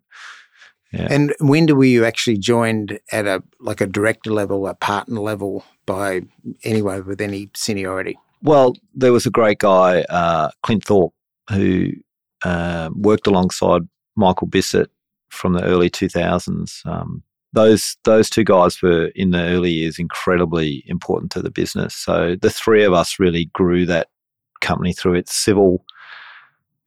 Yeah. 0.91 1.07
And 1.09 1.35
when 1.39 1.67
were 1.67 1.85
you 1.85 2.03
actually 2.03 2.39
joined 2.39 2.99
at 3.11 3.27
a 3.27 3.43
like 3.59 3.79
a 3.79 3.85
director 3.85 4.31
level, 4.31 4.67
a 4.67 4.73
partner 4.73 5.21
level 5.21 5.63
by 5.85 6.21
anyone 6.63 7.05
with 7.05 7.21
any 7.21 7.51
seniority? 7.55 8.17
Well, 8.41 8.73
there 8.95 9.13
was 9.13 9.25
a 9.25 9.29
great 9.29 9.59
guy, 9.59 10.01
uh, 10.09 10.49
Clint 10.63 10.83
Thorpe, 10.85 11.13
who 11.51 11.91
uh, 12.43 12.89
worked 12.95 13.27
alongside 13.27 13.83
Michael 14.15 14.47
Bisset 14.47 14.87
from 15.29 15.53
the 15.53 15.63
early 15.63 15.89
2000s. 15.89 16.85
Um, 16.85 17.23
those 17.53 17.97
those 18.03 18.29
two 18.29 18.43
guys 18.43 18.81
were 18.81 19.07
in 19.15 19.31
the 19.31 19.41
early 19.41 19.71
years 19.71 19.97
incredibly 19.97 20.83
important 20.85 21.31
to 21.31 21.41
the 21.41 21.49
business. 21.49 21.95
So 21.95 22.35
the 22.39 22.49
three 22.49 22.83
of 22.83 22.93
us 22.93 23.19
really 23.19 23.45
grew 23.53 23.85
that 23.87 24.09
company 24.61 24.93
through 24.93 25.15
its 25.15 25.33
civil 25.33 25.83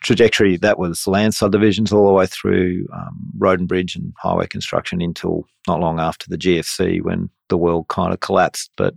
trajectory. 0.03 0.57
That 0.57 0.79
was 0.79 1.07
land 1.07 1.35
subdivisions 1.35 1.93
all 1.93 2.07
the 2.07 2.13
way 2.13 2.27
through 2.27 2.87
um, 2.93 3.33
road 3.39 3.59
and 3.59 3.69
bridge 3.69 3.97
and 3.97 4.13
highway 4.19 4.47
construction 4.47 5.01
until 5.01 5.47
not 5.67 5.81
long 5.81 5.99
after 5.99 6.27
the 6.29 6.39
GFC 6.39 7.03
when 7.03 7.31
the 7.49 7.59
world 7.59 7.89
kind 7.89 8.13
of 8.13 8.21
collapsed. 8.21 8.71
But 8.77 8.95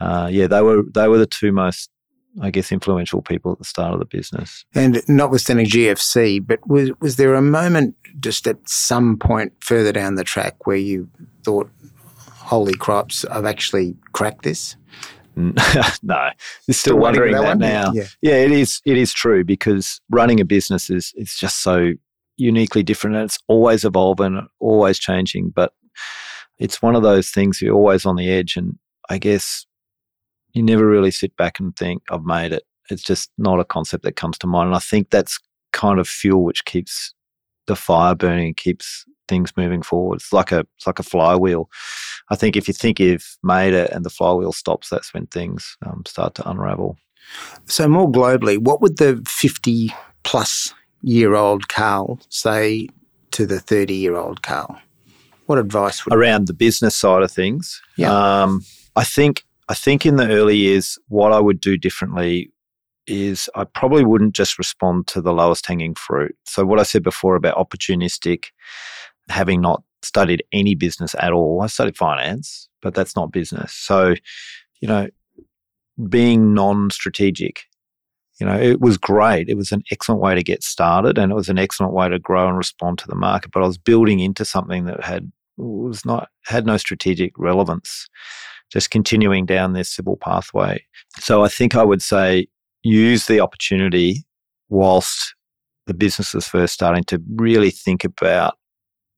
uh, 0.00 0.28
yeah, 0.30 0.46
they 0.46 0.62
were 0.62 0.82
they 0.92 1.08
were 1.08 1.18
the 1.18 1.26
two 1.26 1.52
most 1.52 1.90
I 2.40 2.50
guess, 2.50 2.70
influential 2.70 3.22
people 3.22 3.52
at 3.52 3.58
the 3.58 3.64
start 3.64 3.92
of 3.92 3.98
the 3.98 4.06
business. 4.06 4.64
And 4.74 5.02
notwithstanding 5.08 5.66
GFC, 5.66 6.46
but 6.46 6.66
was 6.68 6.90
was 7.00 7.16
there 7.16 7.34
a 7.34 7.42
moment 7.42 7.96
just 8.20 8.46
at 8.46 8.56
some 8.68 9.18
point 9.18 9.52
further 9.60 9.92
down 9.92 10.14
the 10.14 10.24
track 10.24 10.66
where 10.66 10.76
you 10.76 11.08
thought, 11.44 11.70
"Holy 12.28 12.74
crops, 12.74 13.24
I've 13.24 13.46
actually 13.46 13.96
cracked 14.12 14.42
this"? 14.42 14.76
no, 15.36 15.52
you're 15.54 15.54
still, 16.02 16.74
still 16.74 16.98
wondering 16.98 17.32
that, 17.32 17.42
that 17.42 17.58
now. 17.58 17.92
Yeah. 17.92 18.04
yeah, 18.20 18.34
it 18.34 18.52
is. 18.52 18.80
It 18.84 18.98
is 18.98 19.12
true 19.12 19.44
because 19.44 20.00
running 20.10 20.40
a 20.40 20.44
business 20.44 20.90
is 20.90 21.12
is 21.16 21.34
just 21.34 21.62
so 21.62 21.92
uniquely 22.36 22.82
different, 22.82 23.16
and 23.16 23.24
it's 23.24 23.38
always 23.48 23.84
evolving, 23.84 24.46
always 24.58 24.98
changing. 24.98 25.50
But 25.50 25.72
it's 26.58 26.82
one 26.82 26.94
of 26.94 27.02
those 27.02 27.30
things 27.30 27.60
you're 27.62 27.74
always 27.74 28.04
on 28.04 28.16
the 28.16 28.30
edge, 28.30 28.56
and 28.56 28.78
I 29.08 29.18
guess 29.18 29.66
you 30.52 30.62
never 30.62 30.86
really 30.86 31.10
sit 31.10 31.36
back 31.36 31.60
and 31.60 31.76
think, 31.76 32.02
I've 32.10 32.24
made 32.24 32.52
it. 32.52 32.64
It's 32.90 33.02
just 33.02 33.30
not 33.38 33.60
a 33.60 33.64
concept 33.64 34.04
that 34.04 34.16
comes 34.16 34.38
to 34.38 34.46
mind. 34.46 34.68
And 34.68 34.76
I 34.76 34.80
think 34.80 35.10
that's 35.10 35.38
kind 35.72 36.00
of 36.00 36.08
fuel 36.08 36.44
which 36.44 36.64
keeps 36.64 37.14
the 37.66 37.76
fire 37.76 38.14
burning, 38.14 38.54
keeps 38.54 39.04
things 39.28 39.56
moving 39.56 39.80
forward. 39.80 40.16
It's 40.16 40.32
like 40.32 40.52
a 40.52 40.66
it's 40.76 40.86
like 40.86 40.98
a 40.98 41.04
flywheel. 41.04 41.70
I 42.30 42.36
think 42.36 42.56
if 42.56 42.68
you 42.68 42.74
think 42.74 42.98
you've 42.98 43.38
made 43.42 43.72
it 43.74 43.90
and 43.92 44.04
the 44.04 44.10
flywheel 44.10 44.52
stops, 44.52 44.88
that's 44.88 45.14
when 45.14 45.26
things 45.26 45.76
um, 45.86 46.02
start 46.06 46.34
to 46.34 46.50
unravel. 46.50 46.96
So 47.66 47.88
more 47.88 48.10
globally, 48.10 48.58
what 48.58 48.80
would 48.82 48.98
the 48.98 49.22
fifty 49.26 49.94
plus 50.24 50.74
year 51.02 51.34
old 51.34 51.68
Karl 51.68 52.18
say 52.28 52.88
to 53.30 53.46
the 53.46 53.60
thirty 53.60 53.94
year 53.94 54.16
old 54.16 54.42
Karl? 54.42 54.78
What 55.46 55.58
advice 55.58 56.04
would 56.04 56.14
around 56.14 56.46
the 56.46 56.52
business 56.52 56.96
side 56.96 57.22
of 57.22 57.30
things? 57.30 57.80
Yeah, 57.96 58.12
um, 58.12 58.64
I 58.96 59.04
think 59.04 59.44
I 59.70 59.74
think 59.74 60.04
in 60.04 60.16
the 60.16 60.28
early 60.28 60.56
years, 60.56 60.98
what 61.06 61.30
I 61.32 61.38
would 61.38 61.60
do 61.60 61.76
differently 61.76 62.52
is 63.06 63.48
I 63.54 63.62
probably 63.62 64.04
wouldn't 64.04 64.34
just 64.34 64.58
respond 64.58 65.06
to 65.08 65.20
the 65.20 65.32
lowest 65.32 65.64
hanging 65.64 65.94
fruit. 65.94 66.34
So, 66.44 66.64
what 66.64 66.80
I 66.80 66.82
said 66.82 67.04
before 67.04 67.36
about 67.36 67.54
opportunistic, 67.54 68.46
having 69.28 69.60
not 69.60 69.84
studied 70.02 70.42
any 70.52 70.74
business 70.74 71.14
at 71.20 71.32
all, 71.32 71.62
I 71.62 71.68
studied 71.68 71.96
finance, 71.96 72.68
but 72.82 72.94
that's 72.94 73.14
not 73.14 73.30
business. 73.30 73.72
So, 73.72 74.16
you 74.80 74.88
know, 74.88 75.08
being 76.08 76.52
non 76.52 76.90
strategic, 76.90 77.62
you 78.40 78.46
know, 78.46 78.58
it 78.58 78.80
was 78.80 78.98
great. 78.98 79.48
It 79.48 79.56
was 79.56 79.70
an 79.70 79.84
excellent 79.92 80.20
way 80.20 80.34
to 80.34 80.42
get 80.42 80.64
started 80.64 81.16
and 81.16 81.30
it 81.30 81.36
was 81.36 81.48
an 81.48 81.60
excellent 81.60 81.92
way 81.92 82.08
to 82.08 82.18
grow 82.18 82.48
and 82.48 82.56
respond 82.56 82.98
to 82.98 83.06
the 83.06 83.14
market. 83.14 83.52
But 83.52 83.62
I 83.62 83.68
was 83.68 83.78
building 83.78 84.18
into 84.18 84.44
something 84.44 84.86
that 84.86 85.04
had 85.04 85.30
was 85.56 86.04
not 86.04 86.28
had 86.46 86.66
no 86.66 86.76
strategic 86.76 87.38
relevance 87.38 88.08
just 88.70 88.90
continuing 88.90 89.46
down 89.46 89.72
this 89.72 89.90
civil 89.90 90.16
pathway. 90.16 90.84
So 91.18 91.44
I 91.44 91.48
think 91.48 91.74
I 91.74 91.84
would 91.84 92.02
say 92.02 92.46
use 92.82 93.26
the 93.26 93.40
opportunity 93.40 94.24
whilst 94.68 95.34
the 95.86 95.94
business 95.94 96.34
is 96.34 96.46
first 96.46 96.72
starting 96.72 97.04
to 97.04 97.20
really 97.34 97.70
think 97.70 98.04
about 98.04 98.56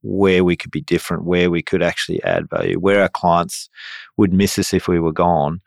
where 0.03 0.43
we 0.43 0.57
could 0.57 0.71
be 0.71 0.81
different, 0.81 1.25
where 1.25 1.51
we 1.51 1.63
could 1.63 1.83
actually 1.83 2.23
add 2.25 2.49
value, 2.51 2.79
where 2.79 3.03
our 3.03 3.09
clients 3.09 3.69
would 4.17 4.33
miss 4.33 4.59
us 4.59 4.75
if 4.75 4.89
we 4.89 4.99
were 4.99 5.13
gone. 5.13 5.61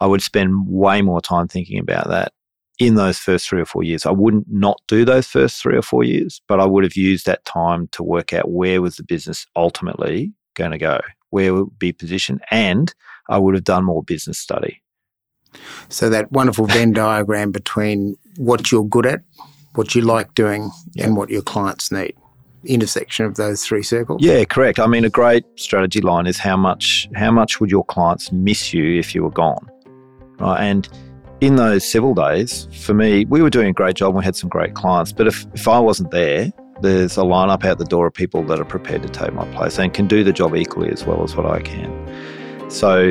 I 0.00 0.06
would 0.06 0.22
spend 0.22 0.66
way 0.66 1.02
more 1.02 1.20
time 1.20 1.46
thinking 1.46 1.78
about 1.78 2.08
that 2.08 2.32
in 2.78 2.96
those 2.96 3.18
first 3.18 3.48
three 3.48 3.60
or 3.60 3.66
four 3.66 3.82
years. 3.82 4.04
I 4.04 4.10
wouldn't 4.10 4.46
not 4.50 4.80
do 4.88 5.04
those 5.04 5.26
first 5.26 5.62
three 5.62 5.76
or 5.76 5.82
four 5.82 6.04
years, 6.04 6.42
but 6.48 6.60
I 6.60 6.66
would 6.66 6.84
have 6.84 6.96
used 6.96 7.26
that 7.26 7.44
time 7.44 7.88
to 7.92 8.02
work 8.02 8.32
out 8.32 8.50
where 8.50 8.82
was 8.82 8.96
the 8.96 9.04
business 9.04 9.46
ultimately 9.56 10.32
going 10.56 10.72
to 10.72 10.78
go, 10.78 11.00
where 11.30 11.54
would 11.54 11.78
be 11.78 11.92
positioned, 11.92 12.42
and 12.50 12.92
I 13.28 13.38
would 13.38 13.54
have 13.54 13.64
done 13.64 13.84
more 13.84 14.02
business 14.02 14.38
study. 14.38 14.82
So 15.88 16.10
that 16.10 16.32
wonderful 16.32 16.66
Venn 16.66 16.92
diagram 16.92 17.52
between 17.52 18.16
what 18.36 18.70
you're 18.70 18.84
good 18.84 19.06
at, 19.06 19.22
what 19.74 19.94
you 19.94 20.02
like 20.02 20.34
doing, 20.34 20.70
and 20.98 21.16
what 21.16 21.30
your 21.30 21.42
clients 21.42 21.92
need. 21.92 22.14
Intersection 22.64 23.24
of 23.26 23.36
those 23.36 23.64
three 23.64 23.82
circles. 23.82 24.20
Yeah, 24.22 24.44
correct. 24.44 24.80
I 24.80 24.86
mean, 24.86 25.04
a 25.04 25.10
great 25.10 25.44
strategy 25.54 26.00
line 26.00 26.26
is 26.26 26.38
how 26.38 26.56
much 26.56 27.08
how 27.14 27.30
much 27.30 27.60
would 27.60 27.70
your 27.70 27.84
clients 27.84 28.32
miss 28.32 28.74
you 28.74 28.98
if 28.98 29.14
you 29.14 29.22
were 29.22 29.30
gone, 29.30 29.70
right? 30.40 30.60
And 30.60 30.88
in 31.40 31.56
those 31.56 31.86
civil 31.86 32.12
days, 32.12 32.66
for 32.72 32.92
me, 32.92 33.24
we 33.26 33.40
were 33.40 33.50
doing 33.50 33.68
a 33.68 33.72
great 33.72 33.94
job. 33.94 34.08
and 34.08 34.18
We 34.18 34.24
had 34.24 34.34
some 34.34 34.48
great 34.48 34.74
clients, 34.74 35.12
but 35.12 35.26
if 35.28 35.46
if 35.54 35.68
I 35.68 35.78
wasn't 35.78 36.10
there, 36.10 36.52
there's 36.80 37.16
a 37.16 37.22
lineup 37.22 37.64
out 37.64 37.78
the 37.78 37.84
door 37.84 38.06
of 38.06 38.14
people 38.14 38.42
that 38.44 38.60
are 38.60 38.64
prepared 38.64 39.02
to 39.02 39.08
take 39.08 39.32
my 39.32 39.46
place 39.52 39.78
and 39.78 39.94
can 39.94 40.06
do 40.06 40.22
the 40.22 40.32
job 40.32 40.54
equally 40.54 40.90
as 40.90 41.04
well 41.04 41.22
as 41.22 41.34
what 41.34 41.46
I 41.46 41.60
can. 41.60 42.70
So 42.70 43.10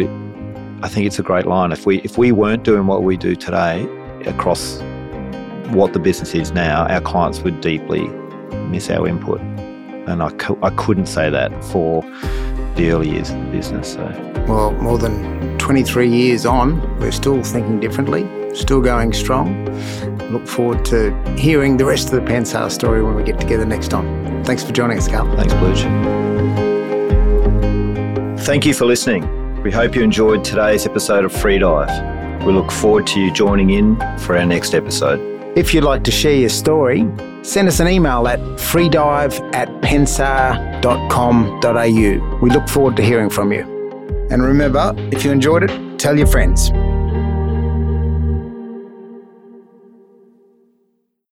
I 0.83 0.87
think 0.87 1.07
it's 1.07 1.19
a 1.19 1.23
great 1.23 1.47
line. 1.47 1.71
If 1.71 1.85
we 1.85 2.01
if 2.01 2.17
we 2.17 2.31
weren't 2.31 2.63
doing 2.63 2.87
what 2.87 3.03
we 3.03 3.17
do 3.17 3.35
today 3.35 3.83
across 4.25 4.79
what 5.69 5.93
the 5.93 5.99
business 5.99 6.35
is 6.35 6.51
now, 6.51 6.85
our 6.87 7.01
clients 7.01 7.41
would 7.41 7.61
deeply 7.61 8.07
miss 8.69 8.89
our 8.89 9.07
input. 9.07 9.41
And 9.41 10.21
I, 10.21 10.27
I 10.61 10.69
couldn't 10.71 11.07
say 11.07 11.29
that 11.31 11.63
for 11.65 12.03
the 12.75 12.91
early 12.91 13.09
years 13.09 13.31
of 13.31 13.39
the 13.39 13.51
business. 13.51 13.93
So. 13.93 14.43
Well, 14.47 14.71
more 14.73 14.99
than 14.99 15.57
23 15.57 16.07
years 16.07 16.45
on, 16.45 16.79
we're 16.99 17.11
still 17.11 17.41
thinking 17.41 17.79
differently, 17.79 18.27
still 18.53 18.81
going 18.81 19.13
strong. 19.13 19.65
Look 20.35 20.47
forward 20.49 20.83
to 20.87 21.13
hearing 21.37 21.77
the 21.77 21.85
rest 21.85 22.11
of 22.11 22.15
the 22.15 22.19
Pensar 22.29 22.69
story 22.69 23.01
when 23.01 23.15
we 23.15 23.23
get 23.23 23.39
together 23.39 23.65
next 23.65 23.87
time. 23.87 24.43
Thanks 24.43 24.65
for 24.65 24.73
joining 24.73 24.97
us, 24.97 25.07
Karl. 25.07 25.33
Thanks, 25.37 25.53
Bluch. 25.53 25.81
Thank 28.41 28.65
you 28.65 28.73
for 28.73 28.83
listening. 28.85 29.61
We 29.63 29.71
hope 29.71 29.95
you 29.95 30.03
enjoyed 30.03 30.43
today's 30.43 30.85
episode 30.85 31.23
of 31.23 31.31
Free 31.31 31.57
Dive. 31.57 32.43
We 32.45 32.51
look 32.51 32.69
forward 32.69 33.07
to 33.07 33.21
you 33.21 33.31
joining 33.31 33.69
in 33.69 33.95
for 34.19 34.35
our 34.37 34.45
next 34.45 34.73
episode. 34.73 35.21
If 35.57 35.73
you'd 35.73 35.85
like 35.85 36.03
to 36.03 36.11
share 36.11 36.35
your 36.35 36.49
story, 36.49 37.07
send 37.41 37.69
us 37.69 37.79
an 37.79 37.87
email 37.87 38.27
at 38.27 38.41
freedive 38.57 39.39
at 39.55 39.69
pensar.com.au. 39.81 40.79
We 42.41 42.49
look 42.49 42.67
forward 42.67 42.97
to 42.97 43.03
hearing 43.03 43.29
from 43.29 43.53
you. 43.53 43.61
And 44.29 44.43
remember, 44.43 44.93
if 45.13 45.23
you 45.23 45.31
enjoyed 45.31 45.63
it, 45.63 45.97
tell 45.97 46.17
your 46.17 46.27
friends. 46.27 46.71